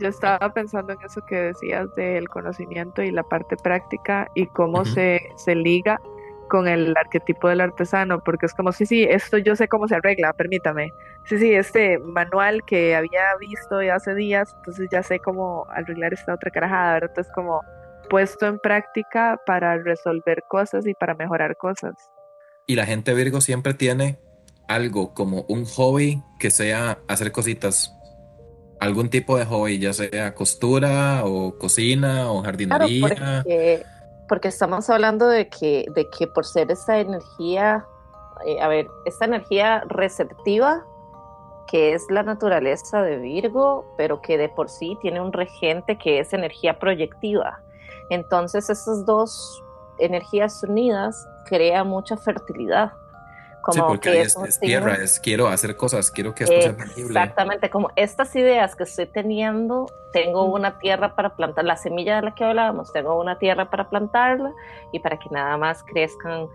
Yo 0.00 0.08
estaba 0.08 0.52
pensando 0.52 0.94
en 0.94 0.98
eso 1.04 1.20
que 1.24 1.36
decías 1.36 1.94
del 1.94 2.28
conocimiento 2.28 3.02
y 3.02 3.12
la 3.12 3.22
parte 3.22 3.56
práctica 3.56 4.28
y 4.34 4.48
cómo 4.48 4.84
se, 4.84 5.20
se 5.36 5.54
liga 5.54 6.00
con 6.48 6.66
el 6.68 6.94
arquetipo 6.96 7.48
del 7.48 7.60
artesano, 7.60 8.22
porque 8.24 8.46
es 8.46 8.54
como, 8.54 8.72
sí, 8.72 8.86
sí, 8.86 9.04
esto 9.04 9.38
yo 9.38 9.54
sé 9.54 9.68
cómo 9.68 9.86
se 9.86 9.96
arregla, 9.96 10.32
permítame. 10.32 10.92
Sí, 11.24 11.38
sí, 11.38 11.52
este 11.54 11.98
manual 11.98 12.64
que 12.66 12.96
había 12.96 13.22
visto 13.38 13.82
ya 13.82 13.96
hace 13.96 14.14
días, 14.14 14.54
entonces 14.58 14.88
ya 14.90 15.02
sé 15.02 15.18
cómo 15.20 15.66
arreglar 15.70 16.12
esta 16.12 16.34
otra 16.34 16.50
carajada, 16.50 16.94
¿verdad? 16.94 17.10
Entonces 17.10 17.32
como 17.34 17.60
puesto 18.08 18.46
en 18.46 18.58
práctica 18.58 19.40
para 19.46 19.76
resolver 19.78 20.42
cosas 20.48 20.86
y 20.86 20.94
para 20.94 21.14
mejorar 21.14 21.56
cosas. 21.56 21.94
Y 22.66 22.74
la 22.74 22.86
gente 22.86 23.14
Virgo 23.14 23.40
siempre 23.40 23.74
tiene 23.74 24.18
algo 24.68 25.14
como 25.14 25.44
un 25.48 25.64
hobby 25.64 26.22
que 26.38 26.50
sea 26.50 26.98
hacer 27.08 27.32
cositas. 27.32 27.94
Algún 28.80 29.10
tipo 29.10 29.36
de 29.36 29.44
hobby, 29.44 29.78
ya 29.78 29.92
sea 29.92 30.34
costura 30.34 31.22
o 31.24 31.58
cocina 31.58 32.30
o 32.30 32.42
jardinería 32.42 33.00
porque 33.00 33.82
estamos 34.48 34.88
hablando 34.90 35.26
de 35.28 35.48
que, 35.48 35.86
de 35.94 36.08
que 36.10 36.26
por 36.26 36.44
ser 36.44 36.70
esta 36.70 36.98
energía, 36.98 37.86
eh, 38.44 38.60
a 38.60 38.68
ver, 38.68 38.88
esta 39.04 39.24
energía 39.24 39.82
receptiva, 39.88 40.84
que 41.66 41.94
es 41.94 42.06
la 42.10 42.22
naturaleza 42.22 43.02
de 43.02 43.18
Virgo, 43.18 43.84
pero 43.96 44.20
que 44.22 44.38
de 44.38 44.48
por 44.48 44.68
sí 44.68 44.96
tiene 45.00 45.20
un 45.20 45.32
regente 45.32 45.98
que 45.98 46.20
es 46.20 46.32
energía 46.32 46.78
proyectiva. 46.78 47.60
Entonces, 48.10 48.70
esas 48.70 49.04
dos 49.04 49.62
energías 49.98 50.62
unidas 50.62 51.26
crean 51.46 51.88
mucha 51.88 52.16
fertilidad 52.16 52.92
sí, 53.72 53.80
porque 53.86 54.22
es, 54.22 54.60
tierra, 54.60 54.94
es 54.94 55.20
quiero 55.20 55.48
hacer 55.48 55.76
cosas, 55.76 56.10
quiero 56.10 56.34
que 56.34 56.44
esto 56.44 56.60
sea 56.60 56.76
tangible. 56.76 57.08
Exactamente, 57.08 57.70
como 57.70 57.90
estas 57.96 58.34
ideas 58.36 58.74
que 58.74 58.84
estoy 58.84 59.06
teniendo, 59.06 59.86
tengo 60.12 60.44
una 60.44 60.78
tierra 60.78 61.14
para 61.14 61.36
plantar, 61.36 61.64
la 61.64 61.76
semilla 61.76 62.16
de 62.16 62.22
la 62.22 62.34
que 62.34 62.44
hablábamos, 62.44 62.92
tengo 62.92 63.18
una 63.18 63.38
tierra 63.38 63.70
para 63.70 63.88
plantarla 63.88 64.52
y 64.92 65.00
para 65.00 65.18
que 65.18 65.28
nada 65.30 65.56
más 65.56 65.82
crezcan 65.84 66.48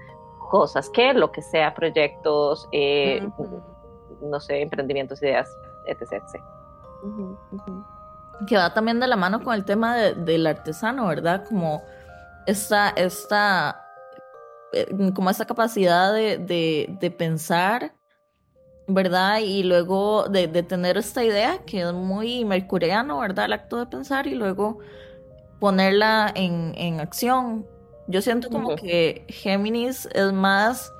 cosas, 0.50 0.90
que 0.90 1.14
lo 1.14 1.32
que 1.32 1.42
sea, 1.42 1.74
proyectos, 1.74 2.68
eh, 2.72 3.28
no 4.22 4.40
sé, 4.40 4.62
emprendimientos, 4.62 5.22
ideas, 5.22 5.50
etc. 5.86 6.24
Que 8.48 8.58
va 8.58 8.74
también 8.74 9.00
de 9.00 9.08
la 9.08 9.16
mano 9.16 9.44
con 9.44 9.54
el 9.54 9.66
tema 9.66 9.96
del 9.96 10.48
artesano, 10.48 11.08
¿verdad? 11.08 11.46
Como 11.48 11.82
esta, 12.46 12.90
esta 12.90 13.83
como 15.14 15.30
esa 15.30 15.46
capacidad 15.46 16.14
de, 16.14 17.16
pensar 17.18 17.94
¿verdad? 18.86 19.40
Y 19.40 19.64
luego 19.64 20.28
de, 20.28 20.48
de, 20.48 20.62
tener 20.62 20.98
esta 20.98 21.24
idea 21.24 21.60
que 21.66 21.82
es 21.82 21.94
muy 21.94 22.44
mercuriano, 22.44 23.20
¿verdad? 23.20 23.46
El 23.46 23.54
acto 23.54 23.78
de 23.78 23.86
pensar 23.86 24.28
y 24.28 24.36
luego 24.36 24.80
ponerla 25.60 26.30
en, 26.36 26.74
en 26.76 27.00
acción. 27.00 27.66
Yo 28.08 28.22
siento 28.22 28.50
como 28.50 28.76
que 28.76 29.26
Géminis 29.30 30.10
es 30.14 30.34
más 30.34 30.92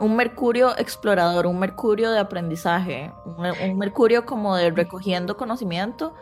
un 0.00 0.16
Mercurio 0.16 0.76
explorador, 0.76 1.46
un 1.46 1.58
Mercurio 1.58 2.10
de 2.10 2.18
aprendizaje, 2.18 3.12
un, 3.24 3.78
Mercurio 3.78 4.26
como 4.26 4.56
de 4.56 4.70
recogiendo 4.70 5.36
conocimiento, 5.36 6.14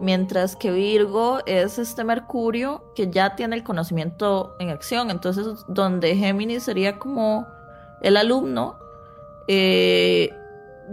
mientras 0.00 0.56
que 0.56 0.70
Virgo 0.70 1.40
es 1.46 1.78
este 1.78 2.04
Mercurio 2.04 2.82
que 2.94 3.10
ya 3.10 3.34
tiene 3.36 3.56
el 3.56 3.64
conocimiento 3.64 4.56
en 4.58 4.70
acción. 4.70 5.10
Entonces, 5.10 5.64
donde 5.68 6.16
Géminis 6.16 6.64
sería 6.64 6.98
como 6.98 7.46
el 8.00 8.16
alumno, 8.16 8.78
eh, 9.46 10.30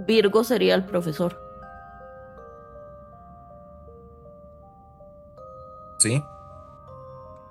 Virgo 0.07 0.43
sería 0.43 0.75
el 0.75 0.85
profesor. 0.85 1.39
Sí. 5.97 6.23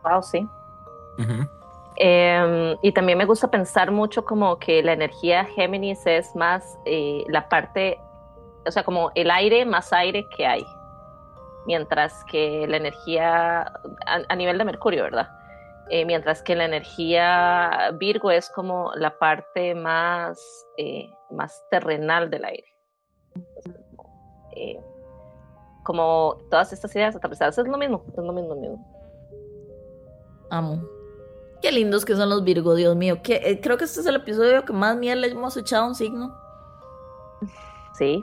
Wow, 0.02 0.22
sí. 0.22 0.46
Em, 1.96 2.76
y 2.82 2.92
también 2.92 3.18
me 3.18 3.24
gusta 3.24 3.50
pensar 3.50 3.90
mucho 3.90 4.24
como 4.24 4.58
que 4.58 4.82
la 4.82 4.92
energía 4.92 5.44
Géminis 5.44 6.04
es 6.06 6.34
más 6.34 6.76
eh, 6.84 7.24
la 7.28 7.48
parte, 7.48 7.98
o 8.66 8.70
sea, 8.70 8.82
como 8.82 9.12
el 9.14 9.30
aire 9.30 9.64
más 9.64 9.92
aire 9.92 10.28
que 10.36 10.46
hay. 10.46 10.66
Mientras 11.66 12.24
que 12.24 12.66
la 12.66 12.76
energía 12.76 13.72
a, 14.06 14.36
nivel 14.36 14.58
de 14.58 14.64
Mercurio, 14.64 15.04
¿verdad? 15.04 15.28
Eh, 15.90 16.04
mientras 16.04 16.42
que 16.42 16.54
la 16.54 16.64
energía 16.64 17.90
Virgo 17.98 18.30
es 18.30 18.50
como 18.50 18.92
la 18.94 19.18
parte 19.18 19.74
más, 19.74 20.38
eh, 20.78 21.08
más 21.30 21.62
terrenal 21.70 22.30
del 22.30 22.44
aire. 22.44 22.66
como 25.84 26.38
todas 26.50 26.72
estas 26.72 26.94
ideas 26.96 27.14
atravesadas, 27.14 27.58
es 27.58 27.68
lo 27.68 27.76
mismo, 27.76 28.04
es 28.08 28.16
lo 28.16 28.32
mismo, 28.32 28.54
lo 28.54 28.60
mismo. 28.60 28.94
Amo. 30.50 30.82
Qué 31.64 31.72
lindos 31.72 32.04
que 32.04 32.14
son 32.14 32.28
los 32.28 32.44
Virgo, 32.44 32.74
Dios 32.74 32.94
mío. 32.94 33.22
Que, 33.22 33.36
eh, 33.36 33.60
creo 33.60 33.78
que 33.78 33.84
este 33.84 34.00
es 34.00 34.06
el 34.06 34.16
episodio 34.16 34.64
que 34.64 34.72
más 34.74 34.96
miel 34.96 35.22
le 35.22 35.28
hemos 35.28 35.56
echado 35.56 35.84
a 35.84 35.88
un 35.88 35.94
signo. 35.94 36.36
Sí. 37.94 38.22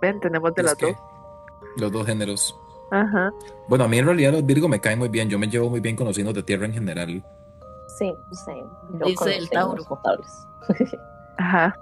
Ven, 0.00 0.18
tenemos 0.18 0.52
de 0.54 0.62
las 0.64 0.76
dos. 0.76 0.92
Los 1.76 1.92
dos 1.92 2.06
géneros. 2.06 2.56
Ajá. 2.90 3.32
Bueno, 3.68 3.84
a 3.84 3.88
mí 3.88 3.98
en 3.98 4.06
realidad 4.06 4.32
los 4.32 4.46
Virgo 4.46 4.68
me 4.68 4.80
caen 4.80 4.98
muy 4.98 5.08
bien. 5.08 5.28
Yo 5.28 5.38
me 5.38 5.48
llevo 5.48 5.70
muy 5.70 5.80
bien 5.80 5.96
con 5.96 6.06
los 6.06 6.16
signos 6.16 6.34
de 6.34 6.42
tierra 6.42 6.66
en 6.66 6.74
general. 6.74 7.24
Sí, 7.98 8.14
sí. 8.32 8.52
Dice 9.04 9.36
el 9.36 9.50
Tauro. 9.50 9.84
Ajá. 11.38 11.74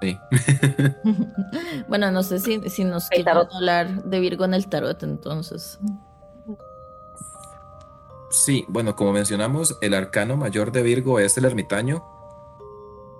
Sí. 0.00 0.18
bueno, 1.88 2.10
no 2.10 2.22
sé 2.22 2.40
si, 2.40 2.68
si 2.68 2.84
nos 2.84 3.08
quieren 3.08 3.36
hablar 3.36 4.02
de 4.02 4.20
Virgo 4.20 4.44
en 4.44 4.54
el 4.54 4.66
tarot 4.66 5.02
entonces. 5.02 5.78
Sí, 8.30 8.64
bueno, 8.68 8.96
como 8.96 9.12
mencionamos, 9.12 9.78
el 9.82 9.94
arcano 9.94 10.36
mayor 10.36 10.72
de 10.72 10.82
Virgo 10.82 11.20
es 11.20 11.36
el 11.36 11.44
ermitaño, 11.44 12.02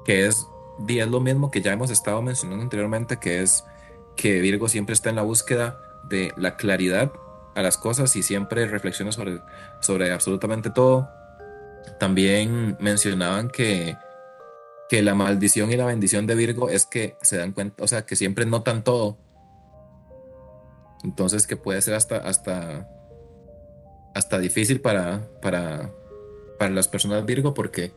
que 0.04 0.26
es, 0.26 0.48
es 0.88 1.06
lo 1.08 1.20
mismo 1.20 1.50
que 1.50 1.60
ya 1.60 1.72
hemos 1.72 1.90
estado 1.90 2.22
mencionando 2.22 2.62
anteriormente, 2.62 3.18
que 3.18 3.42
es 3.42 3.64
que 4.16 4.40
Virgo 4.40 4.68
siempre 4.68 4.92
está 4.92 5.10
en 5.10 5.16
la 5.16 5.22
búsqueda 5.22 5.80
de 6.08 6.32
la 6.36 6.56
claridad 6.56 7.12
a 7.54 7.62
las 7.62 7.76
cosas 7.76 8.14
y 8.16 8.22
siempre 8.22 8.66
reflexiona 8.66 9.12
sobre, 9.12 9.40
sobre 9.80 10.12
absolutamente 10.12 10.70
todo. 10.70 11.08
También 11.98 12.76
mencionaban 12.80 13.48
que, 13.48 13.96
que 14.88 15.02
la 15.02 15.14
maldición 15.14 15.70
y 15.72 15.76
la 15.76 15.86
bendición 15.86 16.26
de 16.26 16.34
Virgo 16.34 16.68
es 16.70 16.86
que 16.86 17.16
se 17.22 17.36
dan 17.36 17.52
cuenta, 17.52 17.84
o 17.84 17.88
sea, 17.88 18.06
que 18.06 18.16
siempre 18.16 18.46
notan 18.46 18.84
todo. 18.84 19.18
Entonces 21.04 21.46
que 21.46 21.56
puede 21.56 21.82
ser 21.82 21.94
hasta, 21.94 22.16
hasta 22.16 22.88
hasta 24.14 24.38
difícil 24.38 24.80
para, 24.80 25.22
para, 25.40 25.90
para 26.58 26.70
las 26.70 26.88
personas 26.88 27.24
Virgo 27.24 27.54
porque 27.54 27.92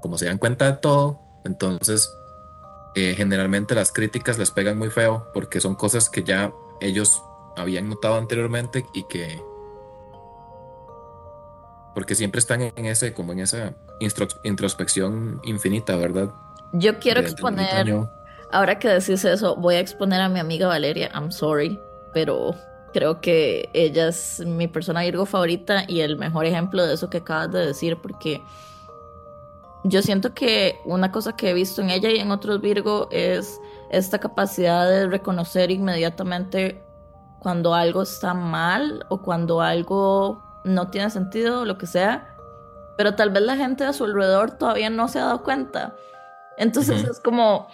como 0.00 0.18
se 0.18 0.26
dan 0.26 0.38
cuenta 0.38 0.70
de 0.70 0.78
todo, 0.78 1.20
entonces 1.44 2.10
eh, 2.94 3.14
generalmente 3.16 3.74
las 3.74 3.92
críticas 3.92 4.38
les 4.38 4.50
pegan 4.50 4.78
muy 4.78 4.90
feo 4.90 5.28
porque 5.32 5.60
son 5.60 5.74
cosas 5.74 6.08
que 6.08 6.22
ya 6.22 6.52
ellos 6.80 7.22
habían 7.56 7.88
notado 7.88 8.16
anteriormente 8.16 8.86
y 8.94 9.04
que 9.04 9.42
porque 11.94 12.14
siempre 12.14 12.38
están 12.38 12.62
en 12.62 12.86
ese 12.86 13.12
como 13.12 13.32
en 13.32 13.40
esa 13.40 13.74
introspección 14.44 15.40
infinita, 15.42 15.96
¿verdad? 15.96 16.30
Yo 16.72 16.98
quiero 16.98 17.20
exponer 17.20 17.92
ahora 18.52 18.78
que 18.78 18.88
decís 18.88 19.24
eso, 19.24 19.56
voy 19.56 19.74
a 19.74 19.80
exponer 19.80 20.20
a 20.20 20.28
mi 20.28 20.38
amiga 20.38 20.68
Valeria, 20.68 21.10
I'm 21.14 21.32
sorry, 21.32 21.78
pero 22.14 22.54
Creo 22.92 23.20
que 23.20 23.68
ella 23.72 24.08
es 24.08 24.40
mi 24.44 24.66
persona 24.66 25.02
Virgo 25.02 25.24
favorita 25.24 25.84
y 25.86 26.00
el 26.00 26.16
mejor 26.16 26.46
ejemplo 26.46 26.84
de 26.84 26.94
eso 26.94 27.08
que 27.08 27.18
acabas 27.18 27.52
de 27.52 27.66
decir, 27.66 27.96
porque 28.02 28.42
yo 29.84 30.02
siento 30.02 30.34
que 30.34 30.80
una 30.84 31.10
cosa 31.10 31.36
que 31.36 31.50
he 31.50 31.54
visto 31.54 31.80
en 31.80 31.90
ella 31.90 32.10
y 32.10 32.18
en 32.18 32.30
otros 32.30 32.60
Virgo 32.60 33.08
es 33.10 33.60
esta 33.90 34.18
capacidad 34.18 34.88
de 34.88 35.06
reconocer 35.06 35.70
inmediatamente 35.70 36.82
cuando 37.40 37.74
algo 37.74 38.02
está 38.02 38.34
mal 38.34 39.06
o 39.08 39.22
cuando 39.22 39.60
algo 39.60 40.42
no 40.64 40.88
tiene 40.88 41.08
sentido 41.10 41.64
lo 41.64 41.78
que 41.78 41.86
sea, 41.86 42.36
pero 42.98 43.14
tal 43.14 43.30
vez 43.30 43.42
la 43.42 43.56
gente 43.56 43.84
a 43.84 43.94
su 43.94 44.04
alrededor 44.04 44.52
todavía 44.52 44.90
no 44.90 45.08
se 45.08 45.18
ha 45.18 45.24
dado 45.24 45.42
cuenta. 45.42 45.96
Entonces 46.58 47.02
es 47.04 47.18
como, 47.18 47.66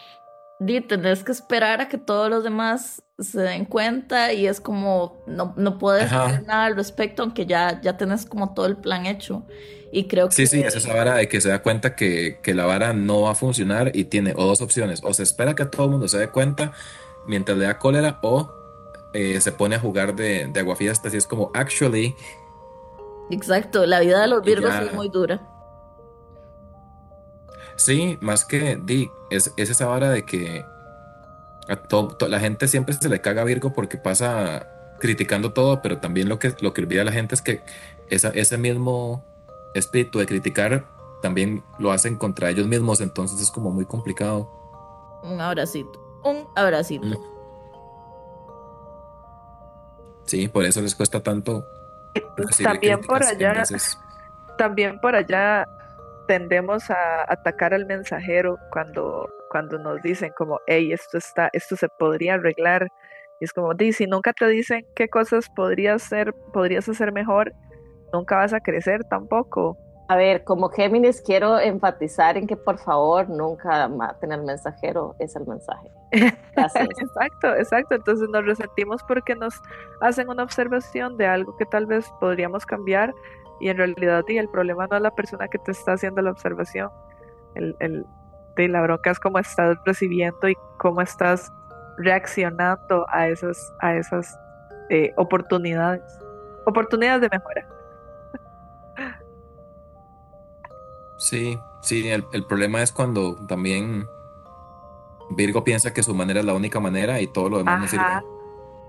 di, 0.60 0.80
tenés 0.80 1.24
que 1.24 1.32
esperar 1.32 1.80
a 1.80 1.88
que 1.88 1.98
todos 1.98 2.30
los 2.30 2.44
demás 2.44 3.02
se 3.18 3.40
den 3.40 3.64
cuenta 3.64 4.32
y 4.32 4.46
es 4.46 4.60
como 4.60 5.24
no, 5.26 5.54
no 5.56 5.78
puedes 5.78 6.12
hacer 6.12 6.46
nada 6.46 6.66
al 6.66 6.76
respecto, 6.76 7.24
aunque 7.24 7.46
ya, 7.46 7.80
ya 7.80 7.96
tenés 7.96 8.26
como 8.26 8.54
todo 8.54 8.66
el 8.66 8.76
plan 8.76 9.06
hecho. 9.06 9.44
Y 9.96 10.08
creo 10.08 10.28
que... 10.28 10.34
Sí, 10.34 10.46
sí, 10.46 10.60
es 10.60 10.76
esa 10.76 10.92
vara 10.92 11.14
de 11.14 11.26
que 11.26 11.40
se 11.40 11.48
da 11.48 11.62
cuenta 11.62 11.96
que, 11.96 12.38
que, 12.42 12.52
la 12.52 12.66
vara 12.66 12.92
no 12.92 13.22
va 13.22 13.30
a 13.30 13.34
funcionar 13.34 13.92
y 13.94 14.04
tiene 14.04 14.34
o 14.36 14.44
dos 14.44 14.60
opciones, 14.60 15.00
o 15.02 15.14
se 15.14 15.22
espera 15.22 15.54
que 15.54 15.64
todo 15.64 15.86
el 15.86 15.92
mundo 15.92 16.06
se 16.06 16.18
dé 16.18 16.28
cuenta 16.28 16.72
mientras 17.26 17.56
le 17.56 17.64
da 17.64 17.78
cólera 17.78 18.18
o 18.22 18.52
eh, 19.14 19.40
se 19.40 19.52
pone 19.52 19.76
a 19.76 19.80
jugar 19.80 20.14
de, 20.14 20.48
de 20.52 20.60
aguafiestas 20.60 21.14
y 21.14 21.16
es 21.16 21.26
como, 21.26 21.50
actually... 21.54 22.14
Exacto, 23.30 23.86
la 23.86 24.00
vida 24.00 24.20
de 24.20 24.26
los 24.28 24.42
virgos 24.42 24.74
es 24.74 24.92
muy 24.92 25.08
dura. 25.08 25.40
Sí, 27.76 28.18
más 28.20 28.44
que 28.44 28.78
di, 28.84 29.08
es, 29.30 29.54
es 29.56 29.70
esa 29.70 29.86
vara 29.86 30.10
de 30.10 30.26
que 30.26 30.62
a 31.68 32.28
la 32.28 32.40
gente 32.40 32.68
siempre 32.68 32.94
se 32.94 33.08
le 33.08 33.22
caga 33.22 33.40
a 33.40 33.44
Virgo 33.46 33.72
porque 33.72 33.96
pasa 33.96 34.68
criticando 35.00 35.54
todo, 35.54 35.80
pero 35.80 35.96
también 36.00 36.28
lo 36.28 36.38
que, 36.38 36.54
lo 36.60 36.74
que 36.74 36.82
olvida 36.82 37.02
la 37.02 37.12
gente 37.12 37.34
es 37.34 37.40
que 37.40 37.62
esa, 38.10 38.28
ese 38.28 38.58
mismo 38.58 39.24
espíritu 39.76 40.18
de 40.18 40.26
criticar 40.26 40.86
también 41.22 41.62
lo 41.78 41.92
hacen 41.92 42.16
contra 42.16 42.50
ellos 42.50 42.66
mismos, 42.66 43.00
entonces 43.00 43.40
es 43.40 43.50
como 43.50 43.70
muy 43.70 43.84
complicado. 43.86 44.50
Un 45.22 45.40
abracito, 45.40 46.20
un 46.22 46.46
abracito. 46.54 47.06
Mm. 47.06 47.36
Sí, 50.24 50.48
por 50.48 50.64
eso 50.64 50.80
les 50.80 50.94
cuesta 50.94 51.22
tanto. 51.22 51.64
También 52.62 53.00
por 53.00 53.22
allá, 53.22 53.62
también 54.58 55.00
por 55.00 55.14
allá 55.14 55.66
tendemos 56.26 56.90
a 56.90 57.30
atacar 57.30 57.74
al 57.74 57.86
mensajero 57.86 58.58
cuando 58.72 59.28
cuando 59.50 59.78
nos 59.78 60.02
dicen 60.02 60.32
como, 60.36 60.60
hey, 60.66 60.92
esto 60.92 61.18
está, 61.18 61.48
esto 61.52 61.76
se 61.76 61.88
podría 61.88 62.34
arreglar. 62.34 62.88
Y 63.40 63.44
es 63.44 63.52
como, 63.52 63.74
di, 63.74 63.92
si 63.92 64.06
nunca 64.06 64.32
te 64.32 64.46
dicen 64.48 64.86
qué 64.94 65.08
cosas 65.08 65.48
podrías 65.48 66.04
hacer, 66.04 66.34
podrías 66.52 66.88
hacer 66.88 67.12
mejor, 67.12 67.52
nunca 68.16 68.36
vas 68.36 68.52
a 68.52 68.60
crecer 68.60 69.04
tampoco. 69.04 69.76
A 70.08 70.16
ver, 70.16 70.44
como 70.44 70.68
Géminis 70.68 71.20
quiero 71.20 71.58
enfatizar 71.58 72.36
en 72.36 72.46
que 72.46 72.56
por 72.56 72.78
favor 72.78 73.28
nunca 73.28 73.88
maten 73.88 74.32
al 74.32 74.44
mensajero, 74.44 75.16
es 75.18 75.34
el 75.34 75.46
mensaje. 75.46 75.90
exacto, 76.12 77.56
exacto. 77.56 77.94
Entonces 77.96 78.28
nos 78.28 78.44
resentimos 78.44 79.02
porque 79.08 79.34
nos 79.34 79.60
hacen 80.00 80.28
una 80.28 80.44
observación 80.44 81.16
de 81.16 81.26
algo 81.26 81.56
que 81.56 81.66
tal 81.66 81.86
vez 81.86 82.08
podríamos 82.20 82.64
cambiar 82.64 83.12
y 83.60 83.68
en 83.68 83.78
realidad 83.78 84.24
y 84.28 84.38
el 84.38 84.48
problema 84.48 84.86
no 84.86 84.96
es 84.96 85.02
la 85.02 85.10
persona 85.10 85.48
que 85.48 85.58
te 85.58 85.72
está 85.72 85.94
haciendo 85.94 86.22
la 86.22 86.30
observación. 86.30 86.88
El, 87.56 87.74
el, 87.80 88.06
y 88.56 88.68
la 88.68 88.82
bronca 88.82 89.10
es 89.10 89.18
cómo 89.18 89.38
estás 89.38 89.76
recibiendo 89.84 90.48
y 90.48 90.54
cómo 90.78 91.00
estás 91.00 91.52
reaccionando 91.98 93.06
a 93.08 93.28
esas, 93.28 93.58
a 93.80 93.96
esas 93.96 94.38
eh, 94.90 95.12
oportunidades, 95.16 96.02
oportunidades 96.64 97.22
de 97.22 97.28
mejora. 97.30 97.75
Sí, 101.18 101.58
sí, 101.82 102.08
el, 102.08 102.44
problema 102.46 102.82
es 102.82 102.92
cuando 102.92 103.36
también 103.46 104.06
Virgo 105.30 105.64
piensa 105.64 105.92
que 105.92 106.02
su 106.02 106.14
manera 106.14 106.40
es 106.40 106.46
la 106.46 106.54
única 106.54 106.78
manera 106.78 107.20
y 107.20 107.26
todo 107.26 107.48
lo 107.48 107.58
demás 107.58 107.80
no 107.80 107.88
sirve. 107.88 108.04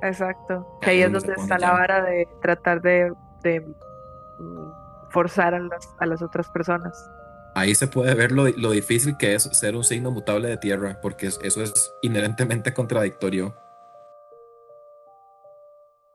Exacto, 0.03 0.67
que 0.81 0.91
ahí 0.91 1.01
es 1.01 1.11
donde 1.11 1.33
está 1.33 1.57
la 1.57 1.71
vara 1.71 2.03
de 2.03 2.27
tratar 2.41 2.81
de, 2.81 3.11
de 3.41 3.61
mm, 3.61 5.09
forzar 5.09 5.55
a 5.55 5.59
las, 5.59 5.89
a 5.99 6.05
las 6.05 6.21
otras 6.21 6.47
personas. 6.49 7.09
ahí 7.55 7.73
se 7.73 7.87
puede 7.87 8.13
ver 8.13 8.31
lo, 8.31 8.47
lo, 8.47 8.71
difícil 8.71 9.17
que 9.17 9.33
es 9.33 9.43
ser 9.43 9.75
un 9.75 9.83
signo 9.83 10.11
mutable 10.11 10.49
de 10.49 10.57
tierra, 10.57 10.99
porque 11.01 11.27
eso 11.27 11.63
es 11.63 11.93
inherentemente 12.03 12.73
contradictorio. 12.73 13.55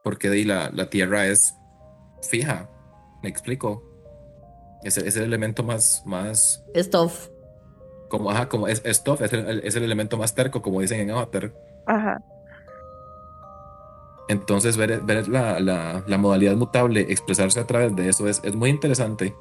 Porque 0.04 0.44
la, 0.44 0.70
la 0.72 0.86
tierra 0.86 1.26
es 1.26 1.54
fija, 2.22 2.68
me 3.22 3.28
explico. 3.28 3.91
Es, 4.82 4.96
es 4.96 5.16
el 5.16 5.24
elemento 5.24 5.62
más, 5.62 6.02
más... 6.04 6.64
Stuff. 6.76 7.28
Como, 8.08 8.30
ajá, 8.30 8.48
como 8.48 8.68
es, 8.68 8.82
stuff, 8.84 9.22
es 9.22 9.32
el, 9.32 9.60
es 9.64 9.76
el 9.76 9.84
elemento 9.84 10.18
más 10.18 10.34
terco, 10.34 10.60
como 10.60 10.80
dicen 10.80 11.00
en 11.00 11.10
Avatar. 11.10 11.52
Ajá. 11.86 12.20
Entonces, 14.28 14.76
ver, 14.76 15.00
ver 15.02 15.28
la, 15.28 15.60
la, 15.60 16.02
la, 16.06 16.18
modalidad 16.18 16.56
mutable 16.56 17.00
expresarse 17.00 17.60
a 17.60 17.66
través 17.66 17.94
de 17.96 18.08
eso 18.08 18.28
es, 18.28 18.40
es 18.44 18.54
muy 18.54 18.70
interesante. 18.70 19.34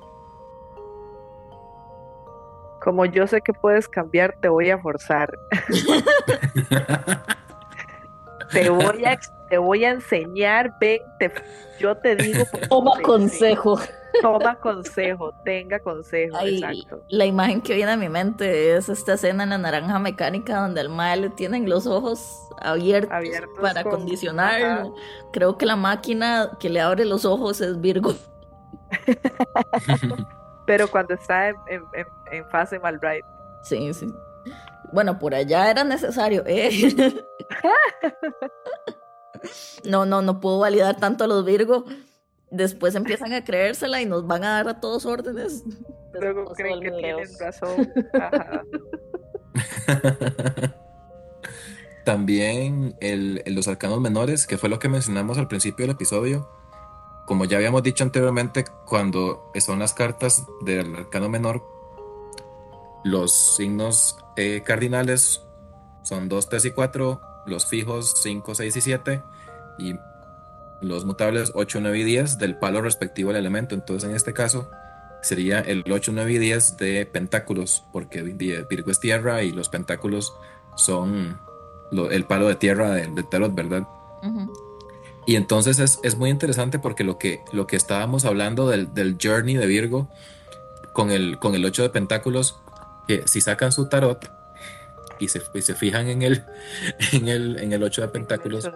Como 2.81 3.05
yo 3.05 3.27
sé 3.27 3.41
que 3.41 3.53
puedes 3.53 3.87
cambiar, 3.87 4.37
te 4.41 4.49
voy 4.49 4.71
a 4.71 4.79
forzar. 4.79 5.37
te, 8.51 8.69
voy 8.69 9.05
a, 9.05 9.19
te 9.51 9.57
voy 9.57 9.83
a 9.83 9.89
enseñar, 9.89 10.77
ven, 10.79 11.01
te, 11.19 11.29
yo 11.77 11.97
te 11.97 12.15
digo. 12.15 12.45
Toma 12.69 12.93
consejo. 13.01 13.77
Toma 14.21 14.55
consejo, 14.55 15.33
tenga 15.43 15.77
consejo. 15.79 16.37
exacto. 16.41 17.03
La 17.09 17.25
imagen 17.25 17.61
que 17.61 17.73
viene 17.73 17.91
a 17.91 17.97
mi 17.97 18.07
mente 18.07 18.77
es 18.77 18.87
esta 18.87 19.15
escena 19.15 19.43
en 19.43 19.49
la 19.49 19.57
naranja 19.57 19.99
mecánica 19.99 20.61
donde 20.61 20.79
al 20.79 20.87
mal 20.87 21.21
le 21.21 21.29
tienen 21.31 21.69
los 21.69 21.85
ojos 21.85 22.47
abiertos, 22.61 23.11
para 23.59 23.83
condicionar. 23.83 24.85
Creo 25.33 25.57
que 25.57 25.65
la 25.65 25.75
máquina 25.75 26.51
que 26.57 26.69
le 26.69 26.79
abre 26.79 27.03
los 27.03 27.25
ojos 27.25 27.59
es 27.59 27.81
Virgo. 27.81 28.13
Pero 30.65 30.89
cuando 30.89 31.13
está 31.13 31.49
en, 31.49 31.55
en, 31.67 31.83
en 32.31 32.49
fase 32.49 32.79
right. 32.79 33.25
Sí, 33.63 33.93
sí. 33.93 34.07
Bueno, 34.93 35.19
por 35.19 35.35
allá 35.35 35.69
era 35.69 35.83
necesario. 35.83 36.41
¿eh? 36.45 36.69
no, 39.83 40.05
no, 40.05 40.21
no 40.21 40.39
puedo 40.39 40.59
validar 40.59 40.97
tanto 40.97 41.23
a 41.23 41.27
los 41.27 41.45
Virgo. 41.45 41.85
Después 42.49 42.95
empiezan 42.95 43.33
a 43.33 43.43
creérsela 43.43 44.01
y 44.01 44.05
nos 44.05 44.27
van 44.27 44.43
a 44.43 44.55
dar 44.55 44.67
a 44.67 44.79
todos 44.79 45.05
órdenes. 45.05 45.63
Luego 46.13 46.45
creen 46.53 46.81
que 46.81 46.91
tienen 46.91 47.29
razón. 47.39 47.91
También 52.05 52.95
el, 52.99 53.43
los 53.47 53.67
arcanos 53.67 54.01
menores, 54.01 54.47
que 54.47 54.57
fue 54.57 54.69
lo 54.69 54.79
que 54.79 54.89
mencionamos 54.89 55.37
al 55.37 55.47
principio 55.47 55.85
del 55.85 55.95
episodio. 55.95 56.49
Como 57.27 57.45
ya 57.45 57.57
habíamos 57.57 57.83
dicho 57.83 58.03
anteriormente, 58.03 58.65
cuando 58.85 59.51
son 59.59 59.79
las 59.79 59.93
cartas 59.93 60.45
del 60.65 60.95
arcano 60.95 61.29
menor, 61.29 61.63
los 63.03 63.55
signos 63.55 64.17
eh, 64.35 64.63
cardinales 64.65 65.41
son 66.03 66.27
2, 66.27 66.49
3 66.49 66.65
y 66.65 66.71
4, 66.71 67.21
los 67.45 67.65
fijos 67.65 68.13
5, 68.21 68.55
6 68.55 68.75
y 68.75 68.81
7, 68.81 69.23
y 69.77 69.95
los 70.81 71.05
mutables 71.05 71.51
8, 71.55 71.79
9 71.81 71.99
y 71.99 72.03
10 72.03 72.37
del 72.37 72.57
palo 72.57 72.81
respectivo 72.81 73.29
al 73.29 73.35
elemento. 73.35 73.75
Entonces, 73.75 74.09
en 74.09 74.15
este 74.15 74.33
caso, 74.33 74.69
sería 75.21 75.59
el 75.59 75.83
8, 75.89 76.11
9 76.13 76.31
y 76.31 76.37
10 76.39 76.77
de 76.77 77.05
pentáculos, 77.05 77.83
porque 77.93 78.21
Virgo 78.21 78.91
es 78.91 78.99
tierra 78.99 79.43
y 79.43 79.51
los 79.51 79.69
pentáculos 79.69 80.33
son 80.75 81.39
el 82.09 82.25
palo 82.25 82.47
de 82.47 82.55
tierra 82.55 82.91
del 82.91 83.15
de 83.15 83.23
tarot, 83.23 83.53
¿verdad? 83.53 83.87
Y 85.25 85.35
entonces 85.35 85.79
es, 85.79 85.99
es, 86.03 86.15
muy 86.15 86.29
interesante 86.29 86.79
porque 86.79 87.03
lo 87.03 87.17
que, 87.17 87.41
lo 87.51 87.67
que 87.67 87.75
estábamos 87.75 88.25
hablando 88.25 88.67
del, 88.67 88.93
del, 88.93 89.17
journey 89.21 89.55
de 89.55 89.67
Virgo 89.67 90.09
con 90.93 91.11
el, 91.11 91.37
con 91.37 91.53
el 91.53 91.63
8 91.63 91.83
de 91.83 91.89
pentáculos, 91.89 92.59
que 93.07 93.27
si 93.27 93.39
sacan 93.41 93.71
su 93.71 93.87
tarot 93.87 94.31
y 95.21 95.27
se, 95.27 95.41
y 95.53 95.61
se 95.61 95.75
fijan 95.75 96.07
en 96.07 96.23
el, 96.23 96.43
en, 97.13 97.27
el, 97.27 97.59
en 97.59 97.71
el 97.71 97.83
8 97.83 98.01
de 98.01 98.07
pentáculos, 98.09 98.69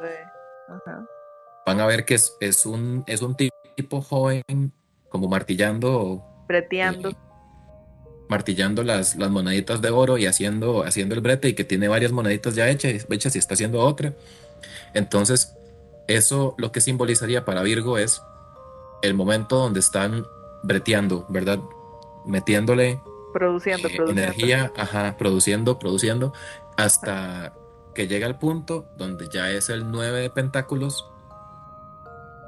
van 1.66 1.80
a 1.82 1.86
ver 1.86 2.06
que 2.06 2.14
es, 2.14 2.38
es, 2.40 2.66
un, 2.66 3.04
es 3.08 3.22
un 3.22 3.36
tipo 3.36 4.02
joven 4.02 4.72
como 5.10 5.28
martillando. 5.28 6.24
Breteando. 6.48 7.10
Eh, 7.10 7.16
martillando 8.30 8.84
las, 8.84 9.16
las 9.16 9.30
moneditas 9.30 9.82
de 9.82 9.90
oro 9.90 10.18
y 10.18 10.26
haciendo, 10.26 10.84
haciendo 10.84 11.16
el 11.16 11.22
brete 11.22 11.50
y 11.50 11.54
que 11.54 11.64
tiene 11.64 11.88
varias 11.88 12.12
moneditas 12.12 12.56
ya 12.56 12.70
hechas, 12.70 13.06
hechas 13.10 13.36
y 13.36 13.40
está 13.40 13.54
haciendo 13.54 13.82
otra. 13.82 14.14
Entonces, 14.94 15.56
eso 16.08 16.56
lo 16.58 16.72
que 16.72 16.82
simbolizaría 16.82 17.46
para 17.46 17.62
Virgo 17.64 17.98
es 17.98 18.22
el 19.02 19.14
momento 19.14 19.58
donde 19.58 19.80
están 19.80 20.26
breteando, 20.64 21.26
¿verdad? 21.30 21.60
Metiéndole 22.26 23.00
produciendo, 23.36 23.90
eh, 23.90 23.98
energía, 24.08 24.72
ajá, 24.78 25.18
produciendo, 25.18 25.78
produciendo, 25.78 26.32
hasta 26.78 27.54
que 27.94 28.08
llega 28.08 28.28
al 28.28 28.40
punto 28.40 28.86
donde 28.96 29.28
ya 29.28 29.52
es 29.52 29.70
el 29.70 29.92
9 29.92 30.22
de 30.22 30.30
pentáculos 30.30 31.06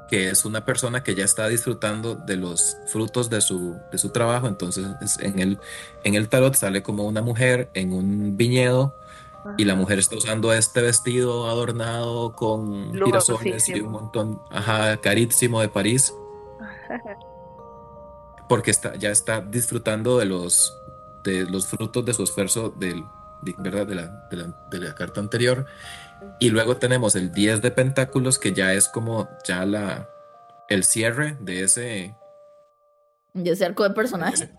que 0.08 0.30
es 0.30 0.46
una 0.46 0.64
persona 0.64 1.02
que 1.02 1.14
ya 1.14 1.26
está 1.26 1.46
disfrutando 1.48 2.14
de 2.14 2.36
los 2.36 2.78
frutos 2.86 3.28
de 3.28 3.42
su, 3.42 3.76
de 3.92 3.98
su 3.98 4.08
trabajo. 4.08 4.46
Entonces, 4.46 4.86
en 5.20 5.38
el, 5.38 5.58
en 6.02 6.14
el 6.14 6.30
tarot 6.30 6.54
sale 6.54 6.82
como 6.82 7.04
una 7.04 7.20
mujer 7.20 7.68
en 7.74 7.92
un 7.92 8.38
viñedo 8.38 8.94
y 9.58 9.66
la 9.66 9.74
mujer 9.74 9.98
está 9.98 10.16
usando 10.16 10.54
este 10.54 10.80
vestido 10.80 11.50
adornado 11.50 12.32
con 12.32 12.94
girasoles 12.94 13.68
y 13.68 13.80
un 13.80 13.92
montón, 13.92 14.40
ajá, 14.50 14.96
carísimo 14.96 15.60
de 15.60 15.68
París. 15.68 16.14
Porque 18.48 18.70
está, 18.70 18.96
ya 18.96 19.10
está 19.10 19.42
disfrutando 19.42 20.16
de 20.16 20.24
los, 20.24 20.74
de 21.28 21.50
los 21.50 21.66
frutos 21.66 22.04
de 22.04 22.14
su 22.14 22.24
esfuerzo 22.24 22.70
del, 22.70 23.04
¿verdad? 23.58 23.86
De, 23.86 23.94
la, 23.94 24.26
de, 24.30 24.36
la, 24.36 24.68
de 24.70 24.78
la 24.78 24.94
carta 24.94 25.20
anterior. 25.20 25.66
Y 26.40 26.50
luego 26.50 26.76
tenemos 26.76 27.14
el 27.14 27.32
10 27.32 27.62
de 27.62 27.70
pentáculos, 27.70 28.38
que 28.38 28.52
ya 28.52 28.72
es 28.74 28.88
como 28.88 29.28
ya 29.46 29.64
la 29.64 30.08
el 30.68 30.84
cierre 30.84 31.36
de 31.40 31.62
ese. 31.62 32.14
De 33.34 33.50
ese 33.50 33.64
arco 33.64 33.84
de 33.84 33.90
personaje. 33.90 34.50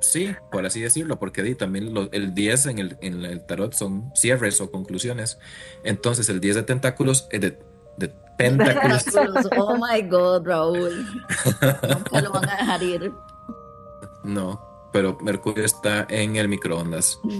Sí, 0.00 0.34
por 0.52 0.66
así 0.66 0.80
decirlo, 0.80 1.18
porque 1.18 1.54
también 1.54 1.94
el 2.12 2.34
10 2.34 2.66
en 2.66 2.78
el, 2.78 2.98
en 3.00 3.24
el 3.24 3.44
tarot 3.46 3.72
son 3.72 4.12
cierres 4.14 4.60
o 4.60 4.70
conclusiones. 4.70 5.38
Entonces, 5.84 6.28
el 6.28 6.40
10 6.40 6.56
de 6.56 6.62
tentáculos, 6.64 7.26
eh, 7.30 7.38
de, 7.38 7.58
de 7.96 8.08
pentáculos. 8.36 9.04
oh 9.56 9.76
my 9.76 10.02
god, 10.02 10.46
Raúl. 10.46 11.06
Nunca 11.88 12.20
lo 12.20 12.30
van 12.30 12.48
a 12.48 12.56
dejar 12.56 12.82
ir. 12.82 13.12
No, 14.22 14.75
pero 14.96 15.18
Mercurio 15.20 15.62
está 15.62 16.06
en 16.08 16.36
el 16.36 16.48
microondas. 16.48 17.20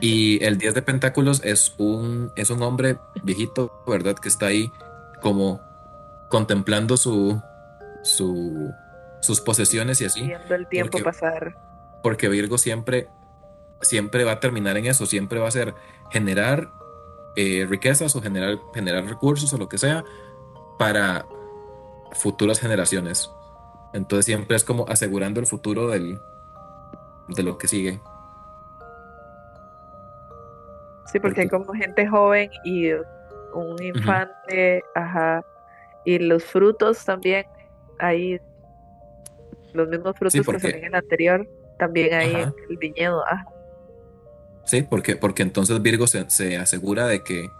Y 0.00 0.42
el 0.44 0.58
10 0.58 0.74
de 0.74 0.82
Pentáculos 0.82 1.40
es 1.44 1.74
un, 1.78 2.32
es 2.36 2.50
un 2.50 2.62
hombre 2.62 2.98
viejito, 3.22 3.82
¿verdad? 3.86 4.16
Que 4.16 4.28
está 4.28 4.46
ahí 4.46 4.70
como 5.22 5.60
contemplando 6.30 6.96
su, 6.96 7.40
su, 8.02 8.70
sus 9.20 9.40
posesiones 9.40 10.00
y 10.00 10.06
así. 10.06 10.26
Viendo 10.26 10.54
el 10.54 10.68
tiempo 10.68 10.92
porque, 10.92 11.04
pasar. 11.04 11.56
Porque 12.02 12.28
Virgo 12.28 12.58
siempre, 12.58 13.08
siempre 13.80 14.24
va 14.24 14.32
a 14.32 14.40
terminar 14.40 14.76
en 14.76 14.86
eso, 14.86 15.06
siempre 15.06 15.38
va 15.38 15.48
a 15.48 15.52
ser 15.52 15.74
generar 16.10 16.70
eh, 17.36 17.66
riquezas 17.68 18.14
o 18.16 18.20
generar, 18.20 18.58
generar 18.74 19.04
recursos 19.04 19.52
o 19.52 19.58
lo 19.58 19.68
que 19.68 19.78
sea 19.78 20.04
para 20.78 21.24
futuras 22.12 22.58
generaciones. 22.60 23.30
Entonces 23.92 24.26
siempre 24.26 24.56
es 24.56 24.64
como 24.64 24.86
asegurando 24.88 25.40
el 25.40 25.46
futuro 25.46 25.88
del, 25.88 26.20
de 27.28 27.42
lo 27.42 27.58
que 27.58 27.68
sigue. 27.68 28.00
Sí, 31.06 31.18
porque 31.20 31.42
hay 31.42 31.48
como 31.48 31.72
gente 31.72 32.06
joven 32.06 32.50
y 32.64 32.90
un 33.54 33.82
infante, 33.82 34.84
ajá. 34.94 35.44
Y 36.04 36.18
los 36.18 36.44
frutos 36.44 37.04
también, 37.04 37.46
ahí, 37.98 38.38
los 39.72 39.88
mismos 39.88 40.16
frutos 40.16 40.46
que 40.46 40.60
se 40.60 40.78
en 40.78 40.84
el 40.84 40.94
anterior, 40.94 41.48
también 41.78 42.12
hay 42.12 42.34
en 42.34 42.54
el 42.68 42.76
viñedo, 42.76 43.26
ajá. 43.26 43.46
Sí, 44.64 44.82
porque, 44.82 45.16
porque 45.16 45.42
entonces 45.42 45.80
Virgo 45.80 46.06
se, 46.06 46.58
asegura 46.58 47.06
de 47.06 47.22
que 47.24 47.50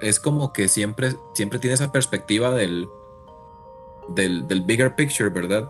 es 0.00 0.18
como 0.20 0.54
que 0.54 0.68
siempre, 0.68 1.12
siempre 1.34 1.58
tiene 1.58 1.74
esa 1.74 1.92
perspectiva 1.92 2.50
del, 2.50 2.88
del, 4.08 4.46
del 4.48 4.62
bigger 4.62 4.94
picture, 4.94 5.28
¿verdad? 5.30 5.68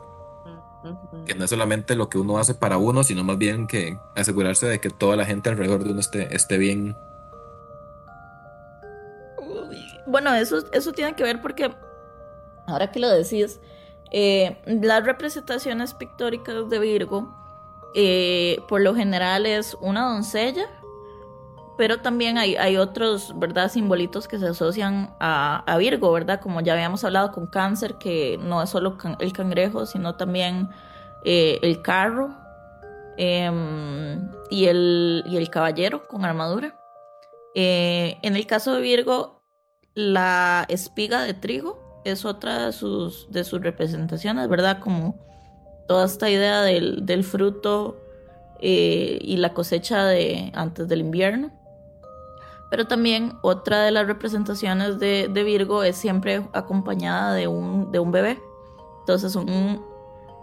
Que 1.27 1.35
no 1.35 1.45
es 1.45 1.51
solamente 1.51 1.95
lo 1.95 2.09
que 2.09 2.19
uno 2.19 2.39
hace 2.39 2.55
para 2.55 2.77
uno, 2.77 3.05
sino 3.05 3.23
más 3.23 3.39
bien 3.39 3.67
que 3.67 3.99
asegurarse 4.17 4.67
de 4.67 4.81
que 4.81 4.91
toda 4.91 5.17
la 5.17 5.25
gente 5.25 5.49
alrededor 5.49 5.85
de 5.85 5.91
uno 5.91 6.01
esté, 6.01 6.35
esté 6.35 6.59
bien. 6.59 6.97
Bueno, 10.07 10.35
eso, 10.35 10.65
eso 10.73 10.93
tiene 10.93 11.15
que 11.15 11.23
ver 11.23 11.41
porque, 11.41 11.73
ahora 12.67 12.91
que 12.91 12.99
lo 12.99 13.09
decís, 13.09 13.61
eh, 14.11 14.61
las 14.67 15.05
representaciones 15.05 15.95
pictóricas 15.95 16.69
de 16.69 16.79
Virgo, 16.81 17.33
eh, 17.95 18.59
por 18.69 18.81
lo 18.81 18.95
general 18.95 19.47
es 19.47 19.77
una 19.81 20.09
doncella 20.13 20.67
pero 21.77 22.01
también 22.01 22.39
hay, 22.39 22.57
hay 22.57 22.77
otros, 22.77 23.33
¿verdad? 23.39 23.71
Simbolitos 23.71 24.29
que 24.29 24.39
se 24.39 24.49
asocian 24.49 25.15
a, 25.21 25.65
a, 25.67 25.77
Virgo, 25.79 26.13
¿verdad? 26.13 26.41
Como 26.41 26.61
ya 26.61 26.75
habíamos 26.75 27.05
hablado 27.05 27.33
con 27.33 27.47
cáncer, 27.47 27.95
que 27.95 28.39
no 28.43 28.63
es 28.63 28.71
solo 28.71 28.99
el 29.19 29.33
cangrejo, 29.33 29.87
sino 29.87 30.17
también 30.17 30.69
eh, 31.25 31.59
el 31.63 31.83
carro 31.83 32.37
em, 33.17 34.29
y, 34.51 34.67
el, 34.67 35.25
y 35.27 35.37
el 35.37 35.51
caballero 35.51 36.07
con 36.09 36.25
armadura. 36.25 36.79
Eh, 37.55 38.19
en 38.23 38.37
el 38.37 38.47
caso 38.47 38.75
de 38.75 38.81
Virgo, 38.81 39.43
la 39.95 40.65
espiga 40.69 41.23
de 41.23 41.35
trigo 41.35 42.03
es 42.05 42.25
otra 42.25 42.67
de 42.67 42.73
sus, 42.73 43.31
de 43.31 43.45
sus 43.45 43.61
representaciones, 43.61 44.49
¿verdad? 44.49 44.79
Como 44.81 45.17
toda 45.87 46.07
esta 46.07 46.31
idea 46.31 46.63
del, 46.63 47.07
del 47.07 47.25
fruto 47.25 47.99
eh, 48.61 49.19
y 49.21 49.37
la 49.39 49.55
cosecha 49.55 50.07
de 50.07 50.51
antes 50.55 50.89
del 50.89 51.01
invierno. 51.01 51.62
Pero 52.73 52.87
también 52.87 53.35
otra 53.43 53.83
de 53.83 53.91
las 53.91 54.07
representaciones 54.07 54.99
de, 54.99 55.29
de 55.31 55.45
Virgo 55.45 55.83
es 55.83 55.95
siempre 55.95 56.49
acompañada 56.55 57.35
de 57.35 57.47
un, 57.47 57.93
de 57.93 57.99
un 57.99 58.11
bebé. 58.11 58.43
Entonces 59.01 59.37
un, 59.37 59.85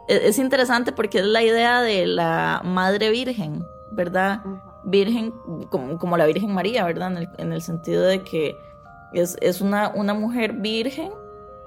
e, 0.07 0.27
es, 0.27 0.37
interesante 0.37 0.91
porque 0.91 1.21
es 1.21 1.25
la 1.25 1.41
idea 1.41 1.81
de 1.81 2.05
la 2.05 2.61
Madre 2.63 3.09
Virgen, 3.09 3.65
¿verdad? 3.89 4.43
Virgen 4.83 5.33
como, 5.71 5.97
como, 5.97 6.17
la 6.17 6.27
Virgen 6.27 6.53
María, 6.53 6.85
¿verdad? 6.85 7.13
En 7.13 7.17
el, 7.17 7.29
en 7.39 7.51
el 7.51 7.63
sentido 7.63 8.03
de 8.03 8.21
que 8.21 8.55
es, 9.11 9.35
es 9.41 9.59
una, 9.59 9.89
una 9.95 10.13
mujer 10.13 10.53
virgen 10.53 11.09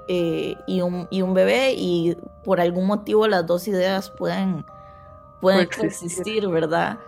eh, 0.06 0.54
y, 0.68 0.80
un, 0.80 1.08
y 1.10 1.22
un 1.22 1.34
bebé 1.34 1.74
y 1.76 2.16
por 2.44 2.60
algún 2.60 2.86
motivo 2.86 3.26
las 3.26 3.44
dos 3.44 3.66
ideas 3.66 4.10
pueden, 4.10 4.64
pueden 5.40 5.68
coexistir, 5.76 6.46
¿verdad? 6.46 7.00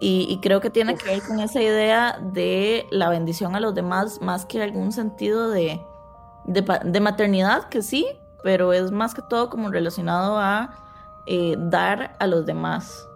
Y, 0.00 0.38
creo 0.40 0.60
que 0.60 0.70
tiene 0.70 0.94
que 0.96 1.06
ver 1.06 1.22
con 1.22 1.40
esa 1.40 1.60
idea 1.60 2.20
de 2.22 2.86
la 2.90 3.08
bendición 3.08 3.56
a 3.56 3.60
los 3.60 3.74
demás 3.74 4.20
más 4.20 4.46
que 4.46 4.62
algún 4.62 4.92
sentido 4.92 5.50
de, 5.50 5.80
de, 6.44 7.00
maternidad, 7.00 7.64
que 7.68 7.82
sí, 7.82 8.06
pero 8.44 8.72
es 8.72 8.92
más 8.92 9.12
que 9.12 9.22
todo 9.22 9.50
como 9.50 9.70
relacionado 9.70 10.38
a 10.38 10.70
eh, 11.26 11.56
dar 11.58 12.14
a 12.20 12.28
los 12.28 12.46
demás. 12.46 13.08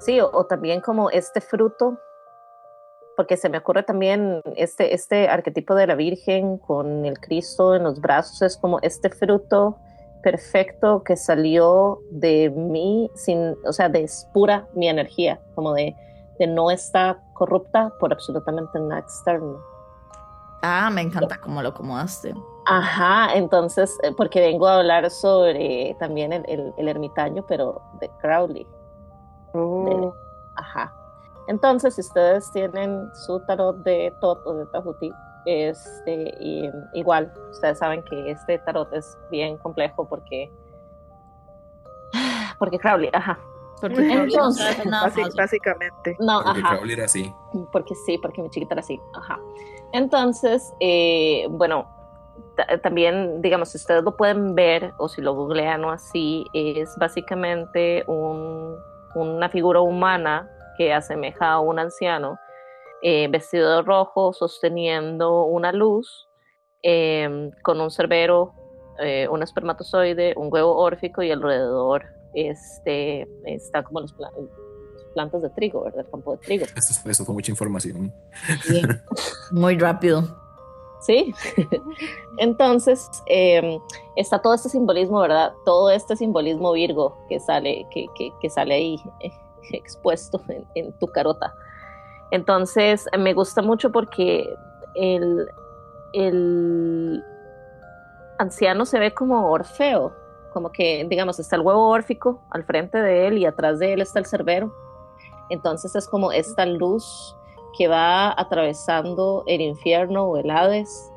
Sí, 0.00 0.20
o, 0.20 0.44
también 0.44 0.80
como 0.80 1.10
este 1.10 1.40
fruto 1.40 1.98
porque 3.16 3.36
se 3.36 3.50
me 3.50 3.58
ocurre 3.58 3.82
también 3.82 4.40
este, 4.56 4.94
este 4.94 5.28
arquetipo 5.28 5.74
de 5.74 5.86
la 5.86 5.94
Virgen 5.94 6.56
con 6.56 7.04
el 7.04 7.20
Cristo 7.20 7.74
en 7.74 7.82
los 7.82 8.00
brazos, 8.00 8.40
es 8.40 8.56
como 8.56 8.78
este 8.80 9.10
fruto 9.10 9.78
perfecto 10.22 11.02
que 11.02 11.16
salió 11.16 12.00
de 12.10 12.50
mí, 12.50 13.10
sin, 13.14 13.56
o 13.64 13.72
sea, 13.72 13.88
de 13.88 14.08
pura 14.32 14.66
mi 14.74 14.88
energía, 14.88 15.40
como 15.54 15.74
de, 15.74 15.94
de 16.38 16.46
no 16.46 16.70
estar 16.70 17.18
corrupta 17.34 17.92
por 17.98 18.12
absolutamente 18.12 18.78
nada 18.78 19.00
externo. 19.00 19.58
Ah, 20.62 20.90
me 20.92 21.00
encanta 21.00 21.40
cómo 21.40 21.62
lo 21.62 21.70
acomodaste. 21.70 22.34
Ajá, 22.66 23.34
entonces, 23.34 23.96
eh, 24.02 24.12
porque 24.16 24.40
vengo 24.40 24.68
a 24.68 24.76
hablar 24.76 25.10
sobre 25.10 25.96
también 25.98 26.32
el, 26.32 26.72
el, 26.76 26.88
ermitaño, 26.88 27.44
pero 27.48 27.80
de 28.00 28.10
Crowley. 28.20 28.66
Oh. 29.54 30.12
ajá. 30.56 30.94
Entonces, 31.48 31.94
si 31.94 32.02
ustedes 32.02 32.52
tienen 32.52 33.08
su 33.26 33.40
tarot 33.46 33.78
de 33.78 34.14
Tot 34.20 34.38
o 34.46 34.54
de 34.54 34.66
Tahuti, 34.66 35.10
este, 35.46 36.34
igual, 36.92 37.32
ustedes 37.50 37.78
saben 37.78 38.02
que 38.04 38.30
este 38.30 38.58
tarot 38.58 38.92
es 38.92 39.16
bien 39.30 39.56
complejo 39.58 40.08
porque, 40.08 40.50
porque 42.58 42.78
Crowley, 42.78 43.10
ajá. 43.12 43.38
Porque 43.80 44.12
entonces, 44.12 44.84
no, 44.84 45.02
básicamente. 45.36 46.16
No, 46.20 46.42
porque 46.44 46.60
ajá. 46.60 46.76
Crowley 46.76 46.92
era 46.92 47.04
así. 47.06 47.32
Porque 47.72 47.94
sí, 48.06 48.18
porque 48.18 48.42
mi 48.42 48.50
chiquita 48.50 48.74
era 48.74 48.80
así, 48.80 49.00
ajá. 49.14 49.38
Entonces, 49.92 50.72
eh, 50.80 51.46
bueno, 51.50 51.88
también, 52.82 53.40
digamos, 53.42 53.70
si 53.70 53.78
ustedes 53.78 54.02
lo 54.02 54.16
pueden 54.16 54.54
ver 54.54 54.92
o 54.98 55.08
si 55.08 55.22
lo 55.22 55.34
googlean 55.34 55.84
o 55.84 55.90
así, 55.90 56.44
es 56.52 56.94
básicamente 56.98 58.04
un, 58.06 58.76
una 59.14 59.48
figura 59.48 59.80
humana 59.80 60.48
que 60.76 60.92
asemeja 60.92 61.52
a 61.52 61.60
un 61.60 61.78
anciano 61.78 62.38
eh, 63.02 63.28
vestido 63.28 63.76
de 63.76 63.82
rojo, 63.82 64.32
sosteniendo 64.32 65.44
una 65.44 65.72
luz, 65.72 66.28
em, 66.82 67.50
con 67.62 67.80
un 67.80 67.90
cerbero, 67.90 68.52
eh, 68.98 69.28
un 69.28 69.42
espermatozoide, 69.42 70.34
un 70.36 70.48
huevo 70.52 70.76
órfico 70.76 71.22
y 71.22 71.30
alrededor 71.30 72.04
este, 72.34 73.26
está 73.44 73.82
como 73.82 74.00
las 74.00 74.14
plantas 75.14 75.42
de 75.42 75.50
trigo, 75.50 75.82
¿verdad? 75.84 76.04
El 76.04 76.10
campo 76.10 76.32
de 76.32 76.38
trigo. 76.38 76.66
Eso, 76.76 77.24
fue 77.24 77.34
mucha 77.34 77.50
información. 77.50 78.12
Muy 79.52 79.78
rápido. 79.78 80.22
Sí. 81.00 81.34
Entonces, 82.38 83.08
em, 83.26 83.80
está 84.16 84.40
todo 84.40 84.54
este 84.54 84.68
simbolismo, 84.68 85.20
¿verdad? 85.20 85.52
Todo 85.64 85.90
este 85.90 86.14
simbolismo 86.16 86.72
Virgo 86.72 87.16
que 87.28 87.40
sale, 87.40 87.86
que, 87.90 88.06
que, 88.16 88.30
que 88.40 88.50
sale 88.50 88.74
ahí 88.74 88.96
expuesto 89.72 90.42
en, 90.74 90.92
tu 90.98 91.06
carota. 91.08 91.54
Entonces, 92.30 93.06
me 93.18 93.34
gusta 93.34 93.62
mucho 93.62 93.90
porque 93.90 94.54
el, 94.94 95.48
el 96.12 97.24
anciano 98.38 98.84
se 98.86 98.98
ve 98.98 99.12
como 99.12 99.50
Orfeo, 99.50 100.12
como 100.52 100.70
que, 100.70 101.06
digamos, 101.08 101.38
está 101.38 101.56
el 101.56 101.62
huevo 101.62 101.88
órfico 101.88 102.40
al 102.50 102.64
frente 102.64 102.98
de 102.98 103.26
él 103.26 103.38
y 103.38 103.46
atrás 103.46 103.78
de 103.78 103.92
él 103.92 104.00
está 104.00 104.18
el 104.18 104.26
cerbero. 104.26 104.72
Entonces 105.48 105.94
es 105.96 106.08
como 106.08 106.32
esta 106.32 106.64
luz 106.66 107.36
que 107.76 107.88
va 107.88 108.32
atravesando 108.36 109.44
el 109.46 109.60
infierno 109.60 110.24
o 110.24 110.36
el 110.36 110.50
Hades 110.50 111.10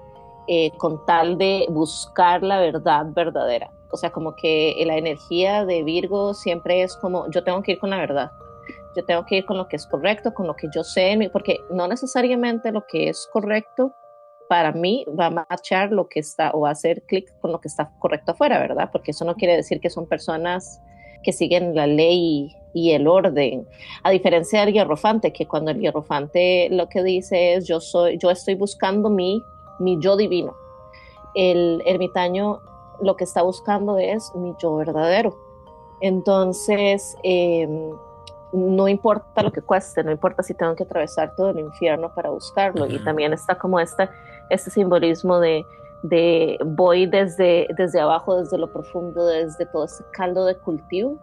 eh, 0.48 0.72
con 0.78 1.06
tal 1.06 1.38
de 1.38 1.66
buscar 1.70 2.44
la 2.44 2.60
verdad 2.60 3.06
verdadera. 3.10 3.72
O 3.92 3.98
sea, 3.98 4.12
como 4.12 4.36
que 4.36 4.82
la 4.86 4.98
energía 4.98 5.66
de 5.66 5.84
Virgo 5.84 6.34
siempre 6.34 6.82
es 6.82 6.96
como, 6.98 7.30
yo 7.30 7.44
tengo 7.44 7.62
que 7.62 7.74
ir 7.74 7.80
con 7.80 7.92
la 7.92 7.98
verdad 7.98 8.32
yo 8.96 9.06
tengo 9.06 9.26
que 9.26 9.38
ir 9.38 9.46
con 9.46 9.58
lo 9.58 9.68
que 9.68 9.76
es 9.76 9.88
correcto, 9.88 10.34
con 10.34 10.48
lo 10.48 10.56
que 10.56 10.68
yo 10.74 10.84
sé, 10.84 11.30
porque 11.32 11.60
no 11.70 11.88
necesariamente 11.88 12.72
lo 12.72 12.86
que 12.88 13.10
es 13.10 13.28
correcto 13.32 13.94
para 14.50 14.72
mí 14.72 15.06
va 15.20 15.28
a 15.28 15.46
marchar 15.50 15.92
lo 15.92 16.08
que 16.08 16.20
está 16.20 16.52
o 16.54 16.62
va 16.62 16.70
a 16.70 16.72
hacer 16.74 17.02
clic 17.04 17.34
con 17.40 17.52
lo 17.52 17.60
que 17.60 17.68
está 17.68 17.92
correcto 18.00 18.34
afuera, 18.34 18.60
¿verdad? 18.60 18.90
Porque 18.92 19.12
eso 19.12 19.26
no 19.26 19.36
quiere 19.36 19.56
decir 19.56 19.80
que 19.80 19.90
son 19.90 20.08
personas 20.08 20.82
que 21.24 21.32
siguen 21.32 21.74
la 21.74 21.88
ley 21.88 22.56
y 22.74 22.92
el 22.92 23.08
orden, 23.08 23.68
a 24.04 24.12
diferencia 24.12 24.66
del 24.66 24.74
hierrofante, 24.74 25.32
que 25.32 25.48
cuando 25.48 25.72
el 25.72 25.80
hierrofante 25.80 26.68
lo 26.70 26.90
que 26.90 27.04
dice 27.04 27.56
es 27.56 27.68
yo 27.68 27.80
soy, 27.80 28.18
yo 28.18 28.30
estoy 28.30 28.56
buscando 28.56 29.10
mi, 29.10 29.42
mi 29.80 29.98
yo 30.00 30.18
divino. 30.18 30.54
El 31.36 31.82
ermitaño 31.86 32.60
lo 33.02 33.16
que 33.16 33.24
está 33.24 33.42
buscando 33.42 33.98
es 33.98 34.32
mi 34.36 34.54
yo 34.62 34.76
verdadero. 34.76 35.36
Entonces, 36.02 37.16
eh, 37.24 37.68
no 38.54 38.88
importa 38.88 39.42
lo 39.42 39.52
que 39.52 39.62
cueste, 39.62 40.04
no 40.04 40.12
importa 40.12 40.44
si 40.44 40.54
tengo 40.54 40.76
que 40.76 40.84
atravesar 40.84 41.36
todo 41.36 41.50
el 41.50 41.60
infierno 41.60 42.14
para 42.14 42.30
buscarlo. 42.30 42.86
Y 42.86 43.04
también 43.04 43.34
está 43.34 43.56
como 43.56 43.80
este, 43.80 44.10
este 44.50 44.70
simbolismo 44.70 45.40
de, 45.40 45.66
de 46.04 46.60
voy 46.64 47.08
desde, 47.08 47.68
desde 47.76 48.00
abajo, 48.00 48.38
desde 48.40 48.58
lo 48.60 48.72
profundo, 48.72 49.26
desde 49.26 49.66
todo 49.66 49.86
ese 49.86 50.04
caldo 50.12 50.46
de 50.46 50.56
cultivo, 50.56 51.18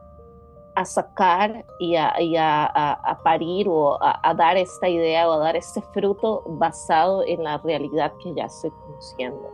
a 0.74 0.84
sacar 0.84 1.64
y 1.78 1.94
a, 1.96 2.14
a, 2.16 3.18
parir 3.22 3.68
o 3.68 3.98
a, 4.02 4.34
dar 4.34 4.56
esta 4.56 4.88
idea 4.88 5.28
o 5.28 5.32
a 5.32 5.38
dar 5.38 5.56
este 5.56 5.82
fruto 5.92 6.42
basado 6.46 7.22
en 7.26 7.44
la 7.44 7.58
realidad 7.58 8.12
que 8.22 8.34
ya 8.34 8.46
estoy 8.46 8.70
conociendo. 8.70 9.50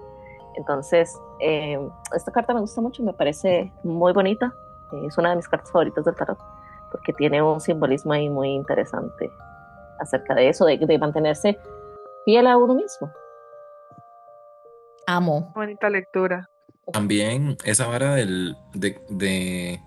Entonces, 0.55 1.21
eh, 1.41 1.79
esta 2.15 2.33
carta 2.33 2.55
me 2.55 2.61
gusta 2.61 2.81
mucho, 2.81 3.03
me 3.03 3.13
parece 3.13 3.71
muy 3.83 4.13
bonita, 4.15 4.55
es 5.07 5.19
una 5.19 5.31
de 5.31 5.37
mis 5.37 5.49
cartas 5.49 5.71
favoritas 5.71 6.05
del 6.05 6.15
tarot 6.15 6.39
porque 6.91 7.13
tiene 7.13 7.43
un 7.43 7.61
simbolismo 7.61 8.13
ahí 8.13 8.29
muy 8.29 8.51
interesante 8.51 9.31
acerca 9.99 10.35
de 10.35 10.49
eso, 10.49 10.67
de, 10.67 10.99
mantenerse 10.99 11.59
fiel 12.25 12.47
a 12.47 12.57
uno 12.57 12.75
mismo. 12.75 13.11
Amo. 15.07 15.53
Bonita 15.55 15.89
lectura. 15.89 16.51
También 16.93 17.57
esa 17.65 17.87
vara 17.87 18.15
del, 18.15 18.57
de, 18.75 19.01
de, 19.11 19.81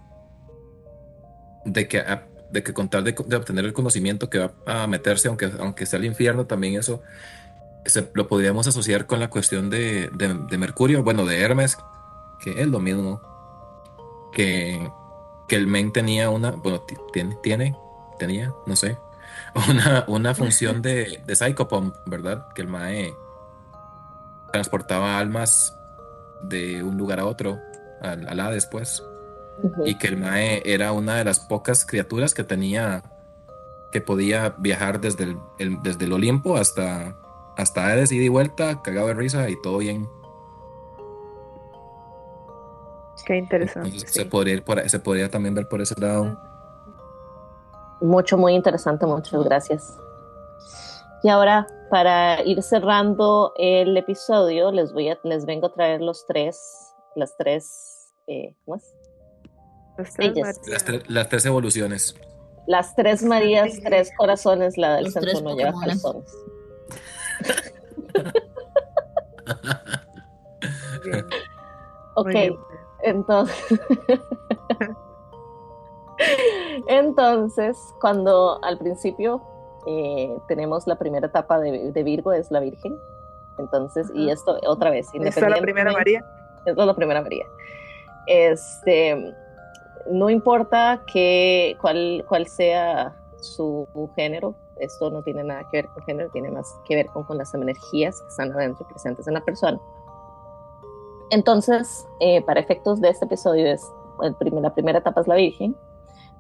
que, 1.87 2.03
de 2.51 2.63
que 2.63 2.73
con 2.73 2.89
tal 2.89 3.03
de, 3.03 3.15
obtener 3.35 3.65
el 3.65 3.73
conocimiento 3.73 4.29
que 4.29 4.39
va 4.39 4.51
a 4.65 4.87
meterse, 4.87 5.27
aunque, 5.27 5.51
aunque 5.59 5.85
sea 5.85 5.99
el 5.99 6.05
infierno, 6.05 6.45
también 6.45 6.75
eso 6.75 7.01
se, 7.85 8.09
lo 8.13 8.27
podríamos 8.27 8.67
asociar 8.67 9.05
con 9.05 9.19
la 9.19 9.29
cuestión 9.29 9.69
de, 9.69 10.09
de 10.11 10.57
Mercurio, 10.57 11.03
bueno, 11.03 11.25
de 11.25 11.41
Hermes, 11.41 11.77
que 12.43 12.61
es 12.61 12.67
lo 12.67 12.79
mismo, 12.79 13.21
que 14.33 14.89
que 15.49 15.55
el 15.57 15.67
men 15.67 15.91
tenía 15.91 16.29
una, 16.29 16.51
bueno, 16.51 16.81
tiene, 17.11 17.35
tiene, 17.43 17.75
tenía, 18.19 18.53
no 18.65 18.75
sé, 18.77 18.97
una, 19.69 20.05
una 20.07 20.33
función 20.35 20.81
de, 20.81 21.21
de 21.25 21.35
psychopomp, 21.35 21.95
¿verdad? 22.05 22.47
Que 22.53 22.61
el 22.61 22.67
mae 22.69 23.13
transportaba 24.51 25.17
almas 25.19 25.75
de 26.41 26.83
un 26.83 26.97
lugar 26.97 27.19
a 27.19 27.25
otro, 27.25 27.59
al, 28.01 28.25
la 28.35 28.51
después. 28.51 29.03
Y 29.85 29.95
que 29.95 30.07
el 30.07 30.17
mae 30.17 30.61
era 30.65 30.93
una 30.93 31.15
de 31.17 31.25
las 31.25 31.39
pocas 31.41 31.85
criaturas 31.85 32.33
que 32.33 32.43
tenía 32.45 33.03
que 33.91 33.99
podía 34.01 34.55
viajar 34.59 35.01
desde 35.01 35.25
el, 35.25 35.37
el- 35.57 35.81
desde 35.83 36.05
el 36.05 36.13
Olimpo 36.13 36.55
hasta, 36.57 37.17
hasta 37.57 37.87
Hades, 37.87 38.11
ida 38.11 38.23
y 38.23 38.29
vuelta, 38.29 38.81
cagado 38.83 39.07
de 39.07 39.15
risa 39.15 39.49
y 39.49 39.59
todo 39.61 39.79
bien. 39.79 40.07
Qué 43.29 43.37
interesante. 43.37 43.89
Entonces 43.89 44.09
sí. 44.11 44.19
se, 44.21 44.25
podría 44.25 44.55
ir 44.55 44.63
por, 44.63 44.89
se 44.89 44.99
podría 44.99 45.29
también 45.29 45.53
ver 45.53 45.67
por 45.67 45.81
ese 45.81 45.93
lado. 46.01 46.35
Mucho, 48.01 48.39
muy 48.39 48.55
interesante, 48.55 49.05
muchas 49.05 49.43
gracias. 49.43 49.95
Y 51.21 51.29
ahora, 51.29 51.67
para 51.91 52.41
ir 52.43 52.63
cerrando 52.63 53.53
el 53.57 53.95
episodio, 53.97 54.71
les 54.71 54.91
voy 54.93 55.09
a, 55.09 55.19
les 55.23 55.45
vengo 55.45 55.67
a 55.67 55.73
traer 55.73 56.01
los 56.01 56.25
tres, 56.25 56.59
las 57.15 57.37
tres, 57.37 58.15
eh, 58.25 58.55
¿cómo 58.65 58.77
es? 58.77 58.95
Las 59.99 60.13
tres. 60.15 60.33
Las, 60.65 60.87
tre- 60.87 61.03
las 61.07 61.29
tres 61.29 61.45
evoluciones. 61.45 62.15
Las 62.65 62.95
tres 62.95 63.21
Marías, 63.21 63.79
tres 63.83 64.09
corazones, 64.17 64.75
la 64.75 64.95
del 64.95 65.03
Los 65.03 65.13
centro 65.13 65.33
tres 65.33 65.43
no 65.43 65.55
lleva. 65.55 65.71
Bien, 71.05 71.25
Ok, 72.15 72.25
muy 72.25 72.33
bien. 72.33 72.55
Entonces, 73.01 73.79
entonces, 76.87 77.77
cuando 78.01 78.59
al 78.63 78.77
principio 78.77 79.41
eh, 79.85 80.35
tenemos 80.47 80.87
la 80.87 80.97
primera 80.97 81.27
etapa 81.27 81.59
de, 81.59 81.91
de 81.91 82.03
Virgo, 82.03 82.33
es 82.33 82.51
la 82.51 82.59
Virgen. 82.59 82.97
Entonces, 83.57 84.09
y 84.13 84.29
esto 84.29 84.57
otra 84.67 84.89
vez, 84.89 85.07
Esta 85.13 85.27
es 85.27 85.35
la 85.35 85.57
primera 85.61 85.91
independientemente- 85.91 85.93
María. 85.93 86.25
Esta 86.65 86.81
es 86.81 86.87
la 86.87 86.93
primera 86.95 87.21
María. 87.21 87.45
Este, 88.27 89.33
no 90.11 90.29
importa 90.29 91.01
que, 91.11 91.77
cuál, 91.81 92.25
cuál 92.27 92.47
sea 92.47 93.15
su 93.41 93.87
género, 94.15 94.55
esto 94.77 95.09
no 95.09 95.21
tiene 95.23 95.43
nada 95.43 95.63
que 95.69 95.77
ver 95.77 95.87
con 95.87 96.03
género, 96.03 96.29
tiene 96.31 96.51
más 96.51 96.73
que 96.85 96.95
ver 96.95 97.07
con, 97.07 97.23
con 97.23 97.37
las 97.37 97.53
energías 97.53 98.21
que 98.21 98.27
están 98.27 98.51
adentro, 98.53 98.87
presentes 98.87 99.27
en 99.27 99.33
la 99.33 99.41
persona. 99.41 99.79
Entonces, 101.31 102.05
eh, 102.19 102.41
para 102.43 102.59
efectos 102.59 102.99
de 103.01 103.09
este 103.09 103.25
episodio, 103.25 103.67
es, 103.67 103.81
el 104.21 104.35
primer- 104.35 104.63
la 104.63 104.73
primera 104.73 104.99
etapa 104.99 105.21
es 105.21 105.27
la 105.27 105.35
Virgen, 105.35 105.75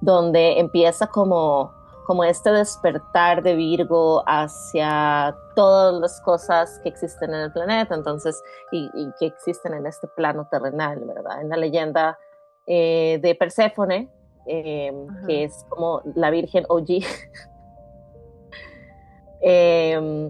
donde 0.01 0.59
empieza 0.59 1.07
como, 1.07 1.71
como 2.07 2.23
este 2.23 2.51
despertar 2.51 3.43
de 3.43 3.55
Virgo 3.55 4.23
hacia 4.25 5.35
todas 5.55 5.93
las 6.01 6.19
cosas 6.21 6.79
que 6.81 6.89
existen 6.89 7.33
en 7.33 7.41
el 7.41 7.51
planeta, 7.51 7.93
entonces, 7.95 8.41
y, 8.71 8.89
y 8.93 9.11
que 9.19 9.27
existen 9.27 9.73
en 9.75 9.85
este 9.85 10.07
plano 10.07 10.47
terrenal, 10.49 10.99
¿verdad? 11.05 11.41
En 11.41 11.49
la 11.49 11.57
leyenda 11.57 12.17
eh, 12.65 13.19
de 13.21 13.35
Perséfone, 13.35 14.09
eh, 14.47 14.91
Ajá. 15.09 15.27
que 15.27 15.43
es 15.43 15.65
como 15.69 16.01
la 16.15 16.29
Virgen 16.31 16.65
OG. 16.69 16.87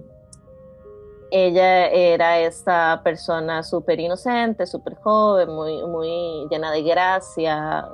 Ella 1.31 1.87
era 1.89 2.39
esta 2.39 3.01
persona 3.03 3.61
súper 3.61 3.99
inocente, 3.99 4.65
súper 4.65 4.95
joven, 4.95 5.49
muy, 5.49 5.83
muy 5.85 6.47
llena 6.49 6.71
de 6.71 6.81
gracia. 6.81 7.87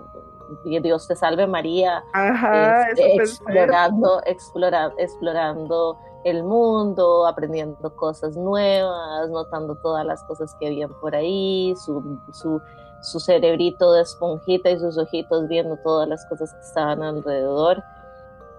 Dios 0.64 1.08
te 1.08 1.16
salve 1.16 1.48
María, 1.48 2.04
Ajá, 2.14 2.90
este, 2.92 3.16
explorando, 3.16 4.22
explora- 4.26 4.94
explorando 4.98 5.98
el 6.24 6.44
mundo, 6.44 7.26
aprendiendo 7.28 7.96
cosas 7.96 8.38
nuevas, 8.38 9.30
notando 9.30 9.76
todas 9.76 10.06
las 10.06 10.24
cosas 10.24 10.56
que 10.60 10.68
habían 10.68 10.94
por 11.02 11.16
ahí, 11.16 11.74
su, 11.84 12.20
su, 12.32 12.62
su 13.02 13.20
cerebrito 13.20 13.92
de 13.94 14.02
esponjita 14.04 14.70
y 14.70 14.80
sus 14.80 14.98
ojitos 14.98 15.48
viendo 15.48 15.78
todas 15.78 16.08
las 16.08 16.26
cosas 16.28 16.54
que 16.54 16.62
estaban 16.62 17.04
alrededor. 17.04 17.84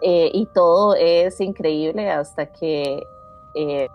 Eh, 0.00 0.30
y 0.34 0.46
todo 0.46 0.94
es 0.94 1.40
increíble 1.40 2.10
hasta 2.10 2.46
que 2.46 3.06
eh, 3.54 3.88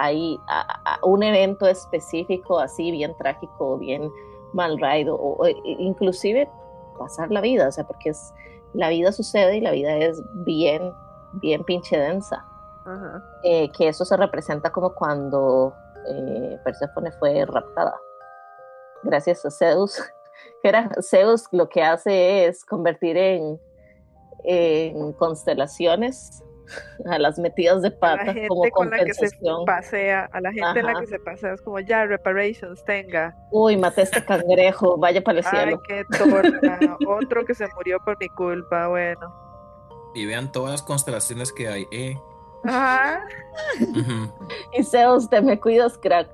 hay 0.00 0.38
a- 0.48 0.80
a- 0.94 1.06
un 1.06 1.22
evento 1.22 1.66
específico 1.66 2.58
así 2.58 2.90
bien 2.90 3.14
trágico, 3.18 3.78
bien 3.78 4.10
mal 4.52 4.78
raído, 4.80 5.14
o, 5.16 5.42
o 5.42 5.48
inclusive 5.64 6.48
pasar 6.98 7.30
la 7.30 7.40
vida, 7.40 7.68
o 7.68 7.72
sea, 7.72 7.84
porque 7.86 8.10
es, 8.10 8.32
la 8.74 8.88
vida 8.88 9.12
sucede 9.12 9.56
y 9.56 9.60
la 9.60 9.72
vida 9.72 9.96
es 9.96 10.20
bien, 10.44 10.92
bien 11.34 11.64
pinche 11.64 11.98
densa. 11.98 12.44
Eh, 13.44 13.70
que 13.72 13.88
eso 13.88 14.04
se 14.04 14.16
representa 14.16 14.70
como 14.72 14.94
cuando 14.94 15.72
eh, 16.08 16.58
Perséfone 16.64 17.12
fue 17.12 17.44
raptada. 17.46 17.94
Gracias 19.04 19.44
a 19.46 19.50
Zeus. 19.50 20.02
Que 20.62 20.68
era, 20.70 20.90
Zeus 21.00 21.46
lo 21.52 21.68
que 21.68 21.82
hace 21.82 22.46
es 22.46 22.64
convertir 22.64 23.16
en, 23.16 23.60
en 24.44 25.12
constelaciones 25.12 26.42
a 27.06 27.18
las 27.18 27.38
metidas 27.38 27.82
de 27.82 27.90
pata 27.90 28.32
gente 28.32 28.48
como 28.48 28.68
con 28.70 28.90
la 28.90 29.04
que 29.04 29.14
se 29.14 29.28
pasea, 29.66 30.28
a 30.32 30.40
la 30.40 30.52
gente 30.52 30.80
en 30.80 30.86
la 30.86 31.00
que 31.00 31.06
se 31.06 31.18
pasea, 31.18 31.54
es 31.54 31.62
como 31.62 31.80
ya, 31.80 32.04
reparations, 32.06 32.84
tenga. 32.84 33.34
Uy, 33.50 33.76
maté 33.76 34.02
a 34.02 34.04
este 34.04 34.24
cangrejo, 34.24 34.96
vaya 34.96 35.22
para 35.22 35.40
el 35.40 35.44
Ay, 35.46 35.50
cielo. 35.50 35.82
qué 35.86 36.04
torta. 36.16 36.96
Otro 37.06 37.44
que 37.44 37.54
se 37.54 37.66
murió 37.74 37.98
por 38.04 38.18
mi 38.18 38.28
culpa, 38.28 38.88
bueno. 38.88 39.34
Y 40.14 40.26
vean 40.26 40.50
todas 40.50 40.72
las 40.72 40.82
constelaciones 40.82 41.52
que 41.52 41.68
hay. 41.68 41.86
Eh. 41.90 42.16
Ajá. 42.64 43.24
Y 44.72 44.84
Zeus, 44.84 45.28
te 45.28 45.40
me 45.40 45.58
cuidas, 45.58 45.98
crack. 45.98 46.28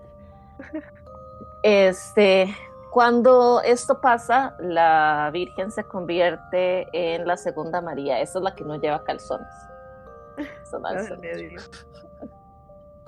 Este, 1.62 2.55
cuando 2.91 3.61
esto 3.62 4.01
pasa, 4.01 4.57
la 4.59 5.30
Virgen 5.32 5.70
se 5.70 5.84
convierte 5.84 6.87
en 6.93 7.26
la 7.26 7.37
segunda 7.37 7.80
María. 7.80 8.20
Esa 8.20 8.39
es 8.39 8.43
la 8.43 8.55
que 8.55 8.64
no 8.64 8.76
lleva 8.76 9.05
calzones. 9.05 9.49
La 10.80 11.01
es- 11.01 11.09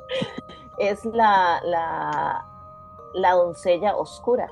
es 0.78 1.04
la, 1.06 1.60
la, 1.64 2.44
la 3.14 3.32
doncella 3.32 3.96
oscura, 3.96 4.48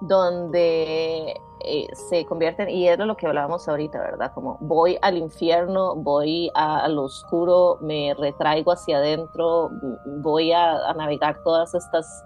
donde 0.00 1.40
eh, 1.64 1.86
se 2.08 2.24
convierten, 2.24 2.68
y 2.70 2.88
era 2.88 3.04
lo 3.04 3.16
que 3.16 3.26
hablábamos 3.26 3.68
ahorita, 3.68 3.98
¿verdad? 4.00 4.32
Como 4.34 4.56
voy 4.60 4.98
al 5.02 5.16
infierno, 5.18 5.94
voy 5.96 6.50
a, 6.54 6.84
a 6.84 6.88
lo 6.88 7.04
oscuro, 7.04 7.78
me 7.80 8.14
retraigo 8.18 8.72
hacia 8.72 8.98
adentro, 8.98 9.70
voy 10.06 10.52
a, 10.52 10.88
a 10.88 10.94
navegar 10.94 11.42
todas 11.42 11.74
estas 11.74 12.24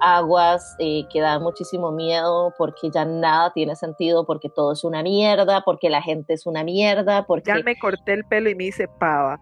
aguas 0.00 0.74
eh, 0.78 1.04
que 1.12 1.20
dan 1.20 1.42
muchísimo 1.42 1.90
miedo 1.92 2.52
porque 2.58 2.90
ya 2.90 3.04
nada 3.04 3.52
tiene 3.52 3.76
sentido, 3.76 4.24
porque 4.26 4.48
todo 4.48 4.72
es 4.72 4.84
una 4.84 5.02
mierda, 5.02 5.62
porque 5.64 5.90
la 5.90 6.02
gente 6.02 6.32
es 6.34 6.46
una 6.46 6.64
mierda, 6.64 7.24
porque 7.26 7.50
Ya 7.50 7.62
me 7.64 7.78
corté 7.78 8.12
el 8.14 8.24
pelo 8.24 8.50
y 8.50 8.54
me 8.54 8.64
hice 8.64 8.88
pava. 8.98 9.38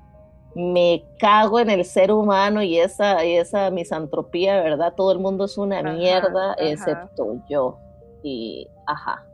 me 0.55 1.05
cago 1.19 1.61
en 1.61 1.71
el 1.71 1.85
ser 1.85 2.11
humano 2.13 2.63
y 2.63 2.79
esa, 2.79 3.25
y 3.25 3.37
esa 3.37 3.71
misantropía, 3.71 4.61
¿verdad? 4.63 4.93
Todo 4.97 5.13
el 5.13 5.19
mundo 5.21 5.45
es 5.45 5.57
una 5.59 5.79
Ajá, 5.79 5.93
mierda, 5.93 6.53
ajá. 6.53 6.55
excepto 6.59 7.37
yo. 7.49 7.79
Y, 8.23 8.69
ajá. 8.87 9.25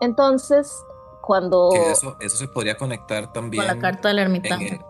Entonces, 0.00 0.72
cuando... 1.22 1.70
Que 1.72 1.90
eso, 1.92 2.16
eso 2.20 2.36
se 2.36 2.48
podría 2.48 2.76
conectar 2.76 3.32
también. 3.32 3.64
Con 3.66 3.74
la 3.76 3.80
carta 3.80 4.08
del 4.08 4.18
ermitaño. 4.20 4.66
el- 4.66 4.80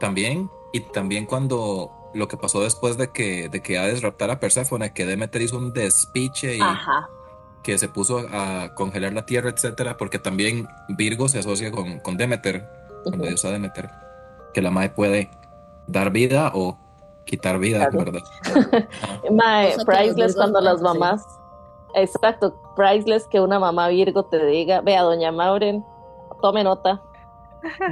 también, 0.00 0.48
y 0.72 0.80
también 0.80 1.26
cuando 1.26 1.90
lo 2.14 2.28
que 2.28 2.36
pasó 2.36 2.62
después 2.62 2.96
de 2.96 3.10
que, 3.10 3.48
de 3.48 3.62
que 3.62 3.78
Hades 3.78 4.02
raptara 4.02 4.34
a 4.34 4.40
Perséfone, 4.40 4.92
que 4.92 5.06
Demeter 5.06 5.42
hizo 5.42 5.58
un 5.58 5.72
despiche 5.72 6.56
y 6.56 6.60
Ajá, 6.60 7.08
que 7.62 7.76
se 7.78 7.88
puso 7.88 8.26
a 8.32 8.74
congelar 8.74 9.12
la 9.12 9.26
tierra, 9.26 9.50
etcétera, 9.50 9.96
porque 9.96 10.18
también 10.18 10.68
Virgo 10.88 11.28
se 11.28 11.38
asocia 11.40 11.70
con, 11.70 12.00
con 12.00 12.16
Demeter, 12.16 12.66
con 13.04 13.18
la 13.20 13.26
diosa 13.28 13.50
Demeter, 13.50 13.90
que 14.54 14.62
la 14.62 14.70
madre 14.70 14.90
puede 14.90 15.30
dar 15.86 16.10
vida 16.10 16.50
o 16.54 16.78
quitar 17.26 17.58
vida, 17.58 17.88
Claro. 17.90 18.12
¿verdad? 18.12 18.88
Mae, 19.30 19.74
priceless 19.84 20.34
cuando 20.34 20.60
las 20.60 20.80
pueden, 20.80 20.94
sí. 20.94 20.98
mamás... 20.98 21.26
Exacto, 21.94 22.54
priceless 22.76 23.26
que 23.26 23.40
una 23.40 23.58
mamá 23.58 23.88
Virgo 23.88 24.24
te 24.26 24.44
diga, 24.46 24.80
vea, 24.82 25.02
doña 25.02 25.32
Mauren, 25.32 25.84
tome 26.42 26.62
nota. 26.62 27.02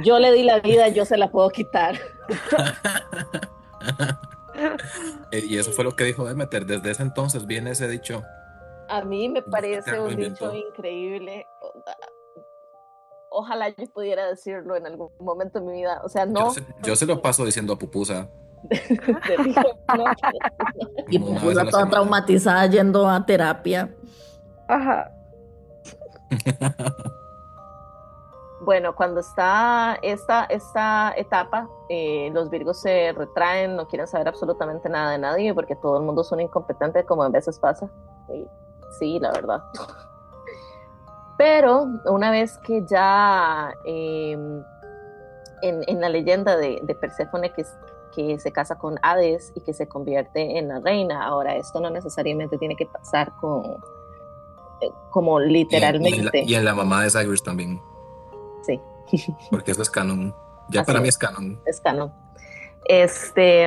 Yo 0.03 0.19
le 0.19 0.31
di 0.31 0.43
la 0.43 0.59
vida, 0.59 0.87
yo 0.87 1.03
se 1.03 1.17
la 1.17 1.29
puedo 1.29 1.49
quitar. 1.49 1.99
Eh, 5.31 5.43
y 5.47 5.57
eso 5.57 5.71
fue 5.71 5.83
lo 5.83 5.95
que 5.95 6.03
dijo 6.03 6.25
Demeter. 6.25 6.65
Desde 6.65 6.91
ese 6.91 7.03
entonces 7.03 7.45
viene 7.45 7.71
ese 7.71 7.87
dicho. 7.87 8.23
A 8.89 9.03
mí 9.03 9.29
me 9.29 9.41
parece 9.43 9.99
un 9.99 10.15
dicho 10.15 10.53
increíble. 10.53 11.45
Ojalá 13.29 13.69
yo 13.69 13.85
pudiera 13.93 14.25
decirlo 14.27 14.75
en 14.75 14.87
algún 14.87 15.09
momento 15.19 15.59
de 15.59 15.65
mi 15.65 15.73
vida. 15.73 16.01
O 16.03 16.09
sea, 16.09 16.25
Yo, 16.25 16.31
no. 16.31 16.51
se, 16.51 16.63
yo 16.83 16.95
se 16.95 17.05
lo 17.05 17.21
paso 17.21 17.45
diciendo 17.45 17.73
a 17.73 17.77
Pupusa. 17.77 18.27
Y 21.09 21.19
como 21.19 21.31
una 21.31 21.41
vez 21.43 21.51
a 21.51 21.55
la 21.59 21.63
la 21.65 21.71
toda 21.71 21.83
semana. 21.83 21.91
traumatizada 21.91 22.65
yendo 22.67 23.07
a 23.07 23.25
terapia. 23.25 23.93
Ajá. 24.67 25.11
Bueno, 28.67 28.93
cuando 28.93 29.21
está 29.21 29.97
esta, 30.01 30.43
esta 30.43 31.13
etapa, 31.15 31.69
eh, 31.87 32.29
los 32.33 32.49
virgos 32.49 32.81
se 32.81 33.13
retraen, 33.13 33.77
no 33.77 33.87
quieren 33.87 34.07
saber 34.07 34.27
absolutamente 34.27 34.89
nada 34.89 35.11
de 35.11 35.19
nadie 35.19 35.53
porque 35.53 35.77
todo 35.77 35.95
el 35.95 36.03
mundo 36.03 36.21
es 36.21 36.31
un 36.33 36.41
incompetente, 36.41 37.05
como 37.05 37.23
a 37.23 37.29
veces 37.29 37.59
pasa. 37.59 37.89
Y 38.27 38.45
sí, 38.99 39.19
la 39.21 39.31
verdad. 39.31 39.63
Pero 41.37 41.87
una 42.07 42.29
vez 42.29 42.57
que 42.57 42.83
ya 42.85 43.73
eh, 43.85 44.33
en, 44.33 45.83
en, 45.87 46.01
la 46.01 46.09
leyenda 46.09 46.57
de, 46.57 46.81
de 46.83 46.93
Perséfone 46.93 47.53
que, 47.53 47.63
que 48.13 48.37
se 48.37 48.51
casa 48.51 48.77
con 48.77 48.99
Hades 49.01 49.53
y 49.55 49.61
que 49.61 49.73
se 49.73 49.87
convierte 49.87 50.59
en 50.59 50.67
la 50.67 50.81
reina, 50.81 51.25
ahora 51.25 51.55
esto 51.55 51.79
no 51.79 51.89
necesariamente 51.89 52.57
tiene 52.57 52.75
que 52.75 52.87
pasar 52.87 53.31
con 53.39 53.63
eh, 54.81 54.91
como 55.09 55.39
literalmente. 55.39 56.17
Y 56.17 56.19
en, 56.19 56.25
la, 56.25 56.31
y 56.33 56.55
en 56.55 56.65
la 56.65 56.75
mamá 56.75 57.03
de 57.03 57.11
Cyrus 57.11 57.41
también. 57.41 57.81
Sí. 58.63 58.81
Porque 59.51 59.71
eso 59.71 59.81
es 59.81 59.89
canon. 59.89 60.33
Ya 60.69 60.81
Así 60.81 60.87
para 60.87 61.01
mí 61.01 61.07
es 61.07 61.17
canon. 61.17 61.59
Es 61.65 61.79
canon. 61.79 62.13
Este, 62.85 63.65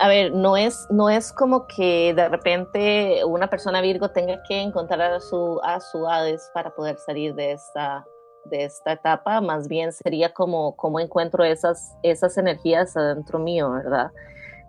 a 0.00 0.08
ver, 0.08 0.32
no 0.32 0.56
es, 0.56 0.86
no 0.90 1.10
es 1.10 1.30
como 1.30 1.66
que 1.66 2.14
de 2.14 2.28
repente 2.28 3.22
una 3.24 3.48
persona 3.48 3.82
Virgo 3.82 4.10
tenga 4.10 4.42
que 4.48 4.60
encontrar 4.62 5.12
a 5.12 5.20
su, 5.20 5.60
a 5.62 5.78
su 5.80 6.06
Hades 6.06 6.50
para 6.54 6.74
poder 6.74 6.96
salir 6.96 7.34
de 7.34 7.52
esta, 7.52 8.06
de 8.46 8.64
esta 8.64 8.92
etapa, 8.92 9.42
más 9.42 9.68
bien 9.68 9.92
sería 9.92 10.32
como, 10.32 10.74
como 10.76 11.00
encuentro 11.00 11.44
esas, 11.44 11.94
esas 12.02 12.38
energías 12.38 12.96
adentro 12.96 13.38
mío, 13.38 13.70
¿verdad? 13.72 14.10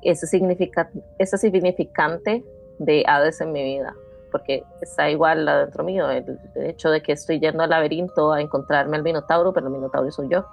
Ese, 0.01 0.27
significa, 0.27 0.89
ese 1.17 1.37
significante 1.37 2.43
de 2.79 3.05
Hades 3.07 3.39
en 3.39 3.53
mi 3.53 3.63
vida, 3.63 3.95
porque 4.31 4.63
está 4.81 5.09
igual 5.09 5.47
adentro 5.47 5.83
mío, 5.83 6.09
el, 6.09 6.39
el 6.55 6.65
hecho 6.65 6.89
de 6.89 7.01
que 7.01 7.11
estoy 7.11 7.39
yendo 7.39 7.63
al 7.63 7.69
laberinto 7.69 8.31
a 8.31 8.41
encontrarme 8.41 8.97
al 8.97 9.03
Minotauro, 9.03 9.53
pero 9.53 9.67
el 9.67 9.73
Minotauro 9.73 10.09
soy 10.11 10.29
yo. 10.29 10.45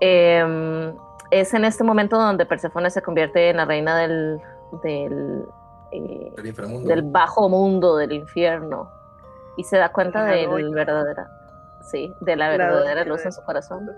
Eh, 0.00 0.92
es 1.30 1.54
en 1.54 1.64
este 1.64 1.84
momento 1.84 2.18
donde 2.18 2.46
Perséfone 2.46 2.90
se 2.90 3.02
convierte 3.02 3.50
en 3.50 3.56
la 3.56 3.64
reina 3.64 3.96
del, 3.98 4.40
del, 4.82 5.44
eh, 5.92 6.32
del 6.84 7.02
bajo 7.02 7.48
mundo, 7.48 7.96
del 7.96 8.12
infierno, 8.12 8.90
y 9.56 9.64
se 9.64 9.78
da 9.78 9.90
cuenta 9.90 10.24
de 10.24 10.46
la 10.46 10.70
verdadera, 10.70 11.30
sí, 11.82 12.12
de 12.20 12.36
la 12.36 12.48
verdadera 12.50 13.04
luz 13.04 13.24
en 13.24 13.32
su 13.32 13.42
corazón. 13.42 13.90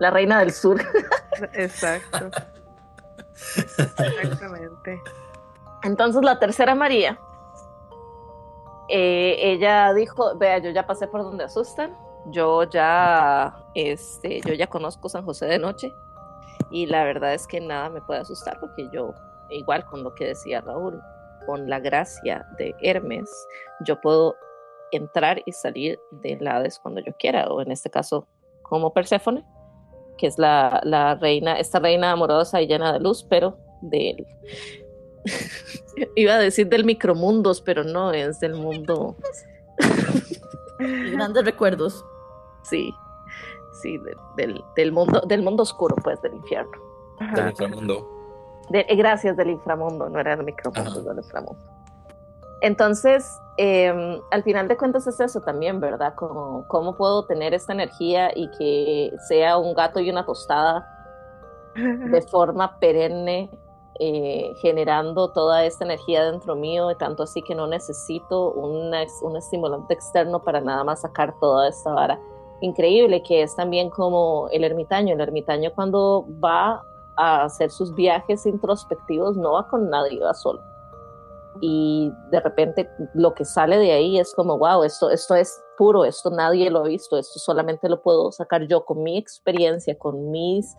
La 0.00 0.10
reina 0.10 0.40
del 0.40 0.52
sur. 0.52 0.80
Exacto. 1.52 2.30
Exactamente. 3.56 5.00
Entonces 5.84 6.22
la 6.22 6.38
tercera 6.38 6.74
María, 6.74 7.20
eh, 8.88 9.36
ella 9.38 9.92
dijo, 9.92 10.36
vea, 10.36 10.58
yo 10.58 10.70
ya 10.70 10.86
pasé 10.86 11.06
por 11.06 11.22
donde 11.22 11.44
asustan, 11.44 11.96
yo 12.26 12.64
ya, 12.64 13.54
este, 13.74 14.40
yo 14.46 14.54
ya 14.54 14.66
conozco 14.66 15.10
San 15.10 15.24
José 15.24 15.44
de 15.46 15.58
noche 15.58 15.92
y 16.70 16.86
la 16.86 17.04
verdad 17.04 17.34
es 17.34 17.46
que 17.46 17.60
nada 17.60 17.90
me 17.90 18.00
puede 18.00 18.20
asustar 18.20 18.58
porque 18.60 18.88
yo, 18.92 19.12
igual 19.50 19.84
con 19.84 20.02
lo 20.02 20.14
que 20.14 20.28
decía 20.28 20.62
Raúl, 20.62 21.00
con 21.44 21.68
la 21.68 21.80
gracia 21.80 22.46
de 22.56 22.74
Hermes, 22.80 23.30
yo 23.80 24.00
puedo 24.00 24.36
entrar 24.90 25.42
y 25.44 25.52
salir 25.52 26.00
del 26.10 26.46
Hades 26.46 26.78
cuando 26.78 27.02
yo 27.02 27.12
quiera, 27.18 27.48
o 27.48 27.60
en 27.60 27.70
este 27.70 27.90
caso 27.90 28.26
como 28.62 28.94
Perséfone, 28.94 29.44
que 30.16 30.28
es 30.28 30.38
la, 30.38 30.80
la 30.84 31.16
reina, 31.16 31.58
esta 31.58 31.78
reina 31.78 32.12
amorosa 32.12 32.62
y 32.62 32.68
llena 32.68 32.92
de 32.92 33.00
luz, 33.00 33.26
pero 33.28 33.58
del... 33.82 34.26
Iba 36.14 36.34
a 36.34 36.38
decir 36.38 36.68
del 36.68 36.84
micromundos, 36.84 37.60
pero 37.60 37.84
no, 37.84 38.12
es 38.12 38.40
del 38.40 38.54
mundo... 38.54 39.16
Grandes 40.78 41.44
recuerdos. 41.44 42.04
Sí, 42.62 42.92
sí, 43.80 43.98
de, 43.98 44.16
del, 44.36 44.64
del, 44.76 44.92
mundo, 44.92 45.20
del 45.26 45.42
mundo 45.42 45.62
oscuro, 45.62 45.96
pues, 46.02 46.20
del 46.22 46.34
infierno. 46.34 46.72
Del 47.34 47.50
inframundo. 47.50 48.10
De, 48.70 48.80
eh, 48.88 48.96
gracias, 48.96 49.36
del 49.36 49.50
inframundo, 49.50 50.08
no 50.08 50.18
era 50.18 50.34
el 50.34 50.44
micromundo, 50.44 51.02
del 51.02 51.18
inframundo. 51.18 51.62
Entonces, 52.60 53.30
eh, 53.58 54.20
al 54.30 54.42
final 54.42 54.68
de 54.68 54.76
cuentas 54.76 55.06
es 55.06 55.20
eso 55.20 55.42
también, 55.42 55.80
¿verdad? 55.80 56.14
Como, 56.14 56.66
¿Cómo 56.68 56.96
puedo 56.96 57.26
tener 57.26 57.52
esta 57.52 57.72
energía 57.72 58.30
y 58.34 58.50
que 58.58 59.12
sea 59.28 59.58
un 59.58 59.74
gato 59.74 60.00
y 60.00 60.10
una 60.10 60.24
tostada 60.24 60.90
de 61.74 62.22
forma 62.30 62.78
perenne, 62.78 63.50
eh, 64.00 64.52
generando 64.60 65.30
toda 65.32 65.64
esta 65.64 65.84
energía 65.84 66.24
dentro 66.24 66.56
mío, 66.56 66.96
tanto 66.96 67.22
así 67.22 67.42
que 67.42 67.54
no 67.54 67.66
necesito 67.66 68.52
un 68.52 69.36
estimulante 69.36 69.94
externo 69.94 70.42
para 70.42 70.60
nada 70.60 70.84
más 70.84 71.02
sacar 71.02 71.34
toda 71.38 71.68
esta 71.68 71.92
vara 71.92 72.20
increíble, 72.60 73.22
que 73.22 73.42
es 73.42 73.54
también 73.54 73.90
como 73.90 74.48
el 74.50 74.64
ermitaño. 74.64 75.14
El 75.14 75.20
ermitaño 75.20 75.72
cuando 75.74 76.26
va 76.42 76.82
a 77.16 77.44
hacer 77.44 77.70
sus 77.70 77.94
viajes 77.94 78.46
introspectivos 78.46 79.36
no 79.36 79.52
va 79.52 79.68
con 79.68 79.90
nadie, 79.90 80.18
va 80.20 80.34
solo. 80.34 80.60
Y 81.60 82.12
de 82.30 82.40
repente 82.40 82.90
lo 83.14 83.32
que 83.34 83.44
sale 83.44 83.78
de 83.78 83.92
ahí 83.92 84.18
es 84.18 84.34
como, 84.34 84.58
wow, 84.58 84.82
esto, 84.82 85.10
esto 85.10 85.36
es 85.36 85.62
puro, 85.78 86.04
esto 86.04 86.30
nadie 86.30 86.68
lo 86.70 86.80
ha 86.80 86.88
visto, 86.88 87.16
esto 87.16 87.38
solamente 87.38 87.88
lo 87.88 88.02
puedo 88.02 88.32
sacar 88.32 88.66
yo 88.66 88.84
con 88.84 89.02
mi 89.02 89.16
experiencia, 89.16 89.96
con 89.96 90.30
mis 90.30 90.74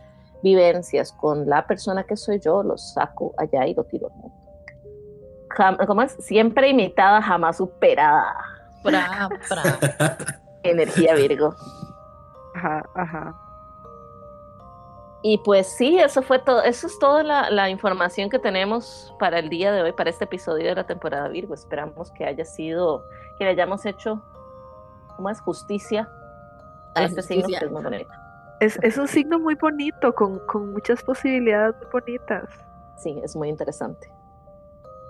vivencias, 0.46 1.12
con 1.12 1.50
la 1.50 1.66
persona 1.66 2.04
que 2.04 2.16
soy 2.16 2.39
yo, 2.39 2.62
lo 2.62 2.78
saco 2.78 3.34
allá 3.36 3.66
y 3.66 3.74
lo 3.74 3.84
tiro 3.84 4.08
al 4.08 4.14
mundo. 4.14 5.88
¿Cómo 5.88 6.04
es? 6.04 6.12
Siempre 6.20 6.70
imitada, 6.70 7.22
jamás 7.22 7.58
superada. 7.58 8.36
Pra, 8.84 9.28
pra. 9.50 10.18
Energía 10.64 11.16
Virgo. 11.16 11.56
Ajá, 12.54 12.86
ajá. 12.93 13.36
Y 15.24 15.39
pues 15.39 15.66
sí, 15.76 15.98
eso 15.98 16.22
fue 16.22 16.38
todo, 16.38 16.62
eso 16.62 16.86
es 16.86 17.00
toda 17.00 17.24
la, 17.24 17.50
la, 17.50 17.72
información 17.72 18.30
que 18.30 18.38
tenemos 18.38 19.12
para 19.18 19.39
el 19.39 19.50
día 19.50 19.72
de 19.72 19.82
hoy, 19.82 19.91
para 19.91 20.12
este 20.12 20.26
episodio 20.26 20.68
de 20.68 20.76
la 20.76 20.86
temporada 20.86 21.28
Virgo. 21.30 21.56
Esperamos 21.56 22.12
que 22.12 22.26
haya 22.26 22.46
sido, 22.46 23.04
que 23.39 23.46
le 23.46 23.52
hayamos 23.52 23.84
hecho 23.88 24.22
más 25.18 25.41
justicia 25.41 26.08
a 26.93 27.04
este 27.06 27.24
signo 27.24 27.48
que 27.48 27.66
es 27.66 27.72
muy 27.72 27.82
bonito. 27.82 28.24
Es, 28.66 28.80
es 28.82 28.97
un 28.97 29.07
signo 29.07 29.38
muy 29.38 29.53
bonito, 29.55 30.13
con, 30.13 30.39
con, 30.47 30.74
muchas 30.74 31.03
posibilidades 31.03 31.76
muy 31.78 32.01
bonitas. 32.01 32.49
Sí, 32.97 33.20
es 33.24 33.36
muy 33.36 33.49
interesante. 33.49 34.11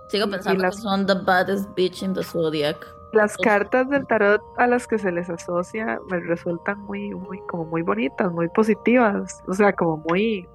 Sigo 0.10 0.30
pensando 0.30 0.62
las... 0.62 0.76
que 0.76 0.82
son 0.82 1.06
the 1.06 1.14
baddest 1.14 1.70
bitch 1.76 2.04
in 2.04 2.14
the 2.14 2.24
zodiac 2.24 2.78
las 3.14 3.38
cartas 3.38 3.90
del 3.90 4.06
tarot 4.06 4.42
a 4.58 4.68
las 4.68 4.88
que 4.88 5.00
se 5.00 5.10
les 5.10 5.30
asocia 5.30 6.00
me 6.12 6.20
resultan 6.20 6.78
muy, 6.82 7.16
muy, 7.16 7.40
como 7.48 7.64
muy 7.64 7.82
bonitas, 7.82 8.30
muy 8.30 8.50
positivas, 8.50 9.42
o 9.48 9.54
sea, 9.54 9.72
como 9.72 10.04
muy, 10.10 10.46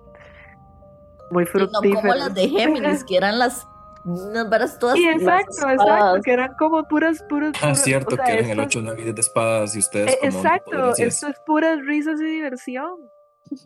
muy 1.30 1.46
fructíferas. 1.46 1.82
Sí, 1.82 1.90
no 1.92 2.00
como 2.02 2.14
las 2.14 2.34
de 2.34 2.48
Géminis, 2.48 3.04
que 3.08 3.16
eran 3.16 3.38
las 3.38 3.66
unas 4.04 4.48
varas 4.48 4.78
todas. 4.78 4.96
Sí, 4.96 5.08
exacto, 5.08 5.68
exacto, 5.68 6.20
que 6.22 6.32
eran 6.32 6.54
como 6.58 6.84
puras, 6.84 7.22
puras. 7.28 7.52
Ah, 7.62 7.74
cierto, 7.74 8.14
o 8.14 8.16
sea, 8.16 8.24
que 8.24 8.32
eran 8.32 8.50
el 8.50 8.60
8 8.60 8.82
navidades 8.82 9.14
de 9.14 9.20
espadas 9.20 9.76
y 9.76 9.78
ustedes. 9.80 10.14
Eh, 10.14 10.18
como 10.20 10.38
exacto, 10.38 10.96
esto 10.96 11.28
es 11.28 11.36
puras 11.46 11.78
risas 11.84 12.20
y 12.20 12.24
diversión. 12.24 12.96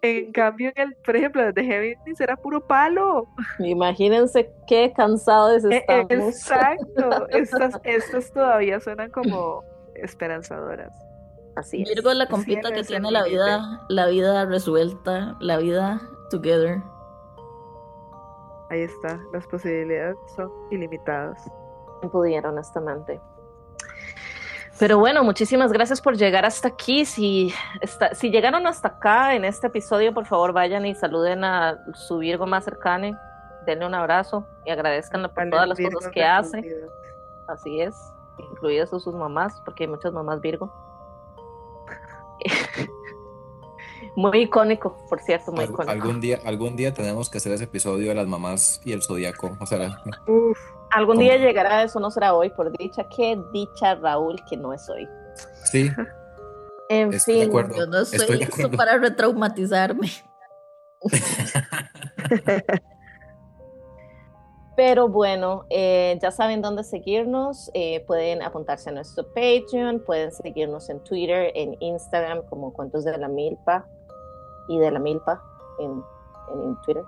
En 0.01 0.33
cambio, 0.33 0.73
en 0.75 0.89
el, 0.89 0.97
por 1.05 1.15
ejemplo, 1.15 1.43
desde 1.43 1.63
Géminis 1.63 2.21
era 2.21 2.37
puro 2.37 2.67
palo. 2.67 3.27
Imagínense 3.59 4.51
qué 4.67 4.93
cansados 4.97 5.65
Eh, 5.65 5.85
estamos. 5.87 6.11
Exacto. 6.11 7.27
Estas, 7.31 7.79
estas 7.85 8.33
todavía 8.33 8.81
suenan 8.81 9.11
como 9.11 9.63
esperanzadoras. 9.95 10.93
Así 11.57 11.83
es. 11.83 11.89
Virgo 11.89 12.11
es 12.11 12.17
la 12.17 12.27
compita 12.27 12.73
que 12.73 12.83
tiene 12.83 13.11
la 13.11 13.25
vida, 13.25 13.83
la 13.89 14.07
vida 14.07 14.47
resuelta, 14.47 15.37
la 15.41 15.59
vida 15.59 16.01
together. 16.31 16.81
Ahí 18.75 18.83
está, 18.83 19.21
las 19.33 19.47
posibilidades 19.47 20.17
son 20.35 20.51
ilimitadas. 20.73 21.49
Pudiera, 22.11 22.49
honestamente. 22.49 23.21
Pero 24.81 24.99
bueno, 24.99 25.23
muchísimas 25.23 25.73
gracias 25.73 26.01
por 26.01 26.17
llegar 26.17 26.45
hasta 26.45 26.67
aquí. 26.67 27.05
Si, 27.05 27.55
está, 27.81 28.17
si 28.17 28.33
llegaron 28.33 28.67
hasta 28.67 28.89
acá 28.89 29.37
en 29.37 29.45
este 29.45 29.69
episodio, 29.69 30.13
por 30.13 30.27
favor 30.27 30.53
vayan 30.53 30.85
y 30.87 30.97
saluden 30.97 31.45
a 31.45 31.79
su 31.95 32.19
Virgo 32.19 32.47
más 32.47 32.65
cercano, 32.65 33.17
denle 33.65 33.87
un 33.87 33.95
abrazo 33.95 34.45
y 34.67 34.71
agradezcanle 34.71 35.29
por 35.29 35.49
todas 35.51 35.69
las 35.69 35.79
cosas 35.79 36.11
que 36.11 36.25
hace. 36.25 36.77
Así 37.47 37.81
es, 37.81 37.95
incluidas 38.39 38.91
sus 38.91 39.07
mamás, 39.07 39.63
porque 39.65 39.85
hay 39.85 39.89
muchas 39.89 40.13
mamás 40.13 40.41
Virgo. 40.41 40.69
muy 44.17 44.43
icónico, 44.43 44.97
por 45.09 45.21
cierto, 45.21 45.51
muy 45.53 45.65
Al, 45.65 45.71
icónico. 45.71 45.91
Algún 45.93 46.21
día, 46.21 46.39
algún 46.45 46.77
día 46.77 46.93
tenemos 46.95 47.29
que 47.31 47.39
hacer 47.39 47.53
ese 47.53 47.65
episodio 47.65 48.09
de 48.09 48.15
las 48.15 48.27
mamás 48.27 48.81
y 48.85 48.93
el 48.93 49.03
zodiaco. 49.03 49.57
O 49.61 49.67
sea, 49.67 50.01
Uf. 50.29 50.59
Algún 50.91 51.19
día 51.19 51.37
llegará, 51.37 51.83
eso 51.83 51.99
no 51.99 52.11
será 52.11 52.35
hoy, 52.35 52.51
por 52.51 52.71
dicha. 52.79 53.05
Qué 53.17 53.37
dicha, 53.53 53.97
Raúl, 53.97 54.41
que 54.49 54.57
no 54.57 54.73
es 54.73 54.89
hoy. 54.89 55.09
Sí. 55.65 55.91
En 56.89 57.13
Estoy 57.13 57.41
fin, 57.43 57.53
de. 57.53 57.77
Yo 57.77 57.87
no 57.87 57.99
Estoy 58.01 58.21
soy 58.21 58.39
de 58.39 58.45
acuerdo. 58.45 58.77
para 58.77 58.99
retraumatizarme. 58.99 60.09
Pero 64.77 65.09
bueno, 65.09 65.67
eh, 65.71 66.19
ya 66.21 66.31
saben 66.31 66.61
dónde 66.63 66.83
seguirnos. 66.85 67.71
eh, 67.75 68.05
pueden 68.07 68.43
apuntarse 68.43 68.91
a 68.91 68.93
nuestro 68.93 69.25
Patreon, 69.33 70.01
pueden 70.01 70.33
seguirnos 70.33 70.89
en 70.91 70.99
Twitter, 71.05 71.53
en 71.55 71.77
Instagram 71.81 72.43
como 72.49 72.73
Cuentos 72.73 73.05
de 73.05 73.17
la 73.17 73.29
Milpa 73.29 73.87
y 74.67 74.79
de 74.79 74.91
la 74.91 74.99
Milpa 74.99 75.43
en, 75.79 76.03
en 76.53 76.77
Twitter. 76.83 77.05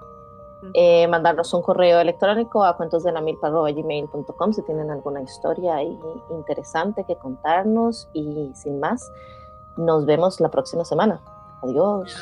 eh, 0.75 1.07
mandarnos 1.09 1.53
un 1.55 1.63
correo 1.63 2.01
electrónico 2.01 2.65
a 2.65 2.77
cuentosdelamilpa.gmail.com 2.77 4.53
si 4.53 4.63
tienen 4.63 4.91
alguna 4.91 5.21
historia 5.23 5.77
ahí 5.77 5.99
interesante 6.31 7.05
que 7.05 7.17
contarnos 7.17 8.09
y 8.13 8.51
sin 8.55 8.81
más, 8.81 9.13
nos 9.77 10.07
vemos 10.07 10.41
la 10.41 10.51
próxima 10.51 10.85
semana. 10.85 11.21
Adiós. 11.63 12.15